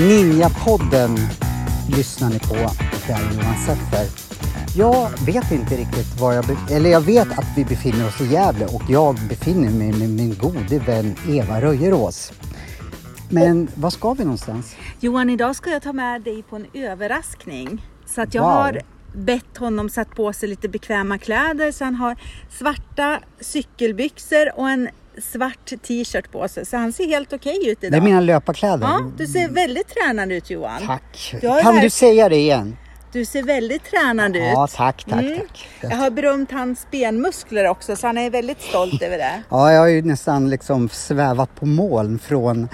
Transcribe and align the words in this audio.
Ninjapodden 0.00 1.18
lyssnar 1.86 2.30
ni 2.30 2.38
på. 2.38 2.54
Det 3.06 3.12
är 3.12 3.20
Johan 3.20 3.54
Seffer. 3.66 4.29
Jag 4.76 5.10
vet 5.26 5.50
inte 5.52 5.76
riktigt 5.76 6.20
var 6.20 6.32
jag... 6.32 6.44
Be- 6.46 6.74
eller 6.74 6.90
jag 6.90 7.00
vet 7.00 7.38
att 7.38 7.46
vi 7.56 7.64
befinner 7.64 8.06
oss 8.08 8.20
i 8.20 8.26
Gävle 8.26 8.66
och 8.66 8.82
jag 8.88 9.14
befinner 9.28 9.70
mig 9.70 9.92
med 9.92 10.10
min 10.10 10.34
gode 10.38 10.78
vän 10.78 11.14
Eva 11.28 11.60
Röjerås. 11.60 12.32
Men 13.28 13.68
var 13.74 13.90
ska 13.90 14.12
vi 14.14 14.24
någonstans? 14.24 14.76
Johan, 15.00 15.30
idag 15.30 15.56
ska 15.56 15.70
jag 15.70 15.82
ta 15.82 15.92
med 15.92 16.22
dig 16.22 16.42
på 16.42 16.56
en 16.56 16.66
överraskning. 16.74 17.86
Så 18.06 18.20
att 18.22 18.34
jag 18.34 18.42
Wow. 18.42 18.50
har 18.52 18.80
bett 19.14 19.56
honom 19.56 19.88
satt 19.90 20.10
på 20.10 20.32
sig 20.32 20.48
lite 20.48 20.68
bekväma 20.68 21.18
kläder. 21.18 21.72
Så 21.72 21.84
han 21.84 21.94
har 21.94 22.16
svarta 22.58 23.20
cykelbyxor 23.40 24.58
och 24.58 24.70
en 24.70 24.88
svart 25.32 25.66
t-shirt 25.88 26.32
på 26.32 26.48
sig. 26.48 26.66
Så 26.66 26.76
han 26.76 26.92
ser 26.92 27.06
helt 27.06 27.32
okej 27.32 27.68
ut 27.70 27.80
Det 27.80 27.86
är 27.86 27.88
idag. 27.88 28.02
mina 28.02 28.20
löparkläder. 28.20 28.86
Ja, 28.86 29.10
du 29.18 29.26
ser 29.26 29.48
väldigt 29.48 29.88
tränad 29.88 30.32
ut 30.32 30.50
Johan. 30.50 30.86
Tack. 30.86 31.30
Du 31.32 31.40
Kan 31.40 31.74
här- 31.74 31.82
du 31.82 31.90
säga 31.90 32.28
det 32.28 32.36
igen? 32.36 32.76
Du 33.12 33.24
ser 33.24 33.42
väldigt 33.42 33.84
tränad 33.84 34.36
ut. 34.36 34.42
Ja, 34.42 34.66
tack, 34.76 35.04
tack, 35.10 35.22
Mm. 35.24 35.38
tack. 35.38 35.68
Jag 35.80 35.96
har 35.96 36.10
berömt 36.10 36.50
hans 36.52 36.86
benmuskler 36.90 37.66
också 37.68 37.96
så 37.96 38.06
han 38.06 38.18
är 38.18 38.30
väldigt 38.30 38.62
stolt 38.62 39.02
över 39.02 39.18
det. 39.18 39.42
Ja, 39.48 39.72
jag 39.72 39.80
har 39.80 39.86
ju 39.86 40.02
nästan 40.02 40.50
liksom 40.50 40.88
svävat 40.88 41.54
på 41.54 41.66
moln 41.66 42.18
från 42.18 42.68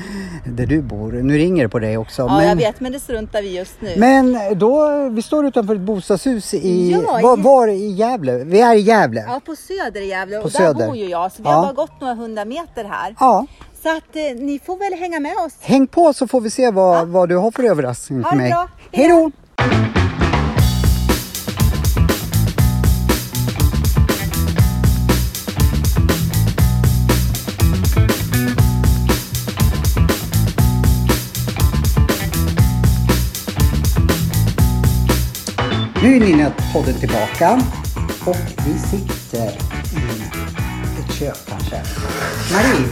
där 0.46 0.66
du 0.66 0.82
bor. 0.82 1.12
Nu 1.12 1.38
ringer 1.38 1.62
det 1.62 1.68
på 1.68 1.78
dig 1.78 1.98
också. 1.98 2.22
Ja, 2.22 2.44
jag 2.44 2.56
vet 2.56 2.80
men 2.80 2.92
det 2.92 3.00
struntar 3.00 3.42
vi 3.42 3.56
just 3.56 3.80
nu. 3.80 3.94
Men 3.96 4.38
då, 4.58 5.08
vi 5.08 5.22
står 5.22 5.46
utanför 5.46 5.74
ett 5.74 5.80
bostadshus 5.80 6.54
i, 6.54 6.90
Ja, 6.92 7.20
i- 7.20 7.22
var, 7.22 7.36
var 7.36 7.68
i 7.68 7.86
Gävle? 7.92 8.44
Vi 8.44 8.60
är 8.60 8.74
i 8.74 8.80
Gävle. 8.80 9.24
Ja, 9.28 9.40
på 9.46 9.56
Söder 9.56 10.00
i 10.00 10.06
Gävle 10.08 10.36
På 10.38 10.44
och 10.44 10.50
där 10.50 10.58
Söder. 10.58 10.86
bor 10.86 10.96
ju 10.96 11.04
jag 11.08 11.32
så 11.32 11.42
vi 11.42 11.48
Ja. 11.48 11.54
har 11.54 11.62
bara 11.62 11.72
gått 11.72 12.00
några 12.00 12.14
hundra 12.14 12.44
meter 12.44 12.84
här. 12.84 13.14
Ja, 13.20 13.46
Så 13.82 13.96
att 13.96 14.16
eh, 14.16 14.22
ni 14.44 14.60
får 14.66 14.76
väl 14.76 14.98
hänga 15.00 15.20
med 15.20 15.36
oss. 15.46 15.52
häng 15.60 15.86
på 15.86 16.12
så 16.12 16.26
får 16.26 16.40
vi 16.40 16.50
se 16.50 16.70
vad, 16.70 17.08
vad 17.08 17.28
du 17.28 17.36
har 17.36 17.50
för 17.50 17.62
överraskning 17.62 18.22
Ha 18.22 18.30
till 18.30 18.38
det 18.38 18.42
mig. 18.44 18.52
bra. 18.52 18.68
Hej 18.92 19.08
då! 19.08 19.30
Nu 36.06 36.16
är 36.16 36.20
Ninja-podden 36.20 36.94
tillbaka 37.00 37.60
och 38.26 38.36
vi 38.66 38.78
sitter 38.78 39.46
i 39.46 41.00
ett 41.00 41.12
kök 41.18 41.36
kanske. 41.48 41.82
Marie, 42.52 42.88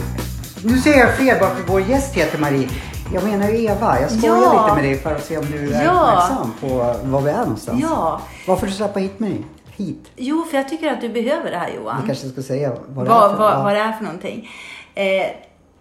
nu 0.63 0.77
säger 0.77 0.97
jag 0.99 1.17
fel 1.17 1.39
bara 1.39 1.55
för 1.55 1.63
vår 1.67 1.81
gäst 1.81 2.15
heter 2.15 2.39
Marie. 2.39 2.69
Jag 3.13 3.23
menar 3.23 3.49
ju 3.49 3.63
Eva. 3.63 4.01
Jag 4.01 4.11
skojar 4.11 4.35
Ja. 4.35 4.63
lite 4.63 4.75
med 4.75 4.83
dig 4.83 4.97
för 4.99 5.15
att 5.15 5.25
se 5.25 5.37
om 5.37 5.45
du 5.51 5.73
är 5.73 5.83
Ja. 5.83 5.91
uppmärksam 5.91 6.53
på 6.61 6.67
var 7.03 7.21
vi 7.21 7.29
är 7.29 7.37
någonstans. 7.39 7.81
Ja. 7.81 8.21
Varför 8.47 8.67
du 8.67 8.73
släppa 8.73 8.99
hit 8.99 9.19
mig? 9.19 9.45
Hit? 9.77 10.11
Jo, 10.15 10.45
för 10.49 10.57
jag 10.57 10.69
tycker 10.69 10.91
att 10.91 11.01
du 11.01 11.09
behöver 11.09 11.51
det 11.51 11.57
här 11.57 11.69
Johan. 11.75 12.01
Vi 12.01 12.07
kanske 12.07 12.29
ska 12.29 12.41
säga 12.41 12.71
vad 12.87 13.05
det 13.05 13.09
vad, 13.09 13.31
är 13.31 13.35
för 13.37 13.43
ja. 13.51 13.63
vad 13.63 13.73
det 13.73 13.79
är 13.79 13.91
för 13.91 14.03
någonting. 14.03 14.49
Eh, 14.95 15.25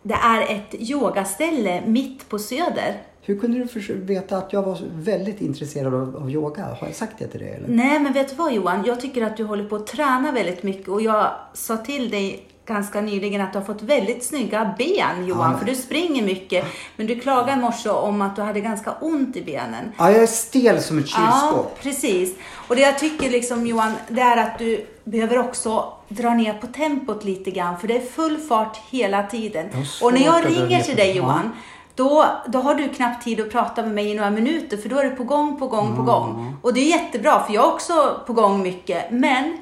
det 0.02 0.14
är 0.14 0.42
ett 0.56 0.74
yogaställe 0.74 1.82
mitt 1.86 2.28
på 2.28 2.38
Söder. 2.38 2.94
Hur 3.26 3.38
kunde 3.40 3.58
du 3.58 3.94
veta 3.94 4.36
att 4.36 4.52
jag 4.52 4.62
var 4.62 4.78
väldigt 4.94 5.40
intresserad 5.40 5.94
av, 5.94 6.16
av 6.16 6.30
yoga? 6.30 6.62
Har 6.64 6.86
jag 6.86 6.94
sagt 6.94 7.18
det 7.18 7.26
till 7.26 7.40
dig 7.40 7.50
eller? 7.50 7.68
Nej, 7.68 7.98
men 8.00 8.12
vet 8.12 8.28
du 8.28 8.34
vad 8.34 8.52
Johan? 8.52 8.84
Jag 8.86 9.00
tycker 9.00 9.22
att 9.22 9.36
du 9.36 9.44
håller 9.44 9.64
på 9.64 9.76
att 9.76 9.86
träna 9.86 10.32
väldigt 10.32 10.62
mycket 10.62 10.88
och 10.88 11.02
jag 11.02 11.30
sa 11.54 11.76
till 11.76 12.10
dig 12.10 12.46
ganska 12.66 13.00
nyligen 13.00 13.40
att 13.40 13.52
du 13.52 13.58
har 13.58 13.66
fått 13.66 13.82
väldigt 13.82 14.24
snygga 14.24 14.74
ben 14.78 15.26
Johan, 15.26 15.50
men- 15.50 15.58
för 15.58 15.66
du 15.66 15.74
springer 15.74 16.22
mycket. 16.22 16.64
Men 16.96 17.06
du 17.06 17.20
klagade 17.20 17.52
i 17.52 17.56
morse 17.56 17.88
om 17.88 18.22
att 18.22 18.36
du 18.36 18.42
hade 18.42 18.60
ganska 18.60 18.92
ont 19.00 19.36
i 19.36 19.42
benen. 19.42 19.92
Ja, 19.98 20.10
jag 20.10 20.22
är 20.22 20.26
stel 20.26 20.82
som 20.82 20.98
ett 20.98 21.06
Ja, 21.16 21.40
kylskåp. 21.42 21.78
precis. 21.82 22.34
Och 22.68 22.76
det 22.76 22.82
jag 22.82 22.98
tycker 22.98 23.30
liksom 23.30 23.66
Johan, 23.66 23.92
det 24.08 24.20
är 24.20 24.36
att 24.36 24.58
du 24.58 24.86
behöver 25.04 25.38
också 25.38 25.92
dra 26.08 26.34
ner 26.34 26.54
på 26.54 26.66
tempot 26.66 27.24
lite 27.24 27.50
grann, 27.50 27.78
för 27.78 27.88
det 27.88 27.96
är 27.96 28.00
full 28.06 28.38
fart 28.38 28.80
hela 28.90 29.22
tiden. 29.22 29.66
Och 30.02 30.12
när 30.14 30.24
jag 30.24 30.46
ringer 30.46 30.82
till 30.82 30.96
dig. 30.96 31.16
Johan, 31.16 31.50
då, 31.94 32.26
då 32.46 32.58
har 32.58 32.74
du 32.74 32.88
knappt 32.88 33.24
tid 33.24 33.40
att 33.40 33.50
prata 33.50 33.82
med 33.82 33.90
mig 33.90 34.10
i 34.10 34.14
några 34.14 34.30
minuter, 34.30 34.76
för 34.76 34.88
då 34.88 34.98
är 34.98 35.04
du 35.04 35.10
på 35.10 35.24
gång, 35.24 35.58
på 35.58 35.66
gång, 35.66 35.96
på 35.96 36.02
gång. 36.02 36.56
Och 36.62 36.74
det 36.74 36.80
är 36.80 36.88
jättebra, 37.00 37.42
för 37.46 37.54
jag 37.54 37.64
är 37.64 37.72
också 37.72 38.20
på 38.26 38.32
gång 38.32 38.62
mycket. 38.62 39.10
Men 39.10 39.58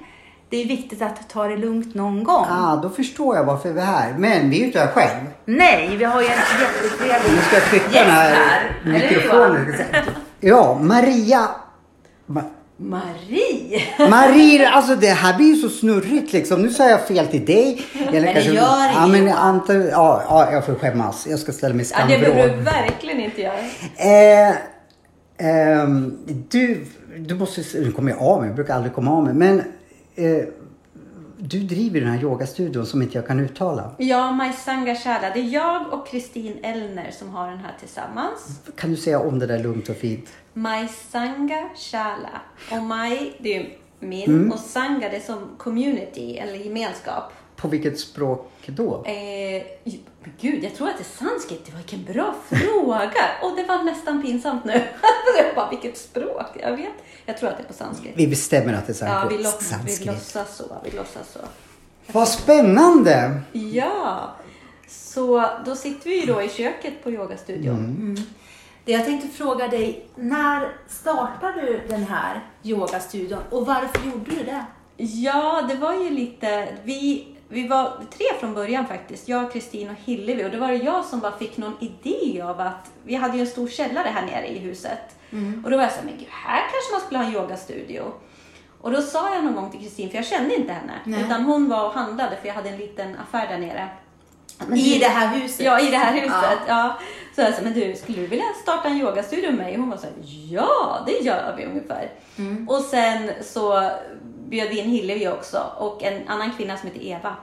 det 0.49 0.63
är 0.63 0.67
viktigt 0.67 1.03
att 1.03 1.29
ta 1.29 1.49
det 1.49 1.57
lugnt 1.57 1.95
någon 1.95 2.25
gång. 2.25 2.47
Ah, 2.51 2.77
då 2.77 2.91
förstår 2.91 3.37
jag 3.37 3.45
varför 3.45 3.73
vi 3.73 3.81
är 3.81 3.85
här. 3.85 4.15
Men 4.19 4.51
vi 4.51 4.57
är 4.57 4.61
ju 4.61 4.67
inte 4.67 4.81
här 4.81 4.87
själv. 4.87 5.27
Nej, 5.45 5.97
vi 5.97 6.05
har 6.05 6.21
ju 6.21 6.27
en 6.27 6.33
jättetrevlig 6.61 7.33
Nu 7.33 7.43
ska 7.43 7.57
jag 7.57 7.65
trycka 7.65 7.85
gäst 7.85 7.95
den 7.95 8.11
här 8.11 8.35
här. 8.35 8.71
Mikrofonen. 8.85 9.75
Ja, 10.41 10.79
Maria. 10.81 11.49
Ma- 12.83 13.01
Marie! 13.29 13.83
Marie, 14.11 14.69
alltså 14.69 14.97
det 14.97 15.07
här 15.07 15.37
blir 15.37 15.47
ju 15.47 15.57
så 15.57 15.69
snurrigt 15.69 16.33
liksom. 16.33 16.63
Nu 16.63 16.71
sa 16.71 16.89
jag 16.89 17.07
fel 17.07 17.27
till 17.27 17.45
dig. 17.45 17.83
Eller 18.09 18.21
Men 18.21 18.35
det 18.35 18.41
gör 18.41 18.55
ja, 18.95 19.07
men 19.07 19.29
anta, 19.29 19.75
ja, 19.75 20.23
ja, 20.29 20.53
jag 20.53 20.67
får 20.67 20.75
skämmas. 20.75 21.27
Jag 21.31 21.39
ska 21.39 21.53
ställa 21.53 21.75
mig 21.75 21.87
i 21.87 21.89
Ja, 21.99 22.07
det 22.09 22.19
behöver 22.19 22.57
du 22.57 22.63
verkligen 22.63 23.21
inte 23.21 23.43
göra. 23.43 23.59
Eh, 23.97 24.57
ehm, 25.39 26.19
du, 26.49 26.87
du 27.19 27.35
måste, 27.35 27.63
nu 27.75 27.93
kommer 27.93 28.11
jag 28.11 28.23
av 28.23 28.41
mig, 28.41 28.49
jag 28.49 28.57
brukar 28.57 28.75
aldrig 28.75 28.95
komma 28.95 29.11
av 29.17 29.25
mig. 29.25 29.35
Men 29.35 29.59
eh, 30.15 30.45
du 31.45 31.61
driver 31.61 32.01
den 32.01 32.11
här 32.11 32.23
yogastudion 32.23 32.87
som 32.87 33.03
inte 33.03 33.19
jag 33.19 33.27
kan 33.27 33.41
uttala. 33.41 33.95
Ja, 33.99 34.31
Maj 34.31 34.53
Sangha 34.53 34.95
Shala. 34.95 35.31
Det 35.35 35.41
är 35.41 35.49
jag 35.49 35.93
och 35.93 36.07
Kristin 36.07 36.59
Ellner 36.63 37.11
som 37.11 37.29
har 37.29 37.51
den 37.51 37.59
här 37.59 37.75
tillsammans. 37.81 38.61
Kan 38.77 38.91
du 38.91 38.97
säga 38.97 39.21
om 39.21 39.39
det 39.39 39.47
där 39.47 39.59
lugnt 39.59 39.89
och 39.89 39.97
fint? 39.97 40.33
Maj 40.53 40.89
Sangha 40.89 41.69
Shala. 41.77 42.41
Och 42.71 42.83
Maj, 42.83 43.37
det 43.39 43.57
är 43.57 43.77
min. 44.01 44.25
Mm. 44.25 44.53
Och 44.53 44.59
Sangha, 44.59 45.09
det 45.09 45.17
är 45.17 45.21
som 45.21 45.49
community 45.59 46.37
eller 46.37 46.55
gemenskap. 46.55 47.33
På 47.63 47.69
vilket 47.69 48.01
språk 48.01 48.51
då? 48.67 49.05
Eh, 49.05 49.63
gud, 50.41 50.65
jag 50.65 50.75
tror 50.75 50.89
att 50.89 50.97
det 50.99 51.03
är 51.03 51.29
sanskrit. 51.29 51.67
Det 51.67 51.73
var 51.73 51.79
vilken 51.79 52.05
bra 52.05 52.35
fråga. 52.49 53.25
Och 53.43 53.57
det 53.57 53.65
var 53.65 53.83
nästan 53.83 54.23
pinsamt 54.23 54.65
nu. 54.65 54.73
jag 55.39 55.55
bara, 55.55 55.71
vilket 55.71 55.99
språk? 55.99 56.47
Jag 56.61 56.77
vet. 56.77 56.93
Jag 57.27 57.39
tror 57.39 57.49
att 57.49 57.57
det 57.57 57.63
är 57.63 57.67
på 57.67 57.73
sanskrit. 57.73 58.13
Vi 58.17 58.27
bestämmer 58.27 58.75
att 58.75 58.87
det 58.87 59.03
är 59.03 59.07
Ja, 59.07 59.13
sanskrit. 59.21 59.39
vi, 59.41 59.45
låtsas, 59.45 59.63
vi 59.63 59.69
sanskrit. 59.77 60.07
låtsas 60.07 60.57
så. 60.57 60.65
Vi 60.85 60.91
låtsas 60.91 61.33
så. 61.33 61.39
Vad 62.13 62.29
spännande! 62.29 63.41
Ja, 63.53 64.31
så 64.89 65.51
då 65.67 65.77
sitter 65.77 66.11
vi 66.11 66.21
ju 66.21 66.27
då 66.33 66.43
i 66.43 66.49
köket 66.49 67.05
på 67.05 67.11
yogastudion. 67.11 67.77
Mm. 67.79 68.17
Det 68.85 68.93
jag 68.93 69.05
tänkte 69.05 69.29
fråga 69.29 69.69
dig, 69.69 70.07
när 70.15 70.69
startade 70.89 71.61
du 71.61 71.81
den 71.89 72.05
här 72.05 72.41
yogastudion 72.63 73.41
och 73.51 73.67
varför 73.67 74.07
gjorde 74.09 74.31
du 74.31 74.45
det? 74.45 74.65
Ja, 74.97 75.63
det 75.69 75.75
var 75.75 75.95
ju 75.95 76.11
lite, 76.11 76.69
vi, 76.85 77.32
vi 77.53 77.69
var 77.69 77.93
tre 78.17 78.27
från 78.41 78.55
början 78.55 78.87
faktiskt, 78.87 79.29
jag, 79.29 79.53
Kristin 79.53 79.89
och 79.91 79.97
Hillevi. 80.05 80.45
Och 80.45 80.51
det 80.51 80.59
var 80.59 80.69
det 80.69 80.75
jag 80.77 81.05
som 81.05 81.21
bara 81.21 81.39
fick 81.39 81.57
någon 81.57 81.77
idé 81.81 82.41
av 82.43 82.61
att, 82.61 82.91
vi 83.05 83.15
hade 83.15 83.35
ju 83.37 83.41
en 83.41 83.47
stor 83.47 83.69
källare 83.69 84.09
här 84.15 84.27
nere 84.27 84.47
i 84.47 84.59
huset. 84.59 85.17
Och 85.65 85.71
då 85.71 85.77
var 85.77 85.85
jag 85.85 85.93
så 85.93 85.99
här, 85.99 86.05
men 86.05 86.19
gud, 86.19 86.29
här 86.31 86.61
kanske 86.61 86.93
man 86.93 87.01
skulle 87.01 87.19
ha 87.19 87.27
en 87.27 87.33
yogastudio. 87.35 88.03
Och 88.81 88.91
då 88.91 89.03
sa 89.03 89.35
jag 89.35 89.45
någon 89.45 89.55
gång 89.55 89.71
till 89.71 89.81
Kristin, 89.81 90.11
för 90.11 90.17
jag 90.17 90.27
kände 90.27 90.55
inte 90.55 90.73
henne, 90.73 90.93
Nej. 91.05 91.23
utan 91.25 91.43
hon 91.43 91.69
var 91.69 91.87
och 91.87 91.93
handlade 91.93 92.37
för 92.37 92.49
jag 92.49 92.55
hade 92.55 92.69
en 92.69 92.77
liten 92.79 93.17
affär 93.17 93.49
där 93.49 93.59
nere. 93.59 93.89
Men 94.67 94.79
I 94.79 94.95
du- 94.95 94.99
det 94.99 95.09
här 95.09 95.37
huset? 95.41 95.61
Ja, 95.67 95.81
i 95.81 95.91
det 95.91 95.97
här 95.97 96.13
huset. 96.13 96.33
Ja. 96.33 96.59
Ja. 96.69 96.99
Så 97.35 97.41
jag 97.41 97.55
sa, 97.55 97.63
men 97.63 97.73
du, 97.73 97.95
skulle 97.97 98.19
du 98.21 98.27
vilja 98.27 98.45
starta 98.63 98.89
en 98.89 98.97
yogastudio 99.01 99.51
med 99.51 99.59
mig? 99.59 99.75
Och 99.75 99.81
hon 99.81 99.91
var 99.91 99.97
så 99.97 100.07
här, 100.07 100.15
ja, 100.51 101.03
det 101.07 101.13
gör 101.13 101.55
vi 101.57 101.65
ungefär. 101.65 102.11
Mm. 102.39 102.69
Och 102.69 102.81
sen 102.81 103.31
så 103.43 103.91
bjöd 104.53 104.73
in 104.73 104.91
Hillevi 104.91 105.29
också 105.29 105.73
och 105.79 106.03
en 106.03 106.29
annan 106.29 106.53
kvinna 106.57 106.77
som 106.77 106.89
heter 106.89 107.07
Eva. 107.07 107.37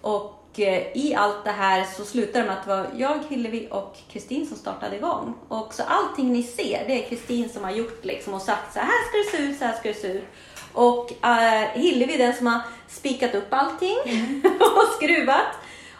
Och 0.00 0.60
eh, 0.60 0.96
i 0.96 1.14
allt 1.14 1.44
det 1.44 1.50
här 1.50 1.86
så 1.96 2.04
slutade 2.04 2.38
det 2.38 2.44
med 2.44 2.58
att 2.58 2.64
det 2.64 2.76
var 2.76 2.86
jag, 2.96 3.18
Hillevi 3.28 3.68
och 3.70 3.96
Kristin 4.12 4.46
som 4.46 4.56
startade 4.56 4.96
igång. 4.96 5.34
Och 5.48 5.74
så 5.74 5.82
allting 5.82 6.32
ni 6.32 6.42
ser, 6.42 6.84
det 6.86 7.04
är 7.04 7.08
Kristin 7.08 7.48
som 7.48 7.64
har 7.64 7.70
gjort 7.70 8.04
liksom 8.04 8.34
och 8.34 8.42
sagt 8.42 8.72
så 8.72 8.78
här 8.78 9.08
ska 9.08 9.18
det 9.18 9.36
se 9.36 9.50
ut, 9.50 9.58
så 9.58 9.64
här 9.64 9.72
ska 9.72 9.88
det 9.88 9.94
se 9.94 10.12
ut. 10.12 10.24
Och 10.72 11.26
eh, 11.26 11.68
Hillevi 11.74 12.16
den 12.16 12.34
som 12.34 12.46
har 12.46 12.60
spikat 12.88 13.34
upp 13.34 13.48
allting 13.50 13.96
och 14.60 14.94
skruvat. 14.96 15.46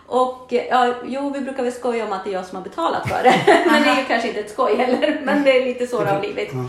Och 0.07 0.53
eh, 0.53 0.67
ja, 0.71 0.95
jo, 1.05 1.31
vi 1.31 1.41
brukar 1.41 1.63
väl 1.63 1.73
skoja 1.73 2.05
om 2.07 2.13
att 2.13 2.25
det 2.25 2.31
är 2.31 2.35
jag 2.35 2.47
som 2.47 2.57
har 2.57 2.65
betalat 2.65 3.09
för 3.09 3.23
det. 3.23 3.35
men 3.67 3.83
det 3.83 3.89
är 3.89 4.01
ju 4.01 4.05
kanske 4.05 4.29
inte 4.29 4.41
ett 4.41 4.51
skoj 4.51 4.77
heller. 4.77 5.21
Men 5.25 5.43
det 5.43 5.63
är 5.63 5.65
lite 5.65 5.87
så 5.87 6.05
det 6.05 6.11
har 6.11 6.21
blivit. 6.21 6.51
Ja. 6.53 6.65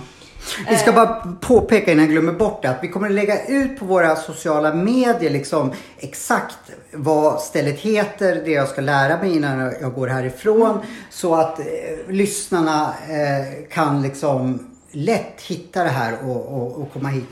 Vi 0.69 0.78
ska 0.78 0.92
bara 0.92 1.36
påpeka 1.42 1.92
innan 1.92 2.04
jag 2.04 2.12
glömmer 2.12 2.34
bort 2.34 2.62
det 2.62 2.69
att 2.69 2.84
vi 2.84 2.88
kommer 2.88 3.07
att 3.07 3.13
lägga 3.13 3.45
ut 3.45 3.80
på 3.80 3.86
våra 3.86 4.16
sociala 4.16 4.74
medier 4.74 5.30
liksom 5.30 5.72
exakt 5.98 6.57
vad 6.92 7.42
stället 7.42 7.80
heter, 7.80 8.42
det 8.45 8.51
jag 8.51 8.68
ska 8.68 8.81
lära 8.81 9.18
mig 9.18 9.36
innan 9.36 9.74
jag 9.81 9.94
går 9.94 10.07
härifrån. 10.07 10.80
Så 11.10 11.36
att 11.36 11.60
eh, 11.60 11.66
lyssnarna 12.07 12.94
eh, 13.10 13.68
kan 13.69 14.01
liksom 14.01 14.60
lätt 14.92 15.42
hitta 15.42 15.84
det 15.84 15.90
här 15.90 16.13
och, 16.24 16.46
och, 16.48 16.81
och 16.81 16.94
komma 16.94 17.10
hit. 17.10 17.30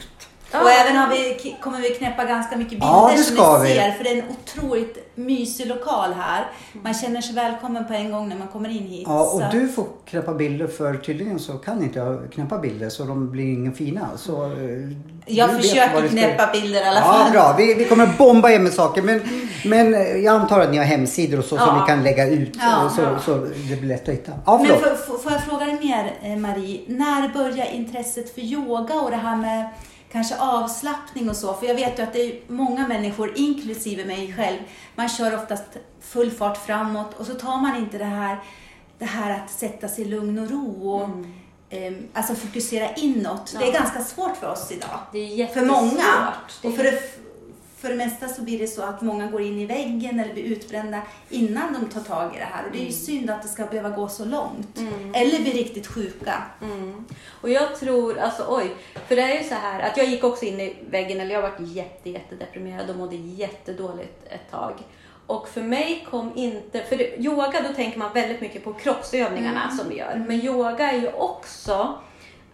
Och 0.54 0.70
även 0.72 0.96
har 0.98 1.10
vi, 1.10 1.56
kommer 1.62 1.80
vi 1.82 1.90
knäppa 1.90 2.24
ganska 2.26 2.56
mycket 2.58 2.72
bilder 2.72 2.88
Ja, 2.88 3.12
det 3.16 3.24
som 3.24 3.36
ska 3.36 3.58
ni 3.58 3.68
vi. 3.70 3.74
ser. 3.76 3.92
För 3.92 4.04
det 4.04 4.10
är 4.10 4.16
en 4.18 4.24
otroligt 4.30 5.12
mysig 5.16 5.68
lokal 5.68 6.14
här. 6.14 6.46
Man 6.84 6.94
känner 6.94 7.22
sig 7.22 7.36
välkommen 7.36 7.88
på 7.88 7.94
en 7.94 8.12
gång 8.12 8.30
när 8.30 8.36
man 8.38 8.48
kommer 8.48 8.70
in 8.70 8.88
hit. 8.88 9.04
Ja, 9.08 9.22
och 9.22 9.42
Så- 9.42 9.48
du 9.52 9.68
får 9.68 9.86
knäppa 10.06 10.34
bilder 10.34 10.68
för 10.68 10.94
tydligen 10.98 11.40
så 11.40 11.54
kan 11.54 11.84
inte 11.84 12.00
jag 12.00 12.32
knäppa 12.34 12.58
bilder 12.58 12.90
så 12.90 13.04
de 13.04 13.32
blir 13.32 13.44
ingen 13.54 13.74
fina. 13.74 14.08
Så, 14.18 14.46
eh, 14.46 14.52
Jag 15.26 15.50
försöker 15.50 16.02
det 16.02 16.08
ska- 16.08 16.18
knäppa 16.18 16.50
bilder 16.54 16.82
i 16.82 16.84
alla 16.84 17.00
Ja, 17.00 17.06
fall. 17.14 17.32
bra. 17.32 17.56
Vi, 17.58 17.74
vi 17.74 17.86
kommer 17.86 18.10
bomba 18.18 18.50
er 18.50 18.60
med 18.60 18.74
saker. 18.74 19.02
Men, 19.02 19.22
men 19.66 19.94
eh, 19.94 20.02
jag 20.02 20.36
antar 20.42 20.60
att 20.60 20.72
ni 20.72 20.78
har 20.78 20.86
hemsidor 20.86 21.38
och 21.40 21.46
så 21.46 21.58
som 21.58 21.68
Ja. 21.68 21.86
vi 21.86 21.92
kan 21.94 22.04
lägga 22.04 22.28
ut 22.28 22.58
Ja. 22.60 22.86
eh, 22.86 22.90
så, 22.96 23.16
så 23.26 23.36
det 23.70 23.76
blir 23.76 23.88
lätt 23.90 24.08
att 24.10 24.14
hitta. 24.16 24.32
Ja, 24.46 24.58
Men 24.58 24.66
förlåt. 24.68 25.22
får, 25.24 25.32
jag 25.32 25.44
fråga 25.44 25.66
dig 25.66 25.80
mer, 25.84 26.36
Marie? 26.38 26.82
När 26.88 27.34
börjar 27.34 27.66
intresset 27.74 28.34
för 28.36 28.42
yoga 28.42 28.94
och 28.94 29.12
det 29.12 29.18
här 29.18 29.36
med 29.36 29.70
kanske 30.12 30.38
avslappning 30.40 31.30
och 31.30 31.36
så? 31.36 31.54
För 31.54 31.66
jag 31.66 31.76
vet 31.76 32.00
ju 32.00 32.04
att 32.04 32.14
det 32.14 32.20
är 32.22 32.42
många 32.48 32.88
människor, 32.88 33.34
inklusive 33.36 34.06
mig 34.06 34.34
själv, 34.38 34.58
man 34.96 35.10
kör 35.10 35.36
oftast 35.36 35.64
full 36.02 36.32
fart 36.32 36.66
framåt 36.66 37.14
och 37.20 37.26
så 37.26 37.34
tar 37.34 37.58
man 37.58 37.76
inte 37.76 37.98
det 37.98 38.06
här, 38.06 38.38
det 39.00 39.06
här 39.06 39.40
att 39.44 39.52
sätta 39.52 39.88
sig 39.88 40.06
i 40.06 40.08
lugn 40.08 40.40
och 40.40 40.50
ro 40.52 40.90
och 40.92 41.10
eh, 41.78 41.94
alltså 42.14 42.36
fokusera 42.36 42.94
inåt. 42.94 43.56
Det 43.60 43.64
är 43.68 43.74
Ja. 43.74 43.80
ganska 43.80 44.04
svårt 44.04 44.38
för 44.38 44.52
oss 44.52 44.72
idag. 44.72 45.00
Det 45.12 45.20
är 45.20 45.28
För 45.30 45.36
jättesvårt. 45.36 45.68
många. 45.68 46.34
Det 46.62 46.68
Och 46.68 46.76
för 46.76 46.84
det, 46.84 47.02
för 47.82 47.90
det 47.90 47.96
mesta 47.96 48.28
så 48.28 48.42
blir 48.42 48.60
det 48.60 48.68
så 48.68 48.82
att 48.82 49.02
många 49.02 49.28
går 49.28 49.42
in 49.42 49.60
i 49.60 49.66
väggen 49.66 50.20
eller 50.20 50.34
blir 50.34 50.44
utbrända 50.44 51.02
innan 51.30 51.74
de 51.74 51.90
tar 51.90 52.02
tag 52.02 52.36
i 52.36 52.38
det 52.38 52.46
här. 52.46 52.66
Och 52.66 52.72
det 52.72 52.82
är 52.82 52.86
ju 52.86 52.92
synd 52.92 53.30
att 53.30 53.42
det 53.42 53.48
ska 53.48 53.66
behöva 53.66 53.90
gå 53.90 54.08
så 54.08 54.26
långt. 54.26 54.80
Eller 55.14 55.42
bli 55.42 55.52
riktigt 55.52 55.88
sjuka. 55.88 56.44
Mm. 56.62 57.06
Och 57.42 57.50
jag 57.50 57.76
tror, 57.76 58.18
alltså 58.20 58.46
oj, 58.50 58.76
för 59.08 59.16
det 59.16 59.22
är 59.22 59.44
ju 59.44 59.50
så 59.50 59.56
här 59.56 59.80
att 59.80 59.98
jag 59.98 60.06
gick 60.06 60.24
också 60.24 60.46
in 60.46 60.60
i 60.60 60.76
väggen, 60.90 61.20
eller 61.20 61.34
jag 61.34 61.42
varit 61.42 61.60
jätte, 61.60 62.10
jättedeprimerad 62.10 62.90
och 62.90 62.96
mådde 62.96 63.16
jättedåligt 63.16 64.26
ett 64.30 64.52
tag. 64.52 64.74
Och 65.28 65.48
för 65.48 65.62
mig 65.62 66.08
kom 66.10 66.32
inte, 66.36 66.84
för 66.84 67.20
yoga 67.20 67.62
då 67.68 67.74
tänker 67.74 68.00
man 68.00 68.14
väldigt 68.14 68.42
mycket 68.42 68.64
på 68.64 68.74
kroppsövningarna 68.74 69.72
som 69.72 69.90
vi 69.90 69.98
gör. 69.98 70.26
Men 70.28 70.42
yoga 70.42 70.92
är 70.92 70.98
ju 70.98 71.12
också 71.12 72.00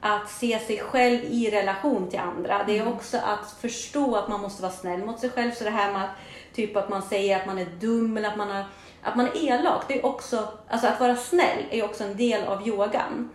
att 0.02 0.30
se 0.30 0.60
sig 0.60 0.80
själv 0.80 1.20
i 1.24 1.52
relation 1.52 2.10
till 2.10 2.20
andra. 2.20 2.64
Det 2.64 2.78
är 2.78 2.88
också 2.88 3.18
att 3.18 3.52
förstå 3.62 4.16
att 4.16 4.28
man 4.28 4.42
måste 4.42 4.62
vara 4.62 4.72
snäll 4.72 5.06
mot 5.06 5.20
sig 5.20 5.30
själv. 5.30 5.52
Så 5.52 5.64
det 5.64 5.70
här 5.70 5.92
med 5.92 6.04
att, 6.04 6.10
typ 6.56 6.76
att 6.76 6.90
man 6.90 7.02
säger 7.02 7.40
att 7.40 7.46
man 7.46 7.58
är 7.60 7.66
dum 7.66 8.18
eller 8.18 8.30
att 8.30 8.38
man, 8.38 8.50
har, 8.52 8.66
att 9.02 9.16
man 9.16 9.26
är 9.28 9.46
elak. 9.52 9.84
Det 9.88 10.00
är 10.00 10.06
också, 10.06 10.48
alltså 10.70 10.88
att 10.88 11.00
vara 11.00 11.16
snäll 11.16 11.64
är 11.72 11.84
också 11.86 12.04
en 12.04 12.18
del 12.18 12.44
av 12.44 12.68
yogan. 12.68 13.30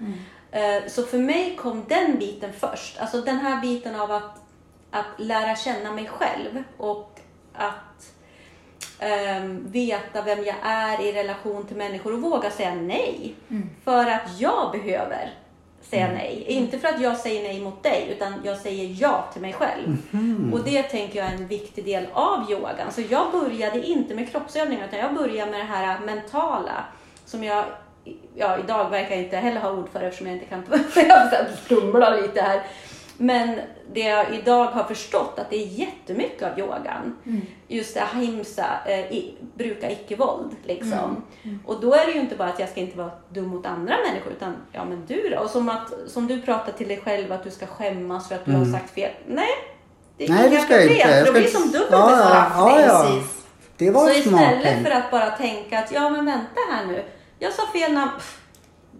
Eh, 0.51 0.83
Så 0.89 1.03
för 1.03 1.19
mig 1.19 1.57
kom 1.57 1.85
den 1.89 2.19
biten 2.19 2.53
först. 2.53 2.99
Alltså 2.99 3.21
den 3.21 3.39
här 3.39 3.61
biten 3.61 4.01
av 4.01 4.11
att, 4.13 4.41
att 4.91 5.07
lära 5.19 5.57
känna 5.57 5.93
mig 5.93 6.07
själv 6.09 6.63
och 6.77 7.19
att 7.55 8.13
ehm, 8.99 9.71
veta 9.73 10.23
vem 10.23 10.45
jag 10.45 10.57
är 10.63 11.01
i 11.03 11.13
relation 11.13 11.67
till 11.67 11.77
människor 11.77 12.13
och 12.13 12.21
våga 12.23 12.51
säga 12.51 12.75
nej. 12.75 13.35
För 13.85 14.07
att 14.07 14.41
jag 14.41 14.71
behöver 14.73 15.31
säga 15.93 16.09
nej. 16.13 16.45
Inte 16.49 16.79
för 16.79 16.89
att 16.89 17.01
jag 17.01 17.17
säger 17.17 17.43
nej 17.43 17.61
mot 17.61 17.83
dig, 17.83 18.09
utan 18.11 18.35
jag 18.45 18.59
säger 18.59 18.97
ja 19.01 19.25
till 19.33 19.43
mig 19.43 19.53
själv. 19.53 19.97
Och 20.53 20.65
det 20.65 20.83
tänker 20.83 21.19
jag 21.19 21.29
är 21.29 21.35
en 21.35 21.47
viktig 21.47 21.85
del 21.85 22.07
av 22.13 22.51
yogan. 22.51 22.93
Så 22.93 23.03
jag 23.11 23.33
började 23.33 23.87
inte 23.87 24.15
med 24.15 24.31
kroppsövningar, 24.31 24.87
utan 24.89 24.99
jag 24.99 25.15
började 25.15 25.51
med 25.51 25.61
det 25.61 25.65
här 25.65 26.01
mentala. 26.01 26.85
Som 27.25 27.45
jag, 27.45 27.65
ja 28.35 28.59
idag 28.59 28.91
verkar 28.91 29.11
jag 29.11 29.25
inte 29.25 29.37
heller 29.37 29.61
ha 29.61 29.73
ord 29.73 29.89
för 29.93 30.01
eftersom 30.01 30.27
jag 30.27 30.37
inte 30.37 30.47
kan, 30.47 30.65
jag 31.09 31.49
stumlar 31.65 32.23
lite 32.23 32.41
här. 32.41 32.63
Men 33.23 33.59
det 33.93 34.01
jag 34.01 34.35
idag 34.35 34.65
har 34.67 34.85
förstått 34.85 35.39
att 35.39 35.51
det 35.51 35.57
är 35.57 35.67
jättemycket 35.67 36.43
av 36.53 36.59
yogan. 36.59 37.17
Just 37.69 37.95
det 37.95 38.03
ahimsa, 38.03 38.65
eh, 38.87 38.99
i, 39.01 39.35
bruka 39.55 39.91
icke-våld 39.91 40.51
liksom. 40.65 41.23
Och 41.67 41.81
då 41.81 41.95
är 41.95 42.07
det 42.07 42.13
ju 42.13 42.21
inte 42.21 42.37
bara 42.37 42.49
att 42.49 42.59
jag 42.59 42.69
ska 42.69 42.81
inte 42.81 42.99
vara 42.99 43.11
dum 43.29 43.47
mot 43.49 43.67
andra 43.67 43.95
människor 44.09 44.33
utan 44.33 44.57
ja 44.73 44.85
men 44.85 45.05
du 45.07 45.29
då? 45.29 45.39
Och 45.43 45.51
som, 45.51 45.69
att, 45.69 45.93
som 46.07 46.27
du 46.27 46.43
pratar 46.43 46.73
till 46.73 46.89
dig 46.89 47.01
själv 47.05 47.33
att 47.33 47.45
du 47.45 47.51
ska 47.51 47.67
skämmas 47.67 48.29
för 48.29 48.35
att 48.35 48.45
du 48.45 48.53
har 48.53 48.65
sagt 48.65 48.91
fel. 48.95 49.11
Nej, 49.27 49.49
det 50.17 50.25
är 50.25 50.29
Nej, 50.29 50.43
det 50.43 50.49
inga 50.57 50.65
ska 50.65 50.75
problem. 50.75 50.91
inte. 50.91 51.09
Jag 51.09 51.27
för 51.27 51.33
det 51.33 51.49
ska 51.49 51.59
blir 51.59 51.61
som 51.61 51.71
dubbelt 51.71 51.91
Ja, 51.91 52.11
ja, 52.11 52.17
bestraffning. 52.17 52.75
ja, 52.75 52.81
ja. 52.81 53.03
Precis. 53.05 53.45
Det 53.77 53.91
var 53.91 54.09
Så 54.09 54.23
smart 54.23 54.41
istället 54.43 54.63
tänkt. 54.63 54.89
för 54.89 54.95
att 54.97 55.11
bara 55.11 55.31
tänka 55.31 55.79
att 55.79 55.93
ja 55.93 56.09
men 56.11 56.27
vänta 56.27 56.61
här 56.73 56.87
nu, 56.87 57.05
jag 57.39 57.53
sa 57.53 57.63
fel 57.73 57.93
namn. 57.93 58.11
Pff, 58.17 58.41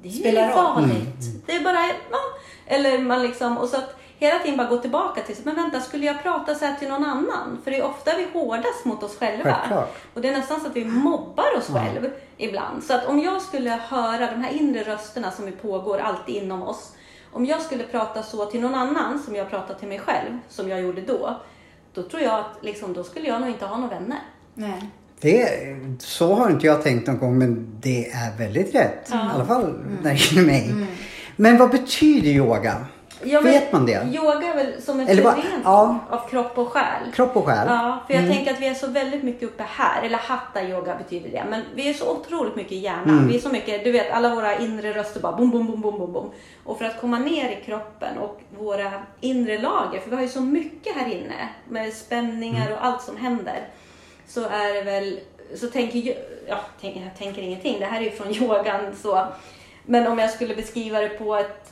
Det 0.03 0.09
är 0.09 0.13
inget 0.33 0.35
roll. 0.35 0.53
farligt. 0.53 1.47
Det 1.47 1.53
är 1.53 1.61
bara, 1.65 1.87
ja. 2.11 2.19
Eller 2.67 2.99
man 2.99 3.23
liksom, 3.23 3.59
och 3.59 3.69
så 3.69 3.77
att 3.77 3.97
hela 4.27 4.39
tiden 4.39 4.57
bara 4.57 4.69
gå 4.69 4.79
tillbaka 4.79 5.21
till, 5.23 5.37
men 5.45 5.55
vänta, 5.55 5.81
skulle 5.81 6.07
jag 6.07 6.23
prata 6.23 6.55
så 6.55 6.65
här 6.65 6.75
till 6.75 6.89
någon 6.89 7.05
annan? 7.05 7.59
För 7.65 7.71
det 7.71 7.79
är 7.79 7.85
ofta 7.85 8.11
vi 8.17 8.27
hårdast 8.33 8.85
mot 8.85 9.03
oss 9.03 9.19
själva. 9.19 9.45
Självklart. 9.45 9.97
Och 10.15 10.21
det 10.21 10.29
är 10.29 10.33
nästan 10.33 10.61
så 10.61 10.67
att 10.67 10.77
vi 10.77 10.85
mobbar 10.85 11.57
oss 11.59 11.67
själva 11.67 12.09
ibland. 12.37 12.85
Så 12.85 12.95
att 12.95 13.07
om 13.07 13.21
jag 13.21 13.43
skulle 13.43 13.71
höra 13.71 14.31
de 14.31 14.43
här 14.43 14.53
inre 14.53 14.83
rösterna 14.83 15.31
som 15.31 15.47
ju 15.47 15.53
pågår 15.53 15.99
alltid 15.99 16.35
inom 16.35 16.63
oss. 16.63 16.93
Om 17.33 17.47
jag 17.47 17.63
skulle 17.63 17.85
prata 17.85 18.23
så 18.23 18.47
till 18.47 18.61
någon 18.61 18.75
annan 18.75 19.19
som 19.19 19.37
jag 19.37 19.51
pratar 19.51 19.75
till 19.75 19.89
mig 19.89 19.99
själv, 19.99 20.39
som 20.49 20.69
jag 20.69 20.81
gjorde 20.81 21.01
då. 21.01 21.41
Då 21.95 22.03
tror 22.03 22.23
jag 22.23 22.41
att 22.41 22.59
liksom, 22.61 22.93
då 22.93 23.05
skulle 23.05 23.29
jag 23.29 23.41
nog 23.41 23.51
inte 23.51 23.67
ha 23.67 23.77
några 23.77 23.95
vänner. 23.99 24.19
Nej. 24.55 24.91
Det, 25.21 25.49
så 25.99 26.35
har 26.35 26.51
inte 26.51 26.67
jag 26.67 26.83
tänkt 26.83 27.07
någon 27.07 27.19
gång 27.19 27.39
men 27.39 27.77
det 27.81 28.11
är 28.11 28.39
väldigt 28.39 28.75
rätt. 28.75 29.11
I 29.11 29.13
alla 29.13 29.45
fall 29.45 29.75
när 30.03 30.11
det 30.11 30.17
gäller 30.17 30.47
mig. 30.47 30.87
Men 31.37 31.59
vad 31.59 31.71
betyder 31.71 32.31
yoga? 32.31 32.87
Ja, 33.25 33.41
Vet 33.41 33.73
man 33.73 33.87
det? 33.87 34.09
Yoga 34.15 34.47
är 34.53 34.55
väl 34.55 34.83
som 34.83 35.01
en 35.01 35.09
Eller 35.09 35.23
bara- 35.23 35.35
förening 35.35 35.61
ja. 35.65 35.99
av 36.11 36.29
kropp 36.29 36.59
och 36.59 36.69
själ. 36.69 37.13
Kropp 37.15 37.37
och 37.37 37.47
själ? 37.47 37.67
Ja, 37.69 37.99
för 38.07 38.15
jag 38.15 38.27
tänker 38.33 38.53
att 38.55 38.61
vi 38.61 38.67
är 38.67 38.75
så 38.75 38.87
väldigt 38.87 39.23
mycket 39.23 39.43
uppe 39.49 39.65
här, 39.69 40.03
eller 40.03 40.19
hatta 40.19 40.63
yoga 40.63 40.97
betyder 40.97 41.31
det, 41.31 41.45
men 41.51 41.63
vi 41.75 41.89
är 41.89 41.95
så 41.95 42.11
otroligt 42.17 42.57
mycket 42.57 42.73
i 42.73 42.77
hjärnan. 42.79 43.29
Vi 43.29 43.37
är 43.37 43.41
så 43.41 43.49
mycket, 43.49 43.85
du 43.85 43.93
vet 43.93 44.11
alla 44.13 44.35
våra 44.35 44.59
inre 44.59 44.93
röster 44.93 45.21
bara 45.21 45.33
bom, 45.37 45.51
bom, 45.51 45.67
bom, 45.67 45.81
bom, 45.81 45.99
bom, 45.99 46.13
bom. 46.13 46.31
Och 46.65 46.79
för 46.79 46.85
att 46.85 47.01
komma 47.01 47.19
ner 47.19 47.51
i 47.51 47.65
kroppen 47.65 48.19
och 48.19 48.41
våra 48.59 48.93
inre 49.21 49.59
lager, 49.59 50.01
för 50.01 50.11
vi 50.11 50.17
har 50.17 50.23
ju 50.23 50.29
så 50.29 50.41
mycket 50.41 50.95
här 50.97 51.07
inne 51.13 51.49
med 51.69 51.93
spänningar 51.93 52.71
och 52.73 52.85
allt 52.85 53.03
som 53.03 53.17
händer. 53.17 53.69
Så 54.29 54.41
är 54.49 54.75
det 54.75 54.83
väl, 54.83 55.21
så 55.55 55.67
tänker 55.69 55.99
jag, 55.99 56.17
ja, 56.49 56.57
tänk, 56.81 56.97
jag 56.97 57.19
tänker 57.19 57.43
ingenting, 57.43 57.81
det 57.81 57.87
här 57.87 58.01
är 58.01 58.05
ju 58.05 58.11
från 58.11 58.31
yogan 58.43 58.81
så. 59.03 59.27
Men 59.87 60.07
om 60.07 60.19
jag 60.19 60.31
skulle 60.31 60.55
beskriva 60.55 61.01
det 61.01 61.09
på 61.09 61.37
ett 61.37 61.72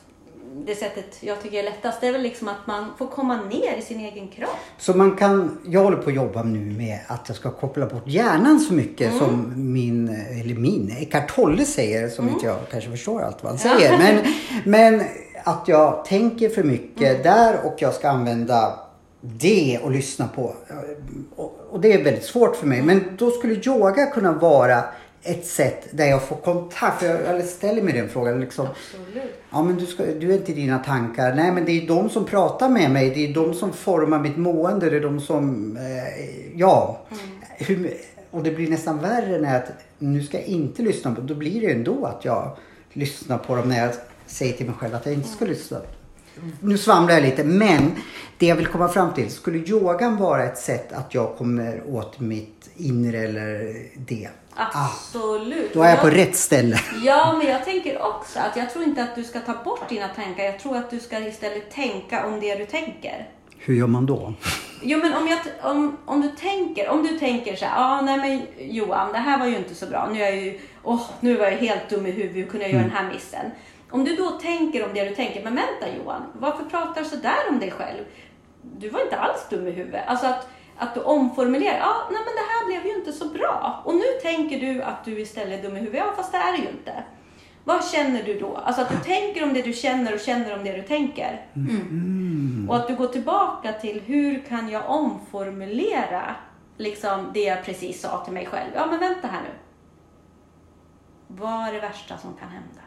det 0.55 0.75
sättet 0.75 1.17
jag 1.19 1.41
tycker 1.43 1.59
är 1.59 1.63
lättast, 1.63 2.01
det 2.01 2.07
är 2.07 2.11
väl 2.11 2.21
liksom 2.21 2.47
att 2.47 2.67
man 2.67 2.85
får 2.97 3.07
komma 3.07 3.39
ner 3.41 3.77
i 3.77 3.81
sin 3.81 3.99
egen 3.99 4.27
kropp. 4.27 4.49
Så 4.77 4.93
man 4.97 5.15
kan, 5.15 5.57
jag 5.67 5.83
håller 5.83 5.97
på 5.97 6.09
att 6.09 6.15
jobba 6.15 6.43
nu 6.43 6.59
med 6.77 6.99
att 7.07 7.21
jag 7.27 7.37
ska 7.37 7.51
koppla 7.51 7.85
bort 7.85 8.07
hjärnan 8.07 8.59
så 8.59 8.73
mycket 8.73 9.07
Mm. 9.07 9.19
som 9.19 9.53
min, 9.73 10.09
eller 10.41 10.55
min, 10.55 10.95
Eckart 10.99 11.35
Tolle 11.35 11.65
säger 11.65 12.09
som 12.09 12.23
Mm. 12.25 12.33
inte 12.35 12.45
jag 12.47 12.57
kanske 12.71 12.89
förstår 12.91 13.21
allt 13.21 13.43
vad 13.43 13.51
han 13.51 13.59
säger. 13.59 13.97
Men, 13.97 14.33
men 14.65 15.03
att 15.43 15.67
jag 15.67 16.05
tänker 16.05 16.49
för 16.49 16.63
mycket 16.63 17.09
Mm. 17.09 17.23
där 17.23 17.65
och 17.65 17.75
jag 17.77 17.93
ska 17.93 18.09
använda 18.09 18.79
det 19.21 19.79
och 19.83 19.91
lyssna 19.91 20.27
på. 20.35 20.53
Och, 21.35 21.59
och 21.69 21.81
det 21.81 21.93
är 21.93 22.03
väldigt 22.03 22.25
svårt 22.25 22.55
för 22.55 22.67
mig. 22.67 22.79
Mm. 22.79 22.97
Men 22.97 23.15
då 23.17 23.31
skulle 23.31 23.53
yoga 23.53 24.05
kunna 24.05 24.31
vara 24.31 24.83
ett 25.23 25.45
sätt 25.45 25.87
där 25.91 26.05
jag 26.05 26.23
får 26.23 26.35
kontakt. 26.35 26.99
För 26.99 27.05
jag, 27.07 27.39
jag 27.39 27.45
ställer 27.45 27.81
mig 27.81 27.93
den 27.93 28.09
frågan. 28.09 28.39
Liksom, 28.39 28.67
Absolut. 28.67 29.43
Ja 29.49 29.63
men 29.63 29.77
du, 29.77 29.85
ska, 29.85 30.03
du 30.03 30.31
är 30.31 30.37
inte 30.37 30.53
dina 30.53 30.79
tankar. 30.79 31.35
Nej 31.35 31.51
men 31.51 31.65
det 31.65 31.71
är 31.71 31.87
de 31.87 32.09
som 32.09 32.25
pratar 32.25 32.69
med 32.69 32.91
mig. 32.91 33.09
Det 33.09 33.29
är 33.29 33.33
de 33.33 33.53
som 33.53 33.73
formar 33.73 34.19
mitt 34.19 34.37
mående. 34.37 34.89
Det 34.89 34.95
är 34.95 35.01
de 35.01 35.19
som, 35.19 35.77
eh, 35.77 36.59
ja. 36.59 37.01
Hur, 37.57 37.93
och 38.31 38.43
det 38.43 38.51
blir 38.51 38.69
nästan 38.69 38.99
värre 38.99 39.41
när 39.41 39.53
jag, 39.53 39.63
nu 39.99 40.23
ska 40.23 40.37
jag 40.37 40.47
inte 40.47 40.81
lyssna 40.81 41.15
på. 41.15 41.21
Då 41.21 41.35
blir 41.35 41.61
det 41.61 41.71
ändå 41.71 42.05
att 42.05 42.25
jag 42.25 42.57
lyssnar 42.93 43.37
på 43.37 43.55
dem 43.55 43.69
när 43.69 43.79
jag 43.79 43.91
säger 44.25 44.53
till 44.53 44.65
mig 44.65 44.75
själv 44.75 44.95
att 44.95 45.05
jag 45.05 45.15
inte 45.15 45.29
ska 45.29 45.45
lyssna. 45.45 45.77
Nu 46.59 46.77
svamlar 46.77 47.13
jag 47.13 47.23
lite 47.23 47.43
men 47.43 47.91
det 48.37 48.45
jag 48.45 48.55
vill 48.55 48.67
komma 48.67 48.87
fram 48.87 49.13
till. 49.13 49.29
Skulle 49.29 49.57
yogan 49.57 50.17
vara 50.17 50.43
ett 50.43 50.57
sätt 50.57 50.93
att 50.93 51.13
jag 51.13 51.35
kommer 51.37 51.81
åt 51.87 52.19
mitt 52.19 52.60
inre 52.77 53.17
eller 53.17 53.73
det? 53.95 54.29
Ah, 54.55 54.85
Absolut. 54.85 55.73
då 55.73 55.83
är 55.83 55.89
jag 55.89 56.01
på 56.01 56.09
rätt 56.09 56.35
ställe. 56.35 56.79
Ja, 57.03 57.35
men 57.37 57.47
jag 57.47 57.65
tänker 57.65 58.01
också 58.01 58.39
att 58.39 58.55
jag 58.57 58.69
tror 58.69 58.83
inte 58.83 59.03
att 59.03 59.15
du 59.15 59.23
ska 59.23 59.39
ta 59.39 59.53
bort 59.63 59.89
dina 59.89 60.07
tankar. 60.07 60.43
Jag 60.43 60.59
tror 60.59 60.77
att 60.77 60.89
du 60.89 60.99
ska 60.99 61.19
istället 61.19 61.71
tänka 61.71 62.25
om 62.25 62.39
det 62.39 62.55
du 62.55 62.65
tänker. 62.65 63.29
Hur 63.57 63.75
gör 63.75 63.87
man 63.87 64.05
då? 64.05 64.33
Jo, 64.81 64.99
men 64.99 65.13
om, 65.13 65.27
jag, 65.27 65.39
om, 65.71 65.97
om 66.05 66.21
du 66.21 66.29
tänker, 66.29 66.89
om 66.89 67.03
du 67.03 67.19
tänker 67.19 67.55
så 67.55 67.65
här, 67.65 67.73
ah, 67.77 68.01
nej 68.01 68.17
men 68.17 68.67
Johan, 68.75 69.11
det 69.11 69.17
här 69.17 69.39
var 69.39 69.45
ju 69.45 69.57
inte 69.57 69.75
så 69.75 69.85
bra. 69.85 70.09
Nu 70.13 70.21
är 70.21 70.25
jag 70.25 70.35
ju 70.35 70.59
åh, 70.83 71.01
nu 71.19 71.37
var 71.37 71.45
jag 71.45 71.57
helt 71.57 71.89
dum 71.89 72.05
i 72.05 72.11
huvudet, 72.11 72.35
hur 72.35 72.45
kunde 72.45 72.65
jag 72.65 72.73
göra 72.73 72.81
den 72.83 72.91
här 72.91 73.13
missen? 73.13 73.51
Om 73.89 74.03
du 74.03 74.15
då 74.15 74.29
tänker 74.29 74.85
om 74.85 74.93
det 74.93 75.03
du 75.09 75.15
tänker, 75.15 75.43
men 75.43 75.55
vänta 75.55 75.97
Johan, 75.97 76.21
varför 76.33 76.63
pratar 76.63 77.01
du 77.01 77.09
sådär 77.09 77.37
om 77.49 77.59
dig 77.59 77.71
själv? 77.71 78.03
Du 78.77 78.89
var 78.89 79.01
inte 79.01 79.17
alls 79.17 79.45
dum 79.49 79.67
i 79.67 79.71
huvudet. 79.71 80.01
Alltså 80.07 80.27
att, 80.27 80.47
att 80.77 80.95
du 80.95 81.01
omformulerar, 81.01 81.77
ja, 81.77 82.07
nej 82.11 82.21
men 82.25 82.33
det 82.35 82.51
här 82.51 82.65
blev 82.65 82.85
ju 82.85 82.99
inte 82.99 83.13
så 83.13 83.25
bra. 83.25 83.81
Och 83.85 83.95
nu 83.95 84.05
tänker 84.21 84.59
du 84.59 84.81
att 84.81 85.05
du 85.05 85.19
istället 85.19 85.59
är 85.59 85.63
dum 85.63 85.77
i 85.77 85.79
huvudet, 85.79 86.03
ja 86.05 86.13
fast 86.15 86.31
det 86.31 86.37
är 86.37 86.51
du 86.51 86.57
ju 86.57 86.69
inte. 86.69 87.03
Vad 87.63 87.85
känner 87.85 88.23
du 88.23 88.39
då? 88.39 88.55
Alltså 88.57 88.81
att 88.81 88.89
du 88.89 88.97
tänker 88.97 89.43
om 89.43 89.53
det 89.53 89.61
du 89.61 89.73
känner 89.73 90.13
och 90.13 90.19
känner 90.19 90.57
om 90.57 90.63
det 90.63 90.71
du 90.71 90.81
tänker. 90.81 91.45
Och 92.69 92.75
att 92.75 92.87
du 92.87 92.95
går 92.95 93.07
tillbaka 93.07 93.73
till 93.73 94.01
hur 94.01 94.45
kan 94.45 94.69
jag 94.69 94.89
omformulera 94.89 96.35
liksom 96.77 97.31
det 97.33 97.43
jag 97.43 97.63
precis 97.65 98.01
sa 98.01 98.23
till 98.23 98.33
mig 98.33 98.45
själv. 98.45 98.71
Ja 98.75 98.85
men 98.85 98.99
vänta 98.99 99.27
här 99.27 99.41
nu. 99.41 99.49
Vad 101.27 101.67
är 101.67 101.73
det 101.73 101.79
värsta 101.79 102.17
som 102.17 102.33
kan 102.33 102.49
hända? 102.49 102.81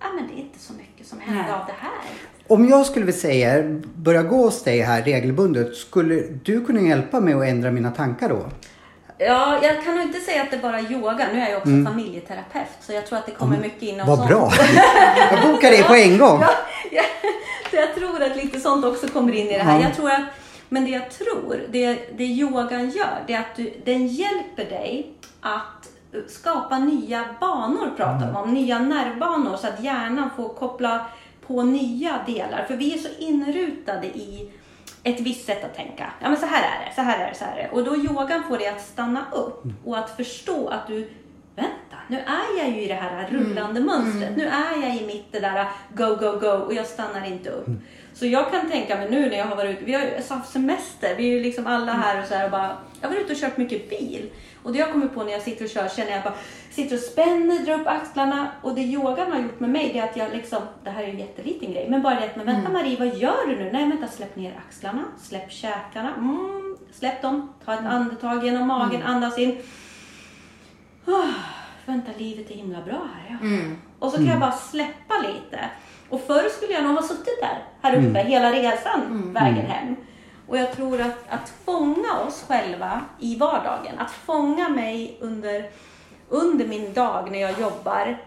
Ja 0.00 0.06
men 0.14 0.26
det 0.26 0.32
är 0.32 0.42
inte 0.42 0.58
så 0.58 0.72
mycket 0.72 1.06
som 1.06 1.20
händer 1.20 1.54
av 1.54 1.66
det 1.66 1.74
här. 1.78 2.04
Om 2.50 2.68
jag 2.68 2.86
skulle 2.86 3.06
vilja 3.06 3.20
säga, 3.20 3.62
börja 3.94 4.22
gå 4.22 4.36
hos 4.36 4.62
dig 4.62 4.80
här 4.80 5.02
regelbundet, 5.02 5.76
skulle 5.76 6.22
du 6.44 6.64
kunna 6.64 6.80
hjälpa 6.80 7.20
mig 7.20 7.34
att 7.34 7.44
ändra 7.44 7.70
mina 7.70 7.90
tankar 7.90 8.28
då? 8.28 8.46
Ja, 9.18 9.58
jag 9.62 9.84
kan 9.84 9.94
nog 9.94 10.04
inte 10.04 10.20
säga 10.20 10.42
att 10.42 10.50
det 10.50 10.56
är 10.56 10.60
bara 10.60 10.80
yoga. 10.80 11.28
Nu 11.32 11.40
är 11.40 11.50
jag 11.50 11.58
också 11.58 11.70
familjeterapeut 11.70 12.68
så 12.80 12.92
jag 12.92 13.06
tror 13.06 13.18
att 13.18 13.26
det 13.26 13.32
kommer 13.32 13.58
mycket 13.58 13.82
inom 13.82 14.06
Vad 14.06 14.18
sånt. 14.18 14.30
bra! 14.30 14.52
Jag 15.30 15.52
bokar 15.52 15.70
det 15.70 15.82
på 15.82 15.94
en 15.94 16.18
gång. 16.18 16.40
Ja, 16.40 16.50
ja. 16.90 17.02
Så 17.70 17.76
jag 17.76 17.94
tror 17.94 18.22
att 18.22 18.36
lite 18.36 18.60
sånt 18.60 18.84
också 18.84 19.08
kommer 19.08 19.32
in 19.32 19.46
i 19.46 19.52
det 19.52 19.62
här. 19.62 19.80
Ja. 19.80 19.82
Jag 19.82 19.96
tror 19.96 20.10
att, 20.10 20.24
men 20.68 20.84
det 20.84 20.90
jag 20.90 21.10
tror, 21.10 21.60
det, 21.68 21.98
det 22.16 22.24
yogan 22.24 22.90
gör, 22.90 23.22
det 23.26 23.32
är 23.34 23.40
att 23.40 23.56
du, 23.56 23.72
den 23.84 24.06
hjälper 24.06 24.64
dig 24.64 25.12
att 25.40 25.88
skapa 26.28 26.78
nya 26.78 27.24
banor, 27.40 27.90
pratar 27.96 28.26
de 28.26 28.36
om. 28.36 28.54
Nya 28.54 28.78
nervbanor 28.78 29.56
så 29.56 29.66
att 29.66 29.80
hjärnan 29.84 30.30
får 30.36 30.48
koppla 30.48 31.06
på 31.50 31.62
nya 31.62 32.24
delar. 32.26 32.64
För 32.68 32.76
vi 32.76 32.94
är 32.94 32.98
så 32.98 33.08
inrutade 33.18 34.06
i 34.06 34.50
ett 35.02 35.20
visst 35.20 35.46
sätt 35.46 35.64
att 35.64 35.74
tänka. 35.74 36.12
Ja 36.20 36.28
men 36.28 36.38
så 36.38 36.46
här 36.46 36.62
är 36.62 36.86
det, 36.86 36.94
så 36.94 37.00
här 37.00 37.24
är 37.24 37.28
det, 37.28 37.34
så 37.34 37.44
här 37.44 37.56
är 37.56 37.62
det. 37.62 37.68
Och 37.68 37.84
då 37.84 37.96
yogan 37.96 38.42
får 38.48 38.58
dig 38.58 38.68
att 38.68 38.80
stanna 38.80 39.24
upp 39.32 39.62
och 39.84 39.98
att 39.98 40.16
förstå 40.16 40.68
att 40.68 40.86
du 40.86 41.10
Vänta, 41.56 41.96
nu 42.08 42.18
är 42.18 42.58
jag 42.58 42.70
ju 42.70 42.82
i 42.82 42.88
det 42.88 42.94
här 42.94 43.28
rullande 43.30 43.80
mönstret. 43.80 44.36
Nu 44.36 44.46
är 44.46 44.82
jag 44.82 44.96
i 44.96 45.06
mitt 45.06 45.32
det 45.32 45.40
där 45.40 45.66
go, 45.94 46.16
go, 46.16 46.38
go 46.38 46.64
och 46.66 46.74
jag 46.74 46.86
stannar 46.86 47.26
inte 47.26 47.50
upp. 47.50 47.66
Så 48.14 48.26
jag 48.26 48.50
kan 48.50 48.70
tänka 48.70 48.96
mig 48.96 49.10
nu 49.10 49.28
när 49.28 49.36
jag 49.36 49.44
har 49.44 49.56
varit 49.56 49.70
ute, 49.70 49.84
vi 49.84 49.92
har 49.92 50.00
ju 50.00 50.10
haft 50.28 50.52
semester, 50.52 51.14
vi 51.16 51.28
är 51.28 51.36
ju 51.36 51.42
liksom 51.42 51.66
alla 51.66 51.92
här 51.92 52.22
och 52.22 52.28
så 52.28 52.34
här 52.34 52.44
och 52.44 52.50
bara, 52.50 52.76
jag 53.00 53.08
har 53.08 53.14
varit 53.14 53.24
ute 53.24 53.32
och 53.32 53.38
kört 53.38 53.56
mycket 53.56 53.90
bil. 53.90 54.30
Och 54.62 54.72
det 54.72 54.78
jag 54.78 54.92
kommer 54.92 55.08
på 55.08 55.22
när 55.22 55.32
jag 55.32 55.42
sitter 55.42 55.64
och 55.64 55.70
kör 55.70 55.88
känner 55.88 56.10
jag 56.10 56.22
bara, 56.22 56.34
sitter 56.82 56.96
och 56.96 57.02
spänner, 57.02 57.64
drar 57.64 57.80
upp 57.80 57.86
axlarna 57.86 58.48
och 58.62 58.74
det 58.74 58.80
yogan 58.80 59.32
har 59.32 59.38
gjort 59.38 59.60
med 59.60 59.70
mig 59.70 59.90
det 59.92 59.98
är 59.98 60.04
att 60.04 60.16
jag 60.16 60.32
liksom, 60.32 60.62
det 60.84 60.90
här 60.90 61.02
är 61.02 61.08
en 61.08 61.18
jätteliten 61.18 61.72
grej, 61.72 61.86
men 61.90 62.02
bara 62.02 62.14
det 62.14 62.24
att, 62.26 62.36
men 62.36 62.46
vänta 62.46 62.70
Marie, 62.70 62.98
vad 62.98 63.16
gör 63.16 63.46
du 63.46 63.56
nu? 63.56 63.70
Nej 63.72 63.88
vänta, 63.88 64.08
släpp 64.08 64.36
ner 64.36 64.60
axlarna, 64.68 65.04
släpp 65.18 65.52
käkarna, 65.52 66.14
mm, 66.14 66.76
släpp 66.92 67.22
dem, 67.22 67.52
ta 67.64 67.74
ett 67.74 67.80
andetag 67.80 68.44
genom 68.44 68.68
magen, 68.68 69.02
andas 69.02 69.38
in. 69.38 69.58
Ah, 71.06 71.34
vänta, 71.86 72.12
livet 72.18 72.50
är 72.50 72.54
himla 72.54 72.82
bra 72.82 73.08
här. 73.14 73.38
Ja. 73.42 73.76
Och 73.98 74.10
så 74.10 74.16
kan 74.16 74.26
jag 74.26 74.40
bara 74.40 74.52
släppa 74.52 75.14
lite. 75.18 75.60
Och 76.08 76.20
förr 76.26 76.48
skulle 76.48 76.72
jag 76.72 76.84
nog 76.84 76.94
ha 76.94 77.02
suttit 77.02 77.40
där, 77.40 77.64
här 77.82 77.96
uppe, 77.96 78.18
hela 78.18 78.52
resan, 78.52 79.32
vägen 79.32 79.66
hem. 79.66 79.96
Och 80.48 80.58
jag 80.58 80.76
tror 80.76 81.00
att, 81.00 81.18
att 81.28 81.52
fånga 81.64 82.20
oss 82.26 82.44
själva 82.48 83.00
i 83.18 83.36
vardagen, 83.36 83.98
att 83.98 84.10
fånga 84.10 84.68
mig 84.68 85.18
under, 85.20 85.70
under 86.30 86.66
min 86.66 86.92
dag 86.92 87.30
när 87.30 87.40
jag 87.40 87.60
jobbar, 87.60 88.18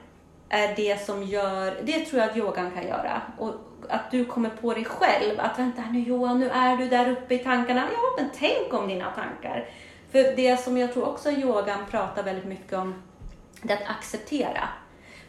är 0.49 0.75
det 0.75 1.05
som 1.05 1.23
gör, 1.23 1.77
det 1.83 2.05
tror 2.05 2.21
jag 2.21 2.29
att 2.29 2.37
yogan 2.37 2.71
kan 2.71 2.87
göra. 2.87 3.21
Och 3.37 3.53
att 3.89 4.11
du 4.11 4.25
kommer 4.25 4.49
på 4.49 4.73
dig 4.73 4.85
själv, 4.85 5.39
att 5.39 5.59
vänta 5.59 5.81
nu 5.91 5.99
Johan, 5.99 6.39
nu 6.39 6.49
är 6.49 6.77
du 6.77 6.89
där 6.89 7.11
uppe 7.11 7.35
i 7.35 7.39
tankarna. 7.39 7.87
Ja, 7.93 8.21
men 8.21 8.29
tänk 8.39 8.73
om 8.73 8.87
dina 8.87 9.11
tankar. 9.11 9.69
För 10.11 10.35
det 10.35 10.57
som 10.57 10.77
jag 10.77 10.93
tror 10.93 11.07
också 11.07 11.31
yogan 11.31 11.79
pratar 11.91 12.23
väldigt 12.23 12.45
mycket 12.45 12.73
om, 12.73 13.03
det 13.61 13.73
är 13.73 13.77
att 13.77 13.89
acceptera. 13.89 14.69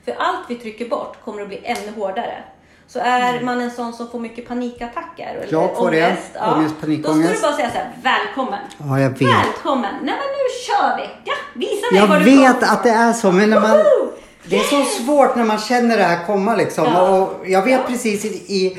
För 0.04 0.14
allt 0.19 0.50
vi 0.50 0.54
trycker 0.54 0.88
bort 0.88 1.25
kommer 1.25 1.43
att 1.43 1.49
bli 1.49 1.61
ännu 1.64 1.93
hårdare. 1.93 2.45
Så 2.88 2.99
är 2.99 3.41
man 3.41 3.61
en 3.61 3.71
sån 3.71 3.93
som 3.93 4.09
får 4.11 4.19
mycket 4.21 4.49
panikattacker 4.49 5.26
eller 5.43 5.53
Jag 5.53 5.76
får 5.76 5.91
det. 5.91 6.07
ångest, 6.07 6.23
ja, 6.35 6.55
Ångest, 6.55 6.75
då 6.75 6.79
ska 6.79 6.87
panikångest. 6.87 7.35
du 7.35 7.41
bara 7.43 7.57
säga 7.57 7.71
så 7.71 7.76
här, 7.79 7.91
välkommen. 8.03 8.59
Ja, 8.79 9.00
jag 9.00 9.11
vet. 9.11 9.23
Välkommen. 9.23 9.95
Nej 10.03 10.14
men 10.14 10.31
nu 10.38 10.45
kör 10.67 10.97
vi. 10.97 11.03
Ja, 11.25 11.33
visa 11.55 11.87
mig 11.93 12.00
Jag 12.00 12.07
var 12.07 12.19
du 12.19 12.25
vet 12.25 12.61
kom. 12.61 12.69
att 12.69 12.83
det 12.83 12.91
är 12.91 13.12
så, 13.12 13.33
men 13.33 13.50
när 13.50 13.61
man... 13.61 13.71
Woho! 13.71 14.11
Det 14.47 14.57
är 14.57 14.62
så 14.62 14.85
svårt 14.85 15.37
när 15.37 15.45
man 15.45 15.59
känner 15.59 15.97
det 15.97 16.05
här 16.05 16.26
komma 16.26 16.57
liksom. 16.57 16.85
Ja. 16.85 17.19
Och 17.23 17.49
jag 17.49 17.62
vet 17.62 17.73
Ja. 17.73 17.87
precis 17.88 18.25
i, 18.25 18.29
i 18.29 18.79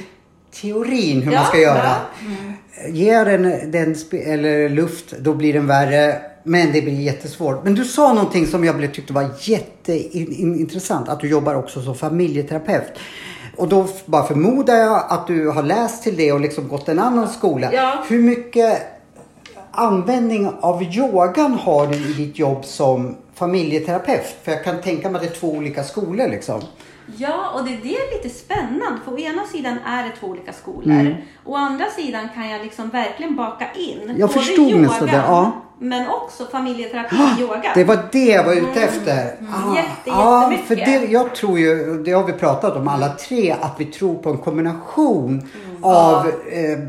teorin 0.61 1.21
hur 1.21 1.31
Ja, 1.31 1.39
man 1.39 1.47
ska 1.49 1.59
göra. 1.59 1.83
ja. 1.83 2.87
Ge 2.89 3.23
den, 3.23 3.71
den 3.71 3.95
eller 4.11 4.69
luft, 4.69 5.11
då 5.19 5.33
blir 5.33 5.53
den 5.53 5.67
värre. 5.67 6.21
Men 6.43 6.71
det 6.71 6.81
blir 6.81 7.01
jättesvårt. 7.01 7.63
Men 7.63 7.75
du 7.75 7.85
sa 7.85 8.13
någonting 8.13 8.47
som 8.47 8.65
jag 8.65 8.93
tyckte 8.93 9.13
var 9.13 9.29
jätteintressant. 9.39 11.09
Att 11.09 11.19
du 11.19 11.29
jobbar 11.29 11.55
också 11.55 11.81
som 11.81 11.95
familjeterapeut. 11.95 12.93
Och 13.57 13.67
då 13.67 13.87
bara 14.05 14.23
förmodar 14.23 14.75
jag 14.75 15.03
att 15.09 15.27
du 15.27 15.49
har 15.49 15.63
läst 15.63 16.03
till 16.03 16.17
det 16.17 16.31
och 16.31 16.39
liksom 16.39 16.67
gått 16.67 16.89
en 16.89 16.99
annan 16.99 17.29
skola. 17.29 17.73
Ja. 17.73 18.03
Hur 18.07 18.19
mycket 18.19 18.81
användning 19.71 20.49
av 20.61 20.83
yogan 20.83 21.53
har 21.53 21.87
du 21.87 21.95
i 21.95 22.13
ditt 22.13 22.39
jobb 22.39 22.65
som 22.65 23.15
familjeterapeut? 23.33 24.35
För 24.43 24.51
jag 24.51 24.63
kan 24.63 24.81
tänka 24.81 25.09
mig 25.09 25.15
att 25.15 25.21
det 25.21 25.35
är 25.35 25.39
två 25.39 25.51
olika 25.51 25.83
skolor 25.83 26.27
liksom. 26.27 26.61
Ja, 27.17 27.51
och 27.53 27.63
det, 27.65 27.77
det 27.83 27.95
är 27.95 28.17
lite 28.17 28.35
spännande. 28.35 28.99
För 29.05 29.13
å 29.13 29.17
ena 29.19 29.45
sidan 29.45 29.77
är 29.85 30.03
det 30.03 30.11
två 30.19 30.27
olika 30.27 30.53
skolor. 30.53 31.15
Å 31.45 31.55
andra 31.55 31.85
sidan 31.85 32.29
kan 32.35 32.49
jag 32.49 32.61
liksom 32.61 32.89
verkligen 32.89 33.35
baka 33.35 33.65
in 33.73 34.01
Mm. 34.03 34.19
Jag 34.19 34.29
både 34.29 34.39
förstod 34.39 34.69
yogan, 34.69 34.81
nästan 34.81 35.07
det, 35.07 35.13
ja. 35.15 35.51
Men 35.79 36.09
också 36.09 36.45
familjeterapi 36.45 37.15
och 37.15 37.41
yoga. 37.41 37.71
Det 37.75 37.83
var 37.83 37.99
det 38.11 38.25
jag 38.25 38.43
var 38.43 38.53
ute 38.53 38.81
efter. 38.81 39.35
Ah, 39.53 39.75
Jätte, 39.75 39.89
ja, 40.05 40.41
jättemycket. 40.51 40.67
för 40.67 40.75
det, 40.75 41.11
jag 41.11 41.35
tror 41.35 41.59
ju, 41.59 42.03
det 42.03 42.11
har 42.11 42.23
vi 42.23 42.33
pratat 42.33 42.75
om 42.75 42.87
alla 42.87 43.09
tre, 43.09 43.55
att 43.61 43.75
vi 43.77 43.85
tror 43.85 44.15
på 44.15 44.29
en 44.29 44.37
kombination 44.37 45.49
av, 45.81 46.27
eh, 46.27 46.79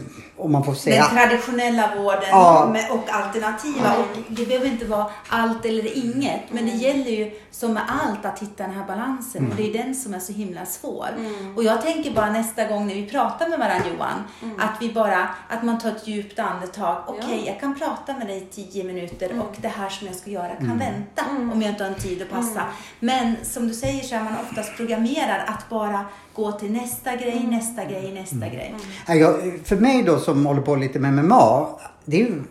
om 0.47 0.53
man 0.53 0.65
får 0.65 0.75
säga, 0.75 1.03
Den 1.09 1.17
traditionella 1.17 1.91
vården 1.97 2.23
Ja. 2.31 2.69
med, 2.73 2.91
och 2.91 3.11
alternativa. 3.11 3.97
Och 3.97 4.07
det 4.29 4.47
behöver 4.47 4.67
inte 4.67 4.85
vara 4.85 5.07
allt 5.29 5.65
eller 5.65 5.97
inget. 6.07 6.41
Men 6.51 6.67
det 6.67 6.73
gäller 6.73 7.11
ju 7.11 7.31
som 7.51 7.73
med 7.73 7.83
allt 7.89 8.25
att 8.25 8.39
hitta 8.43 8.63
den 8.63 8.73
här 8.73 8.87
balansen. 8.87 9.51
Och 9.51 9.57
det 9.57 9.71
är 9.71 9.85
den 9.85 9.95
som 9.95 10.15
är 10.15 10.19
så 10.19 10.33
himla 10.33 10.67
svår. 10.67 11.09
Och 11.57 11.65
jag 11.65 11.83
tänker 11.83 12.11
bara 12.11 12.31
nästa 12.33 12.65
gång 12.65 12.87
när 12.87 12.95
vi 12.95 13.07
pratar 13.11 13.49
med 13.49 13.59
varandra 13.59 13.87
Johan. 13.95 14.25
Att 14.59 14.83
vi 14.83 14.93
bara, 14.93 15.29
att 15.49 15.63
man 15.63 15.79
tar 15.79 15.89
ett 15.89 16.09
djupt 16.09 16.39
andetag. 16.39 17.03
Okej, 17.07 17.43
jag 17.47 17.61
kan 17.61 17.75
prata 17.79 18.15
med 18.19 18.27
dig 18.27 18.37
i 18.37 18.55
tio 18.55 18.85
minuter 18.85 19.41
och 19.41 19.55
det 19.61 19.69
här 19.69 19.89
som 19.89 20.07
jag 20.07 20.17
ska 20.17 20.31
göra 20.31 20.49
kan 20.57 20.79
vänta. 20.79 21.23
Om 21.53 21.63
jag 21.63 21.71
inte 21.71 21.85
har 21.85 21.91
en 21.91 21.97
tid 22.01 22.23
att 22.23 22.31
passa. 22.31 22.63
Men 23.01 23.37
som 23.43 23.69
du 23.69 23.75
säger 23.75 24.03
så 24.03 24.15
är 24.15 24.21
man 24.25 24.35
oftast 24.51 24.77
programmerad 24.77 25.41
att 25.47 25.69
bara 25.69 26.05
gå 26.35 26.53
till 26.53 26.73
nästa 26.73 27.17
grej, 27.17 27.47
nästa 27.51 27.85
grej, 27.85 28.13
nästa 28.13 28.49
grej. 28.49 28.75
Jag, 29.07 29.61
för 29.65 29.77
mig 29.77 30.03
då 30.03 30.19
som 30.19 30.36
håller 30.47 30.63
på 30.63 30.77
lite 30.77 30.99
med 30.99 31.15
MMA, 31.25 31.67
det 32.05 32.17
är 32.17 32.21
ju 32.21 32.43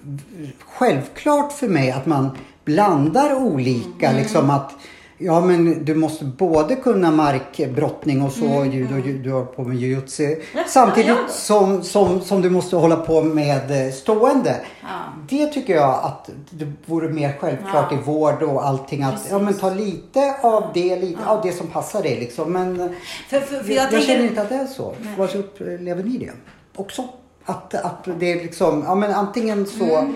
självklart 0.59 1.51
för 1.51 1.67
mig 1.67 1.91
att 1.91 2.05
man 2.05 2.37
blandar 2.65 3.33
olika. 3.35 4.07
Mm. 4.09 4.21
Liksom 4.21 4.49
att, 4.49 4.71
ja 5.17 5.41
men 5.41 5.85
du 5.85 5.95
måste 5.95 6.25
både 6.25 6.75
kunna 6.75 7.11
markbrottning 7.11 8.21
och 8.21 8.31
så, 8.31 8.45
Mm, 8.45 8.71
judo, 8.71 8.97
ju- 8.97 9.17
du 9.23 9.31
har 9.31 9.45
på 9.45 9.63
med 9.63 9.77
jujutsu. 9.77 10.23
Ja, 10.55 10.63
Samtidigt 10.67 11.07
ja, 11.09 11.15
ja. 11.27 11.33
som, 11.33 11.83
som, 11.83 12.21
som 12.21 12.41
du 12.41 12.49
måste 12.49 12.75
hålla 12.75 12.95
på 12.95 13.21
med 13.23 13.87
eh, 13.87 13.93
stående. 13.93 14.55
Ja. 14.81 14.87
Det 15.29 15.47
tycker 15.47 15.75
jag 15.75 15.99
att 16.03 16.29
det 16.49 16.71
vore 16.85 17.09
mer 17.09 17.33
självklart 17.39 17.91
Ja. 17.91 17.97
i 17.97 18.01
vård 18.03 18.43
och 18.43 18.65
allting. 18.67 19.03
Att 19.03 19.13
Precis. 19.15 19.31
ja, 19.31 19.39
men 19.39 19.53
ta 19.53 19.73
lite 19.73 20.35
av 20.41 20.63
det, 20.73 20.95
lite 20.95 21.25
av 21.25 21.41
det 21.41 21.51
som 21.51 21.67
passar 21.67 22.03
dig 22.03 22.19
liksom. 22.19 22.53
Men 22.53 22.93
För, 23.29 23.39
för, 23.39 23.45
för 23.45 23.55
jag, 23.55 23.69
jag, 23.69 23.83
jag 23.83 23.89
tänker, 23.91 24.07
känner 24.07 24.23
inte 24.25 24.41
att 24.41 24.49
det 24.49 24.55
är 24.55 24.65
så. 24.67 24.95
Varför 25.17 25.39
upplever 25.39 26.03
ni 26.03 26.17
det 26.17 26.31
också? 26.75 27.03
Att, 27.45 27.73
att 27.73 28.07
det 28.19 28.31
är 28.31 28.35
liksom, 28.43 28.83
ja 28.87 28.95
men 28.95 29.11
antingen 29.13 29.65
så, 29.65 29.97
Mm. 29.97 30.15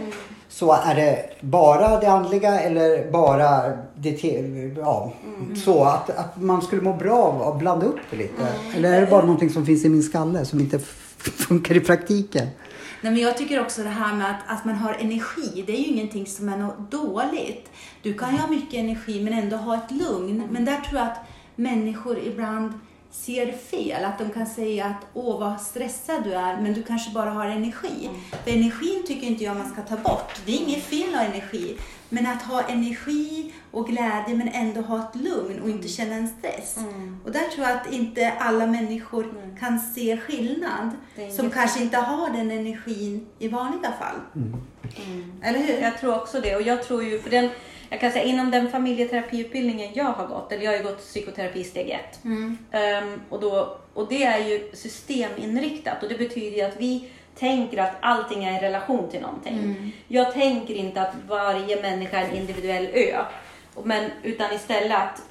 så 0.49 0.73
är 0.73 0.95
det 0.95 1.29
bara 1.41 1.99
det 1.99 2.07
andliga 2.07 2.59
eller 2.59 3.11
bara 3.11 3.77
det, 3.95 4.11
te- 4.11 4.73
ja, 4.77 5.13
Mm. 5.25 5.55
så 5.55 5.83
att, 5.83 6.09
att 6.09 6.41
man 6.41 6.61
skulle 6.61 6.81
må 6.81 6.93
bra 6.93 7.17
av 7.23 7.41
att 7.41 7.59
blanda 7.59 7.85
upp 7.85 7.99
det 8.11 8.17
lite. 8.17 8.41
Mm. 8.41 8.75
Eller 8.75 8.93
är 8.93 9.01
det 9.01 9.07
bara 9.07 9.21
någonting 9.21 9.49
som 9.49 9.65
finns 9.65 9.85
i 9.85 9.89
min 9.89 10.03
skalle 10.03 10.45
som 10.45 10.59
inte 10.59 10.79
funkar 11.19 11.77
i 11.77 11.79
praktiken? 11.79 12.47
Nej, 13.01 13.11
men 13.13 13.21
jag 13.21 13.37
tycker 13.37 13.61
också 13.61 13.83
det 13.83 13.89
här 13.89 14.15
med 14.15 14.29
att, 14.29 14.57
att 14.57 14.65
man 14.65 14.75
har 14.75 14.93
energi, 14.93 15.63
det 15.67 15.73
är 15.73 15.77
ju 15.77 15.85
ingenting 15.85 16.25
som 16.25 16.49
är 16.49 16.57
något 16.57 16.91
dåligt. 16.91 17.69
Du 18.03 18.13
kan 18.13 18.31
ju 18.31 18.37
ha 18.37 18.47
mycket 18.47 18.73
energi 18.79 19.23
men 19.23 19.33
ändå 19.33 19.57
ha 19.57 19.75
ett 19.75 19.91
lugn. 19.91 20.43
Men 20.51 20.65
där 20.65 20.77
tror 20.77 20.99
jag 20.99 21.07
att 21.07 21.17
människor 21.55 22.17
ibland 22.19 22.73
ser 23.11 23.51
fel. 23.51 24.05
Att 24.05 24.19
de 24.19 24.29
kan 24.29 24.45
säga 24.45 24.85
att 24.85 25.07
åh 25.13 25.39
vad 25.39 25.61
stressad 25.61 26.23
du 26.23 26.33
är, 26.33 26.61
men 26.61 26.73
du 26.73 26.83
kanske 26.83 27.11
bara 27.11 27.29
har 27.29 27.45
energi. 27.45 28.05
Mm. 28.05 28.21
För 28.43 28.51
energin 28.51 29.03
tycker 29.07 29.27
inte 29.27 29.43
jag 29.43 29.57
man 29.57 29.71
ska 29.71 29.81
ta 29.81 29.97
bort. 29.97 30.41
Det 30.45 30.51
är 30.51 30.57
inget 30.57 30.83
fel 30.83 31.09
att 31.09 31.15
ha 31.15 31.25
energi. 31.25 31.77
Men 32.09 32.25
att 32.25 32.41
ha 32.41 32.61
energi 32.61 33.53
och 33.71 33.87
glädje 33.87 34.35
men 34.35 34.47
ändå 34.47 34.81
ha 34.81 34.99
ett 34.99 35.15
lugn 35.15 35.59
och 35.61 35.69
inte 35.69 35.87
känna 35.87 36.15
en 36.15 36.27
stress. 36.27 36.77
Mm. 36.77 37.19
Och 37.25 37.31
där 37.31 37.47
tror 37.47 37.67
jag 37.67 37.77
att 37.77 37.93
inte 37.93 38.31
alla 38.39 38.67
människor 38.67 39.33
kan 39.59 39.79
se 39.79 40.17
skillnad. 40.17 40.91
Som 41.35 41.49
kanske 41.49 41.83
inte 41.83 41.97
har 41.97 42.29
den 42.29 42.51
energin 42.51 43.27
i 43.39 43.47
vanliga 43.47 43.91
fall. 43.91 44.43
Eller 45.41 45.59
hur? 45.59 45.81
Jag 45.81 45.97
tror 45.97 46.15
också 46.15 46.41
det. 46.41 46.55
Och 46.55 46.61
jag 46.61 46.83
tror 46.83 47.03
ju, 47.03 47.19
för 47.19 47.29
den, 47.29 47.49
jag 47.89 47.99
kan 47.99 48.11
säga 48.11 48.23
inom 48.23 48.51
den 48.51 48.71
familjeterapiutbildningen 48.71 49.91
jag 49.93 50.05
har 50.05 50.27
gått, 50.27 50.51
eller 50.51 50.63
jag 50.63 50.71
har 50.71 50.77
ju 50.77 50.83
gått 50.83 50.99
psykoterapi 50.99 51.63
steg 51.63 51.89
ett. 51.89 52.23
Mm. 52.23 52.57
Ehm, 52.71 53.21
och, 53.29 53.41
då, 53.41 53.77
och 53.93 54.07
det 54.09 54.23
är 54.23 54.47
ju 54.47 54.71
systeminriktat 54.73 56.03
och 56.03 56.09
det 56.09 56.17
betyder 56.17 56.57
ju 56.57 56.63
att 56.63 56.79
vi 56.79 57.09
tänker 57.35 57.77
att 57.77 57.95
allting 57.99 58.43
är 58.43 58.57
i 58.57 58.65
relation 58.65 59.09
till 59.09 59.21
någonting. 59.21 59.93
Jag 60.07 60.33
tänker 60.33 60.73
inte 60.73 61.01
att 61.01 61.15
varje 61.27 61.81
människa 61.81 62.17
är 62.17 62.29
en 62.29 62.35
individuell 62.35 62.87
ö. 62.93 63.23
Men, 63.83 64.11
utan 64.23 64.53
istället 64.53 64.97
att... 64.97 65.21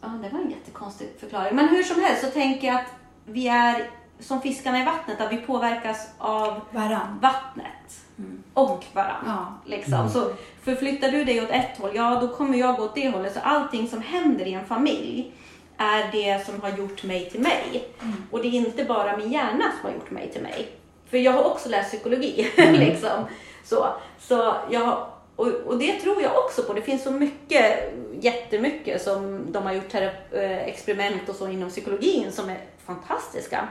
Ja, 0.00 0.08
det 0.08 0.28
var 0.28 0.38
en 0.38 0.50
jättekonstig 0.50 1.08
förklaring. 1.18 1.56
Men 1.56 1.68
hur 1.68 1.82
som 1.82 2.02
helst 2.02 2.24
så 2.24 2.30
tänker 2.30 2.66
jag 2.66 2.76
att 2.76 2.92
vi 3.24 3.48
är 3.48 3.90
som 4.18 4.40
fiskarna 4.40 4.82
i 4.82 4.84
vattnet, 4.84 5.20
att 5.20 5.32
vi 5.32 5.36
påverkas 5.36 6.08
av 6.18 6.60
Varann. 6.70 7.18
vattnet 7.22 8.05
och 8.54 8.84
varandra. 8.92 9.20
Ja. 9.26 9.54
Liksom. 9.64 10.10
Så 10.10 10.30
förflyttar 10.62 11.08
du 11.08 11.24
dig 11.24 11.42
åt 11.42 11.50
ett 11.50 11.78
håll, 11.78 11.90
ja 11.94 12.18
då 12.20 12.28
kommer 12.28 12.58
jag 12.58 12.76
gå 12.76 12.84
åt 12.84 12.94
det 12.94 13.10
hållet. 13.10 13.34
Så 13.34 13.40
allting 13.40 13.88
som 13.88 14.02
händer 14.02 14.46
i 14.46 14.52
en 14.52 14.66
familj 14.66 15.32
är 15.76 16.12
det 16.12 16.46
som 16.46 16.60
har 16.60 16.78
gjort 16.78 17.02
mig 17.02 17.30
till 17.30 17.40
mig. 17.40 17.88
Och 18.30 18.42
det 18.42 18.48
är 18.48 18.52
inte 18.52 18.84
bara 18.84 19.16
min 19.16 19.32
hjärna 19.32 19.64
som 19.80 19.90
har 19.90 19.96
gjort 19.96 20.10
mig 20.10 20.30
till 20.32 20.42
mig. 20.42 20.68
För 21.10 21.18
jag 21.18 21.32
har 21.32 21.44
också 21.44 21.68
läst 21.68 21.90
psykologi. 21.90 22.52
liksom. 22.72 23.24
så, 23.64 23.86
så 24.18 24.54
jag, 24.70 25.06
och, 25.36 25.46
och 25.46 25.78
det 25.78 25.92
tror 25.92 26.22
jag 26.22 26.36
också 26.44 26.62
på. 26.62 26.72
Det 26.72 26.82
finns 26.82 27.02
så 27.02 27.10
mycket, 27.10 27.94
jättemycket 28.20 29.02
som 29.02 29.52
de 29.52 29.62
har 29.62 29.72
gjort 29.72 29.92
här, 29.92 30.20
eh, 30.32 30.58
experiment 30.58 31.28
och 31.28 31.34
så 31.34 31.48
inom 31.48 31.70
psykologin 31.70 32.32
som 32.32 32.50
är 32.50 32.60
fantastiska. 32.86 33.68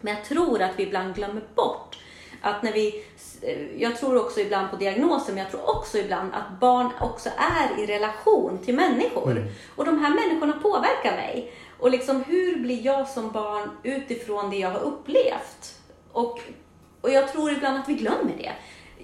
Men 0.00 0.14
jag 0.14 0.24
tror 0.24 0.62
att 0.62 0.72
vi 0.76 0.82
ibland 0.82 1.14
glömmer 1.14 1.42
bort 1.54 1.98
att 2.42 2.62
när 2.62 2.72
vi, 2.72 3.04
jag 3.76 3.96
tror 3.96 4.20
också 4.20 4.40
ibland 4.40 4.70
på 4.70 4.76
diagnoser, 4.76 5.32
men 5.32 5.42
jag 5.42 5.50
tror 5.50 5.76
också 5.76 5.98
ibland 5.98 6.34
att 6.34 6.60
barn 6.60 6.90
också 7.00 7.28
är 7.36 7.82
i 7.82 7.86
relation 7.86 8.58
till 8.64 8.74
människor. 8.74 9.46
Och 9.76 9.84
de 9.84 9.98
här 9.98 10.10
människorna 10.14 10.52
påverkar 10.52 11.16
mig. 11.16 11.52
Och 11.78 11.90
liksom 11.90 12.24
hur 12.24 12.56
blir 12.56 12.84
jag 12.86 13.08
som 13.08 13.30
barn 13.30 13.70
utifrån 13.82 14.50
det 14.50 14.56
jag 14.56 14.70
har 14.70 14.80
upplevt? 14.80 15.78
Och, 16.12 16.40
och 17.00 17.10
jag 17.10 17.32
tror 17.32 17.52
ibland 17.52 17.78
att 17.78 17.88
vi 17.88 17.94
glömmer 17.94 18.32
det. 18.38 18.52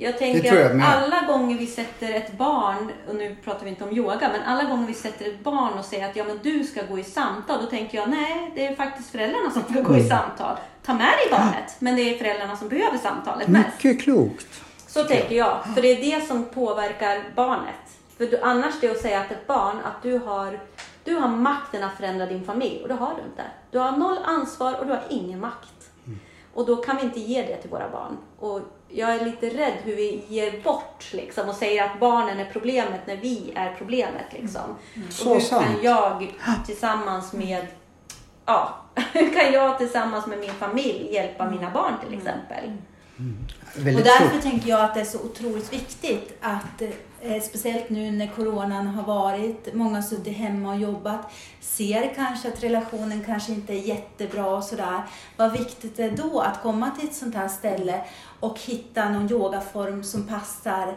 Jag 0.00 0.18
tänker 0.18 0.54
jag 0.54 0.80
att 0.80 0.96
alla 0.96 1.26
gånger 1.26 1.58
vi 1.58 1.66
sätter 1.66 2.12
ett 2.14 2.38
barn, 2.38 2.92
och 3.08 3.14
nu 3.14 3.36
pratar 3.44 3.64
vi 3.64 3.70
inte 3.70 3.84
om 3.84 3.92
yoga, 3.96 4.30
men 4.32 4.42
alla 4.42 4.64
gånger 4.64 4.86
vi 4.86 4.94
sätter 4.94 5.26
ett 5.28 5.44
barn 5.44 5.78
och 5.78 5.84
säger 5.84 6.08
att 6.10 6.16
ja 6.16 6.24
men 6.24 6.38
du 6.42 6.64
ska 6.64 6.82
gå 6.82 6.98
i 6.98 7.04
samtal, 7.04 7.60
då 7.60 7.66
tänker 7.66 7.98
jag 7.98 8.10
nej, 8.10 8.52
det 8.54 8.66
är 8.66 8.74
faktiskt 8.74 9.10
föräldrarna 9.10 9.50
som 9.50 9.62
ska 9.62 9.72
gå 9.72 9.92
Mm. 9.92 10.06
i 10.06 10.08
samtal. 10.08 10.56
Ta 10.84 10.94
med 10.94 11.06
dig 11.06 11.28
barnet, 11.30 11.76
men 11.78 11.96
det 11.96 12.02
är 12.02 12.18
föräldrarna 12.18 12.56
som 12.56 12.68
behöver 12.68 12.98
samtalet 12.98 13.48
mest. 13.48 13.84
Mycket 13.84 14.02
klokt. 14.02 14.62
Så 14.86 15.04
tänker 15.04 15.34
jag, 15.36 15.56
för 15.74 15.82
det 15.82 15.88
är 15.88 16.20
det 16.20 16.26
som 16.26 16.44
påverkar 16.44 17.24
barnet. 17.36 17.74
För 18.16 18.26
du, 18.26 18.40
annars 18.40 18.74
det 18.80 18.90
att 18.90 19.00
säga 19.00 19.20
att 19.20 19.30
ett 19.30 19.46
barn, 19.46 19.76
att 19.84 20.02
du 20.02 20.18
har, 20.18 20.60
du 21.04 21.14
har 21.14 21.28
makten 21.28 21.84
att 21.84 21.96
förändra 21.96 22.26
din 22.26 22.44
familj, 22.44 22.82
och 22.82 22.88
det 22.88 22.94
har 22.94 23.14
du 23.14 23.22
inte. 23.30 23.42
Du 23.70 23.78
har 23.78 23.92
noll 23.92 24.18
ansvar 24.24 24.74
och 24.80 24.86
du 24.86 24.92
har 24.92 25.02
ingen 25.08 25.40
makt. 25.40 25.90
Och 26.54 26.66
då 26.66 26.76
kan 26.76 26.96
vi 26.96 27.02
inte 27.02 27.20
ge 27.20 27.42
det 27.42 27.56
till 27.56 27.70
våra 27.70 27.88
barn. 27.90 28.16
Och 28.38 28.60
jag 28.88 29.14
är 29.14 29.24
lite 29.24 29.46
rädd 29.48 29.74
hur 29.84 29.96
vi 29.96 30.24
ger 30.28 30.60
bort 30.62 31.04
liksom, 31.12 31.48
och 31.48 31.54
säger 31.54 31.84
att 31.84 32.00
barnen 32.00 32.40
är 32.40 32.50
problemet 32.52 33.06
när 33.06 33.16
vi 33.16 33.52
är 33.54 33.74
problemet. 33.78 34.32
Liksom. 34.32 34.76
Så 35.10 35.28
och 35.28 35.34
hur 35.34 35.40
sant. 35.40 35.66
kan 35.66 35.82
jag 35.82 36.32
tillsammans 36.66 37.32
med 37.32 37.66
Ja, 38.46 38.74
hur 39.12 39.34
kan 39.34 39.52
jag 39.52 39.78
tillsammans 39.78 40.26
med 40.26 40.38
min 40.38 40.54
familj 40.54 41.14
hjälpa 41.14 41.50
mina 41.50 41.70
barn 41.70 41.92
till 42.04 42.18
exempel? 42.18 42.72
Och 43.76 43.86
Väldigt 43.86 44.04
därför 44.04 44.28
klokt. 44.28 44.42
tänker 44.42 44.68
jag 44.68 44.80
att 44.80 44.94
det 44.94 45.00
är 45.00 45.04
så 45.04 45.18
otroligt 45.18 45.72
viktigt 45.72 46.38
att, 46.40 46.82
eh, 47.20 47.42
speciellt 47.42 47.90
nu 47.90 48.10
när 48.10 48.26
coronan 48.26 48.86
har 48.86 49.02
varit, 49.02 49.74
många 49.74 49.94
har 49.94 50.02
suttit 50.02 50.36
hemma 50.36 50.72
och 50.74 50.80
jobbat, 50.80 51.32
ser 51.60 52.14
kanske 52.14 52.48
att 52.48 52.62
relationen 52.62 53.24
kanske 53.24 53.52
inte 53.52 53.72
är 53.72 53.80
jättebra 53.80 54.46
och 54.46 54.64
sådär. 54.64 55.02
Vad 55.36 55.52
viktigt 55.52 55.96
det 55.96 56.02
är 56.04 56.10
då 56.16 56.40
att 56.40 56.62
komma 56.62 56.90
till 56.90 57.08
ett 57.08 57.14
sånt 57.14 57.34
här 57.34 57.48
ställe 57.48 58.04
och 58.40 58.58
hitta 58.60 59.08
någon 59.08 59.30
yogaform 59.32 60.04
som 60.04 60.26
passar 60.26 60.96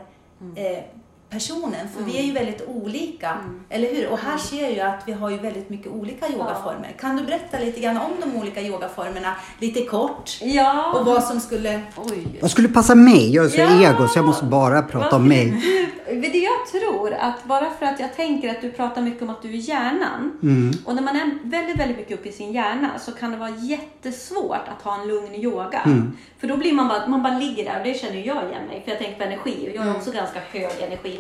eh, 0.56 0.84
personen. 1.32 1.88
För 1.96 2.04
vi 2.04 2.20
är 2.20 2.24
ju 2.24 2.32
väldigt 2.32 2.68
olika, 2.68 3.38
eller 3.70 3.96
hur? 3.96 4.10
Och 4.10 4.18
här 4.20 4.38
ser 4.38 4.62
jag 4.62 4.72
ju 4.72 4.80
att 4.80 5.04
vi 5.06 5.12
har 5.12 5.30
ju 5.30 5.38
väldigt 5.38 5.70
mycket 5.70 5.88
olika 5.92 6.30
yogaformer. 6.30 6.96
Kan 7.00 7.18
du 7.18 7.24
berätta 7.24 7.60
lite 7.60 7.80
grann 7.80 7.98
om 7.98 8.12
de 8.22 8.36
olika 8.40 8.62
yogaformerna, 8.62 9.36
lite 9.60 9.82
kort? 9.86 10.38
Ja. 10.42 11.00
Och 11.00 11.06
vad 11.06 11.24
som 11.24 11.40
skulle... 11.40 11.82
Oj. 11.98 12.28
Vad 12.42 12.52
skulle 12.52 12.68
passa 12.68 12.96
mig? 12.96 13.36
Jag 13.36 13.46
är 13.46 13.50
så 13.50 13.60
Ja. 13.62 13.90
ego 13.90 14.08
så 14.08 14.18
jag 14.20 14.26
måste 14.26 14.46
bara 14.46 14.82
prata 14.82 15.16
om 15.16 15.28
mig. 15.28 15.54
Du, 16.12 16.20
det 16.22 16.38
jag 16.38 16.82
tror 16.82 17.14
att 17.14 17.44
bara 17.44 17.70
för 17.80 17.86
att 17.86 18.00
jag 18.00 18.16
tänker 18.16 18.50
att 18.50 18.62
du 18.62 18.72
pratar 18.72 19.02
mycket 19.02 19.22
om 19.22 19.30
att 19.30 19.42
du 19.42 19.50
är 19.50 19.54
hjärnan. 19.70 20.40
Mm. 20.44 20.72
Och 20.86 20.96
när 20.96 21.02
man 21.02 21.16
är 21.16 21.38
väldigt, 21.44 21.80
väldigt 21.80 21.98
mycket 21.98 22.20
uppe 22.20 22.30
i 22.30 22.32
sin 22.32 22.52
hjärna 22.54 22.90
så 23.00 23.12
kan 23.12 23.32
det 23.32 23.38
vara 23.38 23.50
jättesvårt 23.50 24.68
att 24.78 24.82
ha 24.82 25.02
en 25.02 25.08
lugn 25.08 25.36
yoga. 25.36 25.80
Mm. 25.86 26.18
För 26.40 26.48
då 26.48 26.58
blir 26.58 26.74
man 26.74 26.88
bara, 26.88 27.08
man 27.08 27.24
bara 27.24 27.38
ligger 27.40 27.64
där 27.66 27.80
och 27.80 27.86
det 27.86 27.94
känner 28.00 28.16
jag 28.18 28.50
igen 28.50 28.66
mig. 28.68 28.82
För 28.84 28.92
jag 28.92 29.00
tänker 29.00 29.18
på 29.18 29.24
energi 29.24 29.56
och 29.62 29.68
jag 29.68 29.76
Mm. 29.76 29.88
har 29.88 29.96
också 29.96 30.12
ganska 30.12 30.40
hög 30.52 30.72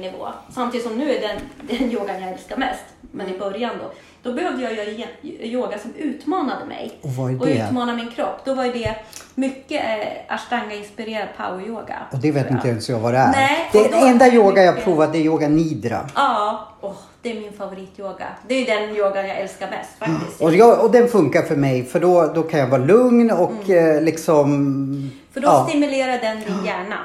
energinivå. 0.02 0.28
Samtidigt 0.50 0.88
som 0.88 0.98
nu 0.98 1.16
är 1.16 1.22
den, 1.22 1.40
den 1.80 1.92
yogan 1.92 2.22
jag 2.22 2.32
älskar 2.32 2.58
mest. 2.58 2.84
Men 3.12 3.26
Mm. 3.26 3.36
i 3.36 3.40
början 3.40 3.72
då, 3.80 3.92
då 4.30 4.36
behövde 4.36 4.64
jag 4.64 4.74
göra 4.74 5.08
yoga 5.42 5.78
som 5.78 5.94
utmanade 5.98 6.66
mig. 6.66 6.92
Och 7.02 7.10
vad 7.10 7.32
är 7.32 7.40
Och 7.40 7.46
det? 7.46 7.66
utmana 7.68 7.94
min 7.96 8.12
kropp. 8.12 8.40
Då 8.46 8.54
var 8.54 8.64
det 8.66 8.96
mycket 9.36 9.84
eh, 9.84 10.36
ashtanga-inspirerad 10.36 11.28
power-yoga. 11.38 11.96
Och 12.12 12.18
det 12.18 12.32
vet 12.32 12.52
inte 12.52 12.68
ens 12.68 12.90
jag 12.90 13.00
vad 13.00 13.14
det 13.14 13.18
är. 13.18 13.32
Nej, 13.32 13.70
det 13.72 13.80
och 13.80 13.92
då 13.92 13.98
enda 14.08 14.28
yoga 14.28 14.64
jag 14.64 14.84
provat 14.84 15.16
är 15.16 15.20
yoga 15.20 15.48
nidra. 15.48 16.00
Ja, 16.16 16.68
åh, 16.82 16.94
det 17.22 17.32
är 17.38 17.42
min 17.42 17.54
favorityoga. 17.54 18.28
Det 18.48 18.54
är 18.56 18.78
den 18.80 18.96
yogan 18.96 19.28
jag 19.28 19.38
älskar 19.40 19.70
mest 19.70 19.90
faktiskt. 20.00 20.42
Och, 20.42 20.56
jag, 20.56 20.84
och 20.86 20.92
den 20.92 21.08
funkar 21.08 21.42
för 21.42 21.56
mig 21.56 21.84
för 21.86 22.00
då, 22.00 22.32
då 22.36 22.44
kan 22.44 22.60
jag 22.60 22.68
vara 22.68 22.82
lugn 22.86 23.32
och 23.32 23.70
eh, 23.70 24.02
liksom... 24.02 24.46
Mm. 24.54 25.12
För 25.34 25.42
då 25.42 25.48
ja. 25.48 25.66
stimulerar 25.70 26.18
den 26.20 26.38
din 26.40 26.66
hjärna. 26.66 26.98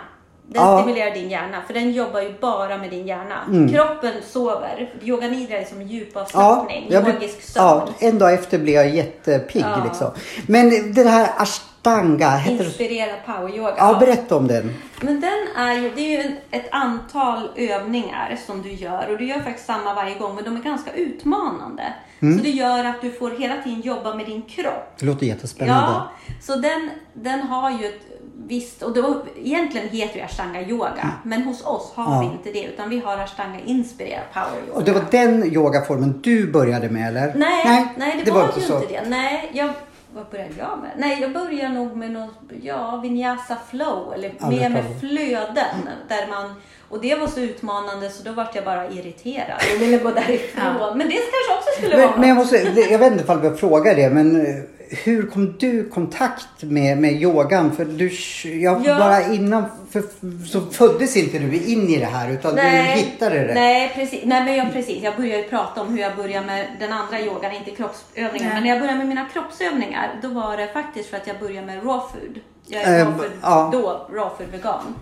Den 0.48 0.62
Ja. 0.62 0.78
stimulerar 0.82 1.14
din 1.14 1.30
hjärna, 1.30 1.62
för 1.66 1.74
den 1.74 1.92
jobbar 1.92 2.20
ju 2.20 2.32
bara 2.40 2.78
med 2.78 2.90
din 2.90 3.06
hjärna. 3.06 3.38
Mm. 3.48 3.68
Kroppen 3.72 4.12
sover. 4.26 4.92
Yoga 5.02 5.28
nidra 5.28 5.56
är 5.58 5.64
som 5.64 5.82
Ja, 5.82 5.86
djupavslappning, 5.88 6.88
blir, 6.88 6.98
yogisk 7.14 7.42
sömn. 7.42 7.64
ja, 8.00 8.06
en 8.08 8.18
dag 8.18 8.34
efter 8.34 8.58
blir 8.58 8.74
jag 8.74 8.88
jättepigg 8.94 9.62
Ja. 9.62 9.84
liksom. 9.84 10.10
Men 10.46 10.92
det 10.94 11.08
här 11.08 11.28
ashtanga, 11.36 12.30
heter 12.30 12.58
det? 12.58 12.64
Inspirerad 12.64 13.16
poweryoga. 13.26 13.74
Ja, 13.78 13.96
berätta 14.00 14.36
om 14.36 14.46
den. 14.48 14.74
Men 15.00 15.20
den 15.20 15.64
är 15.66 15.72
ju, 15.74 15.90
det 15.96 16.00
är 16.16 16.22
ju 16.24 16.36
ett 16.50 16.66
antal 16.70 17.50
övningar 17.56 18.38
som 18.46 18.62
du 18.62 18.72
gör 18.72 19.08
och 19.10 19.18
du 19.18 19.26
gör 19.26 19.40
faktiskt 19.40 19.66
samma 19.66 19.94
varje 19.94 20.14
gång 20.18 20.34
men 20.34 20.44
de 20.44 20.56
är 20.56 20.60
ganska 20.62 20.92
utmanande. 20.92 21.82
Mm. 22.22 22.38
Så 22.38 22.44
det 22.44 22.50
gör 22.50 22.84
att 22.84 23.00
du 23.02 23.10
får 23.12 23.30
hela 23.30 23.62
tiden 23.62 23.80
jobba 23.80 24.14
med 24.14 24.26
din 24.26 24.42
kropp. 24.42 24.92
Det 24.98 25.06
låter 25.06 25.26
jättespännande. 25.26 25.92
Ja, 25.92 26.10
så 26.42 26.54
den, 26.56 26.90
den 27.12 27.40
har 27.42 27.70
ju 27.70 27.86
ett 27.86 28.00
visst, 28.46 28.82
och 28.82 28.94
då, 28.94 29.22
egentligen 29.44 29.88
heter 29.88 30.18
det 30.18 30.24
ashtanga 30.24 30.62
yoga, 30.62 31.10
men 31.24 31.42
hos 31.42 31.64
oss 31.64 31.92
har 31.94 32.04
Ja. 32.14 32.20
vi 32.20 32.26
inte 32.50 32.60
det 32.60 32.72
utan 32.72 32.90
vi 32.90 32.98
har 33.00 33.18
ashtanga 33.18 33.60
inspirerad 33.64 34.22
power 34.34 34.60
yoga. 34.66 34.78
Och 34.78 34.84
det 34.84 34.92
var 34.92 35.02
den 35.10 35.44
yogaformen 35.54 36.20
du 36.22 36.52
började 36.52 36.88
med 36.88 37.08
eller? 37.08 37.34
Nej, 37.36 37.86
nej, 37.96 38.22
det, 38.24 38.30
var, 38.30 38.50
ju 38.56 38.62
så. 38.62 38.74
inte 38.82 38.92
det. 38.92 39.08
Nej, 39.08 39.50
jag, 39.52 39.70
vad 40.14 40.26
började 40.30 40.54
jag 40.58 40.78
med? 40.82 40.90
Nej, 40.96 41.18
jag 41.20 41.32
började 41.32 41.74
nog 41.74 41.96
med 41.96 42.10
något, 42.10 42.34
ja, 42.62 42.96
vinyasa 43.02 43.56
flow, 43.70 44.12
eller 44.14 44.32
Ja, 44.40 44.50
mer 44.50 44.60
det 44.62 44.68
med 44.68 44.84
flöden. 45.00 45.76
Där 46.08 46.26
man, 46.30 46.54
och 46.88 47.00
det 47.00 47.14
var 47.14 47.26
så 47.26 47.40
utmanande 47.40 48.10
så 48.10 48.22
då 48.22 48.32
vart 48.32 48.54
jag 48.54 48.64
bara 48.64 48.88
irriterad 48.90 49.60
och 49.76 49.82
ville 49.82 49.98
gå 49.98 50.10
därifrån. 50.10 50.98
Men 50.98 51.08
det 51.08 51.14
kanske 51.14 51.52
också 51.58 51.70
skulle 51.78 51.96
vara 51.96 52.10
Men, 52.10 52.20
men 52.20 52.28
jag, 52.28 52.36
måste, 52.38 52.56
det- 52.70 52.90
jag 52.90 52.98
vet 52.98 53.12
inte 53.12 53.24
ifall 53.24 53.44
jag 53.44 53.58
frågar 53.60 53.94
det, 53.94 54.10
men 54.10 54.46
eh, 54.46 54.62
hur 54.90 55.26
kom 55.30 55.56
du 55.58 55.86
i 55.86 55.90
kontakt 55.90 56.62
med, 56.62 56.98
med 56.98 57.12
yogan? 57.22 57.76
För 57.76 57.84
du, 57.84 58.10
jag 58.60 58.82
Ja. 58.86 58.98
bara 58.98 59.22
innan, 59.34 59.64
för, 59.90 60.02
så 60.46 60.60
föddes 60.60 61.16
inte 61.16 61.38
du 61.38 61.56
in 61.56 61.88
i 61.88 61.98
det 61.98 62.04
här 62.06 62.30
utan 62.30 62.54
du 62.54 62.62
hittade 62.62 63.38
det. 63.46 63.54
Nej, 63.54 63.92
precis. 63.94 64.20
Nej, 64.24 64.44
men 64.44 64.54
jag, 64.56 64.72
precis. 64.72 65.02
Jag 65.02 65.16
började 65.16 65.42
prata 65.42 65.80
om 65.82 65.88
hur 65.88 65.98
jag 66.00 66.16
började 66.16 66.46
med 66.46 66.66
den 66.80 66.92
andra 66.92 67.20
yogan, 67.20 67.52
inte 67.52 67.70
kroppsövningar. 67.70 68.30
Nej. 68.44 68.54
Men 68.54 68.62
när 68.62 68.70
jag 68.70 68.78
började 68.80 68.98
med 68.98 69.08
mina 69.08 69.28
kroppsövningar, 69.32 70.18
då 70.22 70.28
var 70.28 70.56
det 70.56 70.68
faktiskt 70.72 71.10
för 71.10 71.16
att 71.16 71.26
jag 71.26 71.38
började 71.40 71.66
med 71.66 71.76
raw 71.76 72.00
food. 72.12 72.40
Jag 72.66 72.82
är 72.82 72.98
Eh, 73.00 73.04
raw 73.06 73.18
food, 73.18 73.32
ja. 73.42 73.68
då 73.72 74.06
raw 74.16 74.30
food 74.38 74.48
vegan. 74.52 74.94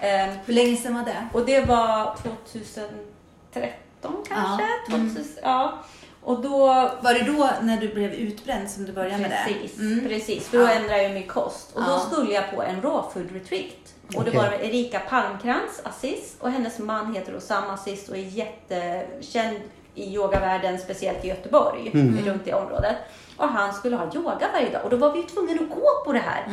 Ehm, 0.00 0.30
Hur 0.46 0.54
länge 0.54 0.76
sedan 0.76 0.94
var 0.94 1.02
det? 1.04 1.26
och 1.32 1.46
det 1.46 1.60
var 1.60 2.16
2013 2.52 4.12
kanske? 4.28 4.64
Ja. 4.88 4.94
Mm. 4.94 5.14
2000, 5.14 5.32
ja. 5.42 5.78
Och 6.26 6.40
då 6.42 6.58
Var 7.00 7.14
det 7.14 7.22
då 7.32 7.50
när 7.62 7.76
du 7.80 7.88
blev 7.94 8.12
utbränd 8.14 8.70
som 8.70 8.84
du 8.84 8.92
började 8.92 9.18
med 9.22 9.30
det? 9.30 9.52
Precis, 9.52 9.78
Mm. 9.78 10.08
precis. 10.08 10.48
För 10.48 10.58
då 10.58 10.64
Ja. 10.64 10.70
ändrade 10.70 11.02
jag 11.02 11.12
min 11.12 11.26
kost. 11.26 11.76
Och 11.76 11.82
Ja. 11.82 11.86
då 11.88 11.98
skulle 11.98 12.34
jag 12.34 12.50
på 12.54 12.62
en 12.62 12.82
raw 12.82 13.02
food 13.12 13.32
retreat. 13.32 13.94
Och 14.16 14.24
det 14.24 14.30
Okej. 14.30 14.34
var 14.42 14.52
Erika 14.52 14.98
Palmkrantz, 15.00 15.80
Aziz, 15.84 16.36
och 16.40 16.50
hennes 16.50 16.78
man 16.78 17.14
heter 17.14 17.36
Osama 17.36 17.72
Aziz 17.72 18.08
och 18.08 18.16
är 18.16 18.20
jättekänd 18.20 19.56
i 19.94 20.14
yogavärlden, 20.14 20.78
speciellt 20.78 21.24
i 21.24 21.28
Göteborg, 21.28 21.90
runt 22.26 22.46
i 22.48 22.52
området. 22.52 22.96
Och 23.36 23.48
han 23.48 23.74
skulle 23.74 23.96
ha 23.96 24.14
yoga 24.14 24.48
varje 24.52 24.70
dag 24.72 24.84
och 24.84 24.90
då 24.90 24.96
var 24.96 25.12
vi 25.12 25.18
ju 25.20 25.26
tvungna 25.26 25.52
att 25.52 25.70
gå 25.70 25.88
på 26.04 26.12
det 26.12 26.18
här. 26.18 26.44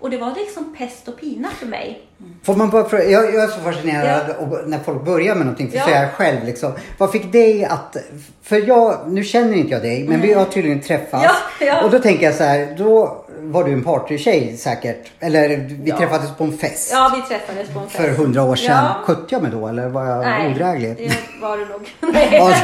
Och 0.00 0.10
det 0.10 0.16
var 0.18 0.34
liksom 0.34 0.74
pest 0.78 1.08
och 1.08 1.20
pina 1.20 1.48
för 1.50 1.66
mig. 1.66 2.00
Får 2.44 2.56
man 2.56 2.70
bara 2.70 2.88
fråga, 2.88 3.04
jag, 3.04 3.34
jag 3.34 3.44
är 3.44 3.48
så 3.48 3.60
fascinerad 3.60 4.30
och 4.38 4.68
när 4.68 4.78
folk 4.78 5.04
börjar 5.04 5.34
med 5.34 5.46
någonting, 5.46 5.70
för 5.70 5.78
Ja. 5.78 5.90
jag 5.90 6.12
själv 6.12 6.44
liksom. 6.44 6.72
Vad 6.98 7.12
fick 7.12 7.32
dig 7.32 7.64
att, 7.64 7.96
för 8.42 8.68
jag, 8.68 8.98
nu 9.06 9.24
känner 9.24 9.54
inte 9.54 9.72
jag 9.72 9.82
dig, 9.82 10.04
men 10.08 10.20
vi 10.20 10.32
har 10.32 10.44
tydligen 10.44 10.80
träffats. 10.80 11.24
Ja, 11.60 11.66
ja. 11.66 11.82
Och 11.84 11.90
då 11.90 11.98
tänker 11.98 12.26
jag 12.26 12.34
så 12.34 12.44
här, 12.44 12.74
då 12.78 13.24
var 13.40 13.64
du 13.64 13.72
en 13.72 13.84
partystjej 13.84 14.56
säkert. 14.56 15.10
Eller 15.20 15.48
vi 15.48 15.80
Ja. 15.84 15.96
träffades 15.98 16.30
på 16.36 16.44
en 16.44 16.58
fest. 16.58 16.90
Ja, 16.92 17.12
vi 17.16 17.34
träffades 17.34 17.68
på 17.68 17.78
en 17.80 17.88
fest. 17.88 18.04
För 18.04 18.08
hundra 18.22 18.42
år 18.42 18.56
sedan. 18.56 18.84
Ja. 18.84 18.94
Skötte 19.04 19.26
jag 19.34 19.42
mig 19.42 19.50
då 19.50 19.66
eller 19.68 19.88
var 19.88 20.04
jag 20.06 20.20
Nej, 20.20 20.50
odräglig? 20.52 20.96
det 20.96 21.12
var 21.46 21.56
du 21.56 21.64
nog. 21.66 21.88
Ja, 22.00 22.08
Nej. 22.12 22.62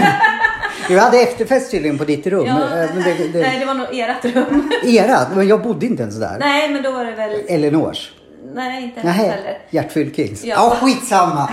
Du 0.88 0.98
hade 0.98 1.18
efterfest 1.20 1.70
tydligen 1.70 1.98
på 1.98 2.04
ditt 2.04 2.26
rum. 2.26 2.46
Ja, 2.46 2.54
Eh, 2.54 2.88
det, 2.94 3.28
det, 3.32 3.40
Nej, 3.40 3.58
det 3.58 3.64
var 3.64 3.74
nog 3.74 3.86
ert 3.92 4.24
rum. 4.24 4.72
Era, 4.84 5.18
men 5.34 5.48
jag 5.48 5.62
bodde 5.62 5.86
inte 5.86 6.02
ens 6.02 6.16
där. 6.20 6.36
Nej, 6.40 6.70
men 6.70 6.82
då 6.82 6.90
var 6.90 7.04
det 7.04 7.12
väl... 7.12 7.40
Elinors. 7.48 8.12
Nej, 8.54 8.82
inte 8.82 9.00
hennes 9.00 9.16
heller. 9.16 9.58
Gert 9.70 9.92
Fylkings. 9.92 10.44
Ja, 10.44 10.54
Ja. 10.80 10.86
skitsamma. 10.86 11.50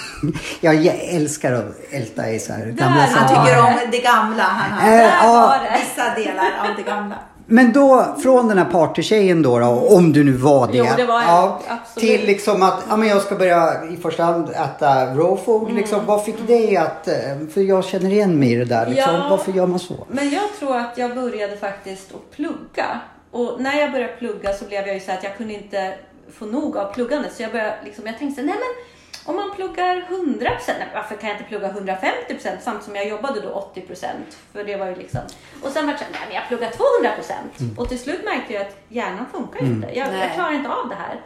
jag 0.60 0.74
älskar 1.14 1.52
att 1.52 1.76
älta 1.90 2.30
i 2.30 2.38
så 2.38 2.52
här 2.52 2.66
gamla 2.66 3.00
Han 3.00 3.28
tycker 3.28 3.58
om 3.60 3.72
det 3.90 3.98
gamla. 3.98 4.42
Han 4.42 4.78
har 4.78 4.92
Eh, 4.92 4.98
Där 4.98 5.26
var 5.28 5.58
det. 5.58 5.78
vissa 5.80 6.14
delar 6.14 6.52
av 6.60 6.76
det 6.76 6.82
gamla. 6.82 7.14
Men 7.46 7.72
då, 7.72 8.16
från 8.22 8.48
den 8.48 8.58
här 8.58 8.64
partytjejen 8.64 9.42
då, 9.42 9.58
då 9.58 9.66
om 9.66 10.12
du 10.12 10.24
nu 10.24 10.32
var 10.32 10.66
det. 10.66 10.78
Jo, 10.78 10.86
det 10.96 11.04
var 11.04 11.20
jag. 11.20 11.28
ja, 11.28 11.60
Absolut. 11.68 12.10
Till 12.10 12.26
liksom 12.26 12.62
att 12.62 12.84
ja, 12.88 12.96
men 12.96 13.08
jag 13.08 13.22
ska 13.22 13.34
börja 13.34 13.84
i 13.84 13.96
första 13.96 14.24
hand 14.24 14.48
äta 14.50 15.06
raw 15.06 15.44
food. 15.44 15.62
Mm. 15.62 15.76
Liksom, 15.76 16.06
vad 16.06 16.24
fick 16.24 16.46
dig 16.46 16.76
att, 16.76 17.08
eh, 17.08 17.14
för 17.54 17.60
jag 17.60 17.84
känner 17.84 18.10
igen 18.10 18.38
mig 18.38 18.52
i 18.52 18.56
det 18.56 18.64
där. 18.64 18.86
Liksom. 18.86 19.14
Ja. 19.14 19.26
Varför 19.30 19.52
gör 19.52 19.66
man 19.66 19.78
så? 19.78 20.06
Men 20.08 20.30
jag 20.30 20.44
tror 20.58 20.76
att 20.76 20.98
jag 20.98 21.14
började 21.14 21.56
faktiskt 21.56 22.14
att 22.14 22.30
plugga. 22.36 23.00
Och 23.30 23.60
när 23.60 23.80
jag 23.80 23.92
började 23.92 24.12
plugga 24.12 24.52
så 24.52 24.64
blev 24.64 24.86
jag 24.86 24.94
ju 24.94 25.00
så 25.00 25.12
att 25.12 25.24
jag 25.24 25.36
kunde 25.36 25.54
inte 25.54 25.94
få 26.38 26.46
nog 26.46 26.76
av 26.76 26.92
pluggandet. 26.92 27.32
Så 27.36 27.42
jag, 27.42 27.52
började, 27.52 27.74
liksom, 27.84 28.06
jag 28.06 28.18
tänkte 28.18 28.42
så 28.42 28.46
nej 28.46 28.56
men 28.58 28.93
om 29.26 29.36
man 29.36 29.50
pluggar 29.50 30.06
100%, 30.08 30.48
nej, 30.78 30.88
varför 30.94 31.16
kan 31.16 31.28
jag 31.28 31.38
inte 31.38 31.48
plugga 31.48 31.72
150% 31.72 31.98
samtidigt 32.38 32.84
som 32.84 32.96
jag 32.96 33.08
jobbade 33.08 33.40
då 33.40 33.72
80%? 33.74 34.06
För 34.52 34.64
det 34.64 34.76
var 34.76 34.86
ju 34.86 34.94
liksom. 34.94 35.20
Och 35.62 35.70
sen 35.70 35.86
var 35.86 35.92
det 35.92 35.98
så 35.98 36.04
här, 36.04 36.12
nej 36.12 36.20
men 36.26 36.34
jag 36.34 36.48
pluggar 36.48 36.70
200%. 36.70 37.78
Och 37.78 37.88
till 37.88 37.98
slut 37.98 38.24
märkte 38.24 38.52
jag 38.52 38.62
att 38.62 38.76
hjärnan 38.88 39.26
funkar 39.32 39.60
ju 39.60 39.66
inte. 39.66 39.88
Jag, 39.94 40.14
jag 40.14 40.34
klarar 40.34 40.52
inte 40.52 40.70
av 40.70 40.88
det 40.88 40.94
här. 40.94 41.20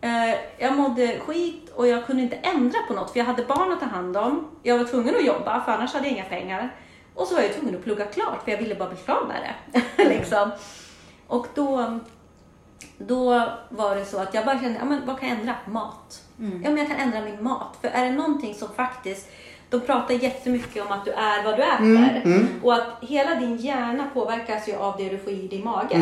Eh, 0.00 0.38
jag 0.58 0.76
mådde 0.76 1.18
skit 1.18 1.70
och 1.74 1.88
jag 1.88 2.06
kunde 2.06 2.22
inte 2.22 2.36
ändra 2.36 2.78
på 2.88 2.94
något 2.94 3.10
för 3.10 3.18
jag 3.18 3.26
hade 3.26 3.44
barn 3.44 3.72
att 3.72 3.80
ta 3.80 3.86
hand 3.86 4.16
om. 4.16 4.50
Jag 4.62 4.78
var 4.78 4.84
tvungen 4.84 5.16
att 5.16 5.24
jobba 5.24 5.64
för 5.64 5.72
annars 5.72 5.92
hade 5.94 6.06
jag 6.06 6.12
inga 6.12 6.24
pengar. 6.24 6.74
Och 7.14 7.26
så 7.26 7.34
var 7.34 7.42
jag 7.42 7.54
tvungen 7.54 7.76
att 7.76 7.84
plugga 7.84 8.04
klart 8.04 8.44
för 8.44 8.50
jag 8.50 8.58
ville 8.58 8.74
bara 8.74 8.88
bli 8.88 8.98
klar 8.98 9.24
med 9.28 9.54
det. 9.96 10.04
liksom. 10.08 10.50
Och 11.26 11.46
då, 11.54 11.98
då 12.98 13.42
var 13.68 13.96
det 13.96 14.04
så 14.04 14.18
att 14.18 14.34
jag 14.34 14.44
bara 14.46 14.60
kände, 14.60 14.78
ja, 14.78 14.84
men 14.84 15.06
vad 15.06 15.20
kan 15.20 15.28
jag 15.28 15.38
ändra? 15.38 15.54
Mat. 15.66 16.22
Ja, 16.64 16.70
men 16.70 16.76
jag 16.76 16.88
kan 16.88 16.96
ändra 16.96 17.20
min 17.20 17.42
mat. 17.42 17.76
För 17.80 17.88
är 17.88 18.04
det 18.04 18.12
någonting 18.12 18.54
som 18.54 18.68
faktiskt, 18.68 19.28
de 19.70 19.80
pratar 19.80 20.14
jättemycket 20.14 20.86
om 20.86 20.92
att 20.92 21.04
du 21.04 21.10
är 21.10 21.44
vad 21.44 21.56
du 21.56 21.62
äter. 21.62 22.22
Och 22.62 22.74
att 22.74 22.86
hela 23.00 23.34
din 23.34 23.56
hjärna 23.56 24.06
påverkas 24.14 24.68
ju 24.68 24.76
av 24.76 24.94
det 24.98 25.08
du 25.08 25.18
får 25.18 25.32
i 25.32 25.48
din 25.48 25.64
mage. 25.64 25.96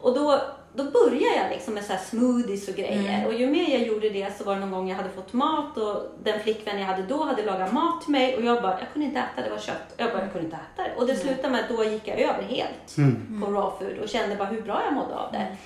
Och 0.00 0.14
då, 0.14 0.40
då 0.74 0.84
började 0.84 1.36
jag 1.36 1.50
liksom 1.50 1.74
med 1.74 1.84
så 1.84 1.92
här 1.92 2.00
smoothies 2.00 2.68
och 2.68 2.74
grejer. 2.74 3.26
Och 3.26 3.34
ju 3.34 3.46
mer 3.50 3.70
jag 3.78 3.82
gjorde 3.86 4.08
det 4.10 4.38
så 4.38 4.44
var 4.44 4.54
det 4.54 4.60
någon 4.60 4.70
gång 4.70 4.88
jag 4.88 4.96
hade 4.96 5.08
fått 5.10 5.32
mat 5.32 5.76
och 5.76 6.02
den 6.22 6.40
flickvän 6.40 6.78
jag 6.78 6.86
hade 6.86 7.02
då 7.02 7.24
hade 7.24 7.44
lagat 7.44 7.72
mat 7.72 8.02
till 8.02 8.12
mig 8.12 8.36
och 8.36 8.42
jag 8.44 8.62
bara, 8.62 8.78
jag 8.80 8.92
kunde 8.92 9.08
inte 9.08 9.18
äta, 9.20 9.42
det 9.48 9.50
var 9.50 9.58
kött. 9.58 9.94
Jag 9.96 10.10
bara, 10.12 10.22
jag 10.22 10.32
kunde 10.32 10.44
inte 10.44 10.56
äta 10.56 10.82
det. 10.88 10.94
Och 10.96 11.06
det 11.06 11.16
slutade 11.16 11.48
med 11.48 11.60
att 11.60 11.68
då 11.76 11.84
gick 11.84 12.08
jag 12.08 12.20
över 12.20 12.42
helt 12.42 12.96
på 13.40 13.46
raw 13.52 13.70
food 13.78 13.98
och 14.02 14.08
kände 14.08 14.36
bara 14.36 14.48
hur 14.48 14.62
bra 14.62 14.82
jag 14.84 14.94
mådde 14.94 15.14
av 15.14 15.32
det. 15.32 15.56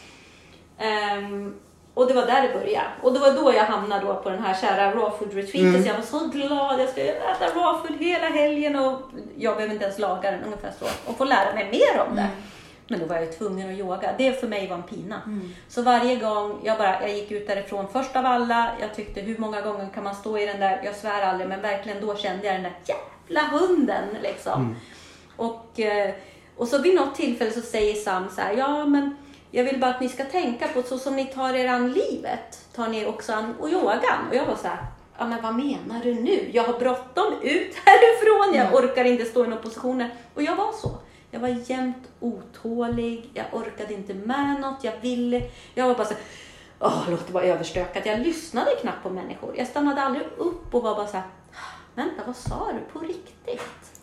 Ehm, 0.82 1.54
och 1.94 2.06
det 2.06 2.14
var 2.14 2.26
där 2.26 2.42
det 2.42 2.54
började. 2.58 2.86
Och 3.02 3.12
det 3.12 3.18
var 3.20 3.32
då 3.32 3.52
jag 3.54 3.64
hamnade 3.64 4.06
då 4.06 4.14
på 4.14 4.30
den 4.30 4.42
här 4.42 4.54
kära 4.60 4.90
raw 4.90 5.10
food 5.18 5.34
retreaten. 5.34 5.82
Så 5.82 5.88
jag 5.88 5.94
var 5.94 6.02
så 6.02 6.26
glad. 6.26 6.80
Jag 6.80 6.88
skulle 6.88 7.10
äta 7.12 7.46
raw 7.46 7.88
food 7.88 7.98
hela 8.00 8.26
helgen 8.26 8.76
och 8.76 9.00
jag 9.36 9.56
behöver 9.56 9.74
inte 9.74 9.84
ens 9.84 9.98
laga 9.98 10.30
den 10.30 10.44
ungefär 10.44 10.72
så. 10.78 10.84
Och 11.10 11.16
få 11.18 11.24
lära 11.24 11.54
mig 11.54 11.68
mer 11.70 12.02
om 12.08 12.16
det. 12.16 12.28
Men 12.88 13.00
då 13.00 13.06
var 13.06 13.16
jag 13.16 13.24
ju 13.24 13.32
tvungen 13.32 13.72
att 13.72 13.78
yoga. 13.78 14.14
Det 14.18 14.40
för 14.40 14.46
mig 14.48 14.68
var 14.68 14.76
en 14.76 14.82
pina. 14.82 15.20
Så 15.68 15.82
varje 15.82 16.16
gång 16.16 16.60
jag 16.64 16.78
bara, 16.78 17.00
jag 17.00 17.16
gick 17.16 17.30
ut 17.30 17.46
därifrån 17.46 17.86
först 17.92 18.16
av 18.16 18.26
alla. 18.26 18.72
Jag 18.80 18.94
tyckte 18.94 19.20
hur 19.20 19.38
många 19.38 19.60
gånger 19.60 19.88
kan 19.94 20.04
man 20.04 20.14
stå 20.14 20.38
i 20.38 20.46
den 20.46 20.60
där, 20.60 20.80
jag 20.84 20.94
svär 20.94 21.22
aldrig, 21.22 21.48
men 21.48 21.60
verkligen 21.60 22.06
då 22.06 22.16
kände 22.16 22.46
jag 22.46 22.54
den 22.54 22.62
där 22.62 22.74
jävla 22.84 23.58
hunden 23.58 24.04
liksom. 24.22 24.76
Och, 25.36 25.80
eh, 25.80 26.10
och 26.56 26.68
så 26.68 26.78
vid 26.78 26.94
något 26.94 27.14
tillfälle 27.14 27.50
så 27.50 27.60
säger 27.60 27.94
Sam 27.94 28.28
så 28.30 28.40
här, 28.40 28.52
ja 28.52 28.86
men 28.86 29.16
jag 29.54 29.64
vill 29.64 29.80
bara 29.80 29.90
att 29.90 30.00
ni 30.00 30.08
ska 30.08 30.24
tänka 30.24 30.68
på 30.68 30.82
så 30.82 30.98
som 30.98 31.16
ni 31.16 31.24
tar 31.24 31.54
er 31.54 31.68
an 31.68 31.92
livet, 31.92 32.66
tar 32.74 32.88
ni 32.88 33.06
också 33.06 33.32
an 33.32 33.54
och 33.60 33.68
yogan. 33.68 34.28
Och 34.30 34.36
jag 34.36 34.46
var 34.46 34.56
så 34.56 34.68
här, 34.68 34.86
ja 35.18 35.26
men 35.26 35.42
vad 35.42 35.54
menar 35.54 36.02
du 36.02 36.14
nu? 36.14 36.50
Jag 36.52 36.64
har 36.64 36.78
bråttom 36.78 37.34
ut 37.42 37.74
härifrån, 37.84 38.54
jag 38.54 38.74
orkar 38.74 39.04
inte 39.04 39.24
stå 39.24 39.44
i 39.44 39.48
någon 39.48 39.62
position. 39.62 40.08
Och 40.34 40.42
jag 40.42 40.56
var 40.56 40.72
så. 40.72 40.90
Jag 41.30 41.40
var 41.40 41.48
jämt 41.48 42.08
otålig, 42.20 43.30
jag 43.34 43.46
orkade 43.52 43.94
inte 43.94 44.14
med 44.14 44.60
något, 44.60 44.84
jag 44.84 45.00
ville, 45.00 45.42
jag 45.74 45.86
var 45.86 45.94
bara 45.94 46.06
så 46.06 46.14
här, 46.14 46.22
åh 46.80 47.10
låt 47.10 47.26
det 47.26 47.32
vara 47.32 47.44
överstökat. 47.44 48.06
Jag 48.06 48.20
lyssnade 48.20 48.70
knappt 48.80 49.02
på 49.02 49.10
människor. 49.10 49.54
Jag 49.56 49.66
stannade 49.66 50.02
aldrig 50.02 50.26
upp 50.36 50.74
och 50.74 50.82
var 50.82 50.94
bara 50.94 51.06
så 51.06 51.16
här, 51.16 51.26
vänta 51.94 52.22
vad 52.26 52.36
sa 52.36 52.68
du 52.72 52.98
på 52.98 53.06
riktigt? 53.06 54.01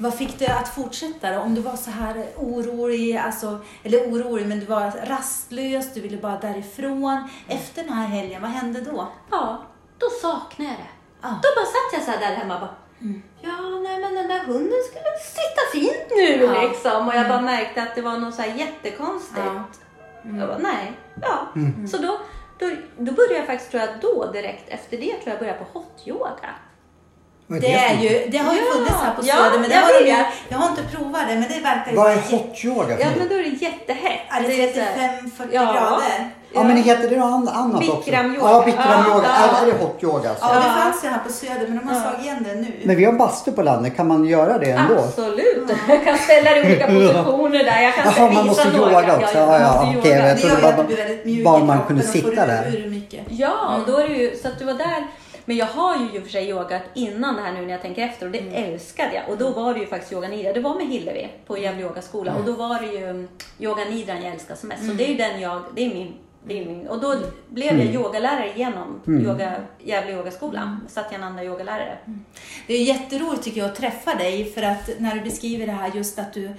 Vad 0.00 0.14
fick 0.14 0.38
dig 0.38 0.48
att 0.48 0.68
fortsätta 0.68 1.32
då? 1.32 1.40
Om 1.40 1.54
du 1.54 1.60
var 1.60 1.76
så 1.76 1.90
här 1.90 2.26
orolig, 2.36 3.16
alltså, 3.16 3.58
eller 3.82 3.98
orolig, 3.98 4.46
men 4.46 4.60
du 4.60 4.66
var 4.66 4.92
rastlös, 5.06 5.94
du 5.94 6.00
ville 6.00 6.16
bara 6.16 6.38
därifrån. 6.38 7.28
Efter 7.48 7.82
den 7.84 7.92
här 7.92 8.06
helgen, 8.06 8.42
vad 8.42 8.50
hände 8.50 8.80
då? 8.80 9.08
Ja, 9.30 9.62
då 9.98 10.06
saknade 10.22 10.70
jag 10.70 10.78
det. 10.78 10.88
Ja. 11.22 11.28
Då 11.28 11.48
bara 11.56 11.66
satt 11.66 11.92
jag 11.92 12.02
så 12.02 12.10
här 12.10 12.30
där 12.30 12.36
hemma 12.36 12.54
och 12.54 12.60
bara, 12.60 12.74
ja 13.40 13.78
nej 13.82 14.00
men 14.00 14.14
den 14.14 14.28
där 14.28 14.38
hunden 14.44 14.78
skulle 14.90 15.04
sitta 15.34 15.62
fint 15.72 16.10
nu 16.16 16.44
Ja. 16.54 16.62
liksom. 16.62 17.08
Och 17.08 17.14
jag 17.14 17.28
bara 17.28 17.40
märkte 17.40 17.82
att 17.82 17.94
det 17.94 18.02
var 18.02 18.16
något 18.18 18.34
så 18.34 18.42
här 18.42 18.54
jättekonstigt. 18.54 19.38
Ja. 19.46 19.64
Jag 20.38 20.48
bara, 20.48 20.58
nej, 20.58 20.92
ja. 21.22 21.48
Så 21.90 21.96
då, 21.98 22.20
då, 22.58 22.70
då 22.98 23.12
började 23.12 23.34
jag 23.36 23.46
faktiskt, 23.46 23.70
tror 23.70 23.82
jag, 23.82 23.90
då 24.00 24.30
direkt 24.32 24.68
efter 24.68 24.96
det, 24.96 25.12
tror 25.14 25.28
jag 25.28 25.38
började 25.38 25.58
på 25.58 25.78
hot 25.78 26.02
yoga. 26.06 26.50
Vad 27.50 27.60
Det, 27.60 27.72
är 27.74 27.94
ju, 28.02 28.28
det 28.30 28.38
har 28.38 28.54
ju 28.54 28.60
Ja, 28.60 28.72
funnits 28.74 28.92
här 29.02 29.14
på 29.14 29.22
ja, 29.26 29.34
Söder, 29.34 29.58
men 29.60 29.68
det 29.68 29.74
jag 29.74 29.82
har 29.82 29.92
de 30.04 30.10
ju, 30.10 30.16
jag 30.48 30.58
har 30.58 30.68
inte 30.68 30.82
provat 30.96 31.20
det, 31.28 31.34
men 31.34 31.48
det 31.48 31.60
verkar 31.70 31.90
ju 31.90 31.96
Vad 31.96 32.10
är 32.12 32.16
hot 32.16 32.64
yoga 32.64 32.96
för 32.96 33.02
Ja, 33.04 33.08
men 33.18 33.28
då 33.28 33.34
är 33.34 33.42
det 33.42 33.48
jättehett. 33.48 34.20
Är 34.30 34.40
det 34.42 34.64
är 34.64 34.72
så 34.72 34.80
här- 34.80 35.20
35-40 35.22 35.48
Ja. 35.52 35.60
grader? 35.62 36.30
Ja 36.54 36.62
men 36.62 36.76
heter 36.76 37.10
det 37.10 37.16
något 37.16 37.32
an- 37.34 37.48
annat 37.48 37.88
också? 37.88 37.96
Bikramyoga. 38.04 38.50
Ja, 38.50 38.62
bikramyoga. 38.66 39.28
Ja. 39.52 39.62
Är 39.62 39.66
det 39.66 39.72
hot 39.84 40.02
yoga 40.02 40.30
alltså? 40.30 40.44
Ja, 40.46 40.54
det 40.54 40.66
Ja. 40.66 40.82
fanns 40.82 41.04
ju 41.04 41.08
här 41.08 41.18
på 41.26 41.32
Söder, 41.32 41.66
men 41.68 41.78
de 41.78 41.88
har 41.88 41.94
Ja. 41.94 42.00
slagit 42.02 42.20
igen 42.24 42.44
det 42.48 42.54
nu. 42.54 42.72
Men 42.84 42.96
vi 42.96 43.04
har 43.04 43.12
bastu 43.12 43.52
på 43.52 43.62
landet, 43.62 43.96
kan 43.96 44.06
man 44.08 44.24
göra 44.24 44.58
det 44.58 44.70
ändå? 44.70 44.94
Absolut. 44.98 45.70
Jag 45.88 46.04
kan 46.04 46.18
ställa 46.18 46.50
dig 46.50 46.60
i 46.62 46.66
olika 46.66 46.86
positioner 47.12 47.64
där. 47.64 47.82
Jag 47.82 47.94
kan 47.94 48.12
Jaha, 48.16 48.30
man 48.32 48.46
måste 48.46 48.70
några. 48.76 48.92
yoga 49.02 49.16
också. 49.16 49.38
Ja, 49.38 49.60
ja, 49.60 49.94
okej, 49.98 50.12
yoga. 50.12 50.28
jag 50.28 50.38
trodde 50.40 50.62
bara- 50.62 51.44
bara 51.44 51.64
man 51.64 51.78
kunde 51.86 52.02
sitta 52.02 52.46
där. 52.46 52.90
Ja, 53.28 53.80
då 53.86 53.96
är 53.98 54.08
det 54.08 54.14
ju 54.14 54.36
så 54.42 54.48
att 54.48 54.58
du 54.58 54.64
var 54.64 54.74
där. 54.74 55.06
Men 55.48 55.56
jag 55.56 55.66
har 55.66 55.96
ju 55.96 56.16
i 56.16 56.18
och 56.18 56.22
för 56.22 56.30
sig 56.30 56.48
yogat 56.48 56.82
innan 56.94 57.36
det 57.36 57.42
här 57.42 57.52
nu 57.52 57.60
när 57.60 57.70
jag 57.70 57.82
tänker 57.82 58.02
efter 58.02 58.26
och 58.26 58.32
det 58.32 58.38
älskade 58.38 59.14
jag. 59.14 59.28
Och 59.28 59.38
då 59.38 59.50
var 59.50 59.74
det 59.74 59.80
ju 59.80 59.86
faktiskt 59.86 60.12
yoga 60.12 60.28
nidra. 60.28 60.52
Det 60.52 60.60
var 60.60 60.74
med 60.74 60.86
Hillevi 60.86 61.28
på 61.46 61.58
Gävle 61.58 61.82
yogaskola 61.82 62.34
och 62.34 62.44
då 62.44 62.52
var 62.52 62.80
det 62.80 62.86
ju 62.86 63.04
mm, 63.04 63.28
yoga 63.58 63.84
nidran 63.84 64.22
jag 64.22 64.32
älskar 64.32 64.54
som 64.54 64.68
mest. 64.68 64.86
Så 64.86 64.92
det 64.92 65.04
är 65.04 65.08
ju 65.08 65.16
den 65.16 65.40
jag, 65.40 65.62
det 65.74 65.82
är 65.82 65.94
min. 66.46 66.88
Och 66.88 67.00
då 67.00 67.16
blev 67.48 67.78
jag 67.78 67.94
yogalärare 67.94 68.52
genom 68.56 69.00
yoga, 69.06 69.54
Gävle 69.78 70.12
yogaskola. 70.12 70.80
Satyananda 70.88 71.44
yogalärare. 71.44 71.98
Det 72.66 72.74
är 72.74 72.82
jätteroligt 72.82 73.42
tycker 73.42 73.60
jag 73.60 73.70
att 73.70 73.76
träffa 73.76 74.14
dig 74.14 74.52
för 74.52 74.62
att 74.62 74.90
när 74.98 75.14
du 75.14 75.20
beskriver 75.20 75.66
det 75.66 75.72
här 75.72 75.90
just 75.94 76.18
att 76.18 76.32
du 76.32 76.50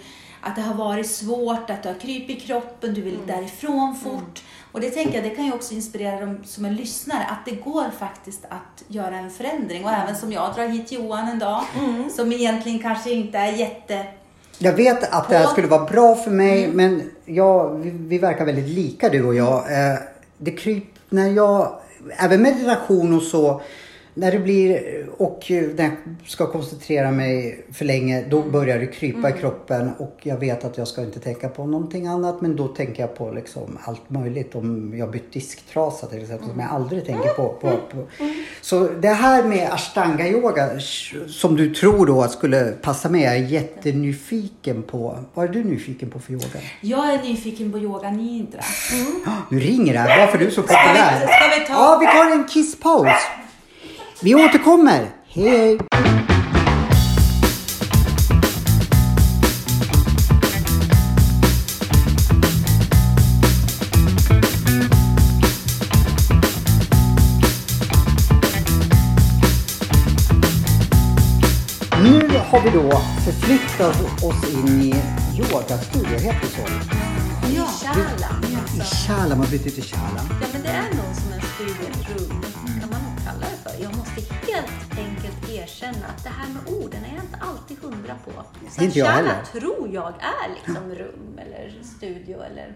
att 0.42 0.56
det 0.56 0.62
har 0.62 0.74
varit 0.74 1.12
svårt, 1.12 1.70
att 1.70 1.84
du 1.84 1.90
har 1.90 1.96
kryp 2.00 2.30
i 2.30 2.40
kroppen, 2.40 2.94
du 2.94 3.02
vill 3.02 3.14
Mm. 3.16 3.28
därifrån 3.28 3.96
fort. 3.96 4.44
Och 4.72 4.80
det 4.82 4.90
tänker 4.90 5.16
jag, 5.16 5.24
det 5.24 5.30
kan 5.36 5.46
ju 5.46 5.54
också 5.54 5.74
inspirera 5.74 6.20
dem 6.20 6.38
som 6.46 6.66
en 6.66 6.76
lyssnare, 6.76 7.24
att 7.30 7.46
det 7.46 7.52
går 7.52 7.86
faktiskt 8.00 8.46
att 8.50 8.84
göra 8.88 9.18
en 9.18 9.30
förändring. 9.32 9.86
Och 9.86 9.92
även 9.92 10.16
som 10.16 10.32
jag 10.32 10.56
drar 10.56 10.68
hit 10.68 10.92
Johan 10.92 11.28
en 11.28 11.40
dag, 11.40 11.62
Mm. 11.80 12.10
som 12.10 12.32
egentligen 12.32 12.80
kanske 12.80 13.12
inte 13.12 13.38
är 13.38 13.52
jätte... 13.52 14.06
Jag 14.58 14.74
vet 14.74 15.14
att 15.14 15.30
det 15.30 15.38
här 15.38 15.46
På- 15.46 15.52
skulle 15.52 15.68
vara 15.68 15.86
bra 15.86 16.16
för 16.16 16.32
mig 16.32 16.68
men 16.68 17.12
jag, 17.26 17.70
vi, 17.76 17.90
vi 17.90 18.18
verkar 18.18 18.46
väldigt 18.46 18.70
lika 18.70 19.10
du 19.10 19.24
och 19.26 19.36
jag. 19.36 19.58
Eh, 19.58 20.00
det 20.38 20.52
kryp, 20.52 20.84
när 21.10 21.28
jag, 21.28 21.80
även 22.18 22.42
meditation 22.42 23.16
och 23.18 23.24
så. 23.24 23.62
När 24.20 24.32
det 24.32 24.40
blir 24.40 24.80
och 25.18 25.46
när 25.50 25.84
jag 25.84 25.92
ska 26.28 26.52
koncentrera 26.52 27.12
mig 27.12 27.66
för 27.74 27.86
länge 27.86 28.26
då 28.30 28.42
börjar 28.42 28.80
det 28.80 28.86
krypa 28.88 29.30
i 29.30 29.34
kroppen 29.34 29.92
och 29.98 30.18
jag 30.24 30.38
vet 30.38 30.66
att 30.66 30.78
jag 30.78 30.88
ska 30.88 31.02
inte 31.02 31.20
tänka 31.20 31.50
på 31.50 31.66
någonting 31.66 32.08
annat 32.08 32.42
men 32.42 32.56
då 32.56 32.68
tänker 32.68 33.02
jag 33.04 33.16
på 33.16 33.32
liksom 33.32 33.78
allt 33.84 34.10
möjligt. 34.10 34.56
Om 34.56 34.94
jag 34.98 35.12
bytt 35.12 35.34
disktrasa 35.34 36.08
till 36.08 36.22
exempel 36.22 36.50
som 36.50 36.60
jag 36.60 36.70
aldrig 36.72 37.06
tänker 37.06 37.30
på. 37.30 37.50
på, 37.62 37.70
på. 37.92 38.08
Så 38.62 38.88
det 39.02 39.08
här 39.08 39.44
med 39.44 39.72
ashtanga 39.74 40.28
yoga 40.28 40.70
som 41.28 41.56
du 41.56 41.74
tror 41.76 42.06
då 42.06 42.28
skulle 42.28 42.72
passa 42.82 43.10
mig. 43.10 43.22
Jag 43.24 43.36
är 43.36 43.40
jättenyfiken 43.40 44.84
på. 44.84 45.20
Vad 45.34 45.50
är 45.50 45.54
du 45.54 45.64
nyfiken 45.64 46.10
på 46.10 46.20
för 46.20 46.32
yoga? 46.34 46.46
Jag 46.82 47.14
är 47.14 47.24
nyfiken 47.24 47.72
på 47.72 47.80
yoga 47.80 48.10
nidra. 48.12 48.60
Nu 49.50 49.60
ringer 49.60 49.94
det 49.94 50.00
här. 50.00 50.20
Varför 50.26 50.38
är 50.40 50.46
du 50.46 50.52
så 50.52 50.62
populär? 50.62 51.20
ska 51.20 51.60
vi 51.60 51.66
ta- 51.68 51.74
Ja, 51.74 51.98
vi 52.00 52.06
tar 52.06 52.32
en 52.32 52.48
kisspaus. 52.48 53.12
Vi 54.22 54.36
återkommer. 54.36 55.10
Hej, 55.28 55.50
hej. 55.50 55.78
Nu 72.04 72.40
har 72.50 72.62
vi 72.62 72.70
då 72.70 73.02
förflyttat 73.26 74.24
oss 74.24 74.50
in 74.54 74.82
i 74.82 74.96
yogastudio, 75.38 76.20
heter 76.20 76.40
det 76.42 76.48
så? 76.48 76.62
Ja. 77.56 77.68
Kärlan. 77.82 78.46
I 78.76 78.96
Kärla, 79.08 79.36
man 79.36 79.48
byter 79.52 79.70
till 79.70 79.84
Kärla. 79.84 80.22
Ja, 80.42 80.48
men 80.54 80.62
det 80.62 80.68
är 80.68 80.84
nog 80.84 81.16
som 81.16 81.34
en 81.34 81.42
studierum, 81.56 82.44
erkänna 85.70 86.08
att 86.08 86.24
det 86.24 86.30
här 86.30 86.48
med 86.54 86.74
orden 86.84 87.04
är 87.06 87.16
jag 87.16 87.24
inte 87.24 87.38
alltid 87.42 87.78
hundra 87.82 88.16
på. 88.26 88.32
Så 88.70 88.84
Inte 88.84 89.00
jag 89.00 89.06
heller. 89.06 89.44
tror 89.54 89.90
jag 89.94 90.08
är 90.08 90.50
liksom 90.56 90.96
rum 90.96 91.38
eller 91.40 91.84
studio 91.84 92.42
eller... 92.44 92.76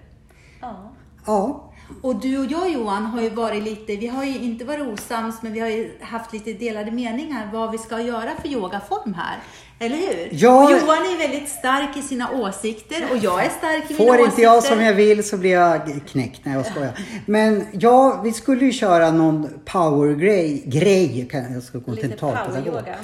Ja. 0.61 0.91
Ja, 1.25 1.73
Och 2.01 2.15
du 2.15 2.37
och 2.37 2.45
jag 2.45 2.69
Johan 2.71 3.05
har 3.05 3.21
ju 3.21 3.29
varit 3.29 3.63
lite, 3.63 3.95
vi 3.95 4.07
har 4.07 4.23
ju 4.23 4.37
inte 4.39 4.65
varit 4.65 4.87
osams 4.87 5.41
men 5.41 5.53
vi 5.53 5.59
har 5.59 5.67
ju 5.67 5.97
haft 6.01 6.33
lite 6.33 6.53
delade 6.53 6.91
meningar 6.91 7.49
vad 7.53 7.71
vi 7.71 7.77
ska 7.77 8.01
göra 8.01 8.31
för 8.41 8.47
yogaform 8.47 9.13
här. 9.13 9.39
Eller 9.85 9.97
hur? 9.97 10.29
Ja. 10.31 10.63
Och 10.63 10.71
Johan 10.71 10.97
är 10.97 11.17
väldigt 11.17 11.49
stark 11.49 11.97
i 11.97 12.01
sina 12.01 12.31
åsikter 12.31 13.07
och 13.11 13.17
jag 13.17 13.45
är 13.45 13.49
stark 13.49 13.83
i 13.91 13.93
mina 13.93 13.97
Får 13.97 14.13
åsikter. 14.13 14.25
inte 14.29 14.41
jag 14.41 14.63
som 14.63 14.81
jag 14.81 14.93
vill 14.93 15.23
så 15.23 15.37
blir 15.37 15.51
jag 15.51 15.81
knäckt. 16.11 16.41
Nej, 16.43 16.55
jag 16.55 16.65
skojar. 16.65 16.91
Men 17.25 17.67
ja, 17.71 18.21
vi 18.23 18.31
skulle 18.33 18.65
ju 18.65 18.71
köra 18.71 19.11
någon 19.11 19.49
powergrej. 19.65 20.63
Grej, 20.65 21.27
jag 21.53 21.63
ska 21.63 21.77
gå 21.77 21.91
Lite 21.91 22.09
talpedagog. 22.09 22.55
poweryoga. 22.65 22.95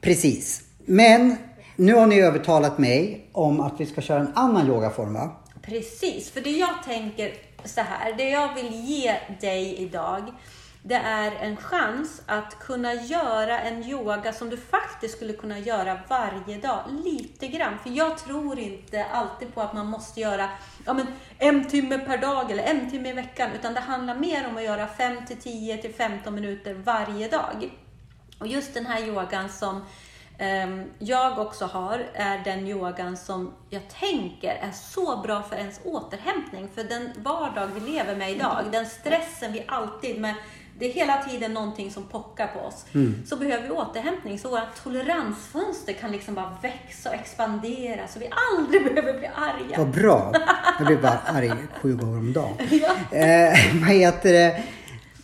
Precis. 0.00 0.62
Men 0.86 1.36
nu 1.76 1.94
har 1.94 2.06
ni 2.06 2.20
övertalat 2.20 2.78
mig 2.78 3.28
om 3.32 3.60
att 3.60 3.80
vi 3.80 3.86
ska 3.86 4.00
köra 4.00 4.20
en 4.20 4.32
annan 4.34 4.66
yogaform 4.68 5.14
va? 5.14 5.36
Precis, 5.62 6.30
för 6.30 6.40
det 6.40 6.50
jag 6.50 6.70
tänker 6.86 7.32
så 7.64 7.80
här, 7.80 8.14
det 8.16 8.30
jag 8.30 8.54
vill 8.54 8.84
ge 8.84 9.14
dig 9.40 9.76
idag, 9.78 10.22
det 10.88 10.94
är 10.94 11.32
en 11.32 11.56
chans 11.56 12.22
att 12.26 12.58
kunna 12.58 12.94
göra 12.94 13.60
en 13.60 13.84
yoga 13.84 14.32
som 14.32 14.50
du 14.50 14.56
faktiskt 14.56 15.16
skulle 15.16 15.32
kunna 15.32 15.58
göra 15.58 16.00
varje 16.08 16.58
dag, 16.58 16.80
lite 17.04 17.48
grann. 17.48 17.78
För 17.82 17.90
jag 17.90 18.18
tror 18.18 18.58
inte 18.58 19.04
alltid 19.04 19.54
på 19.54 19.60
att 19.60 19.72
man 19.72 19.86
måste 19.86 20.20
göra 20.20 20.48
ja, 20.86 20.92
men, 20.92 21.06
en 21.38 21.68
timme 21.68 21.98
per 21.98 22.18
dag 22.18 22.50
eller 22.50 22.62
en 22.62 22.90
timme 22.90 23.08
i 23.08 23.12
veckan, 23.12 23.50
utan 23.54 23.74
det 23.74 23.80
handlar 23.80 24.14
mer 24.14 24.48
om 24.48 24.56
att 24.56 24.62
göra 24.62 24.86
5 24.86 25.26
till 25.26 25.36
10 25.36 25.76
till 25.76 25.94
15 25.94 26.34
minuter 26.34 26.74
varje 26.74 27.28
dag. 27.28 27.70
Och 28.40 28.46
just 28.46 28.74
den 28.74 28.86
här 28.86 29.06
yogan 29.06 29.48
som 29.48 29.84
ehm, 30.38 30.84
jag 30.98 31.38
också 31.38 31.64
har 31.64 32.06
är 32.14 32.44
den 32.44 32.66
yogan 32.66 33.16
som 33.16 33.54
jag 33.70 33.88
tänker 33.88 34.54
är 34.54 34.72
så 34.72 35.16
bra 35.16 35.42
för 35.42 35.56
ens 35.56 35.80
återhämtning. 35.84 36.68
För 36.74 36.84
den 36.84 37.12
vardag 37.16 37.66
vi 37.74 37.92
lever 37.92 38.16
med 38.16 38.30
idag, 38.30 38.64
den 38.72 38.86
stressen 38.86 39.52
vi 39.52 39.64
alltid 39.68 40.20
med 40.20 40.34
det 40.78 40.86
är 40.90 40.92
hela 40.92 41.22
tiden 41.22 41.52
någonting 41.54 41.90
som 41.90 42.02
pockar 42.04 42.46
på 42.46 42.60
oss. 42.60 42.84
Så 43.26 43.36
behöver 43.36 43.62
vi 43.64 43.70
återhämtning 43.70 44.38
så 44.38 44.48
våra 44.50 44.62
toleransfönster 44.82 45.92
kan 45.92 46.12
liksom 46.12 46.34
bara 46.34 46.56
växa 46.62 47.08
och 47.08 47.14
expandera 47.14 48.08
så 48.08 48.18
vi 48.18 48.30
aldrig 48.54 48.84
behöver 48.94 49.18
bli 49.18 49.26
arga. 49.34 49.78
Vad 49.78 49.90
bra. 49.90 50.32
Jag 50.78 50.86
blir 50.86 50.96
bara 50.96 51.18
arg 51.26 51.52
sju 51.82 51.96
gånger 51.96 52.18
om 52.18 52.32
dagen. 52.32 52.54
Eh, 53.10 53.80
vad 53.80 53.88
heter 53.96 54.32
det? 54.32 54.62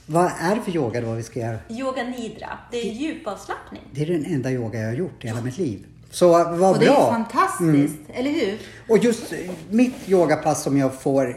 Vad 0.06 0.30
är 0.40 0.54
det 0.56 0.60
för 0.62 0.76
yoga 0.76 1.00
då 1.00 1.12
vi 1.12 1.22
ska 1.22 1.40
göra? 1.40 1.58
Yoga 1.68 2.02
nidra, 2.02 2.58
det 2.70 2.76
är 2.88 2.92
djupavslappning. 2.92 3.82
Det 3.92 4.02
är 4.02 4.06
den 4.06 4.24
enda 4.24 4.50
yoga 4.50 4.78
jag 4.78 4.86
har 4.88 4.94
gjort 4.94 5.24
i 5.24 5.26
hela 5.28 5.40
mitt 5.40 5.58
liv. 5.58 5.86
Så 6.10 6.28
vad 6.28 6.72
Och 6.72 6.78
det 6.78 6.86
är 6.86 6.90
bra. 6.90 7.10
fantastiskt, 7.10 7.98
eller 8.14 8.30
hur? 8.30 8.58
Och 8.88 8.98
just 8.98 9.32
mitt 9.70 10.08
yogapass 10.08 10.62
som 10.62 10.78
jag 10.78 11.02
får, 11.02 11.36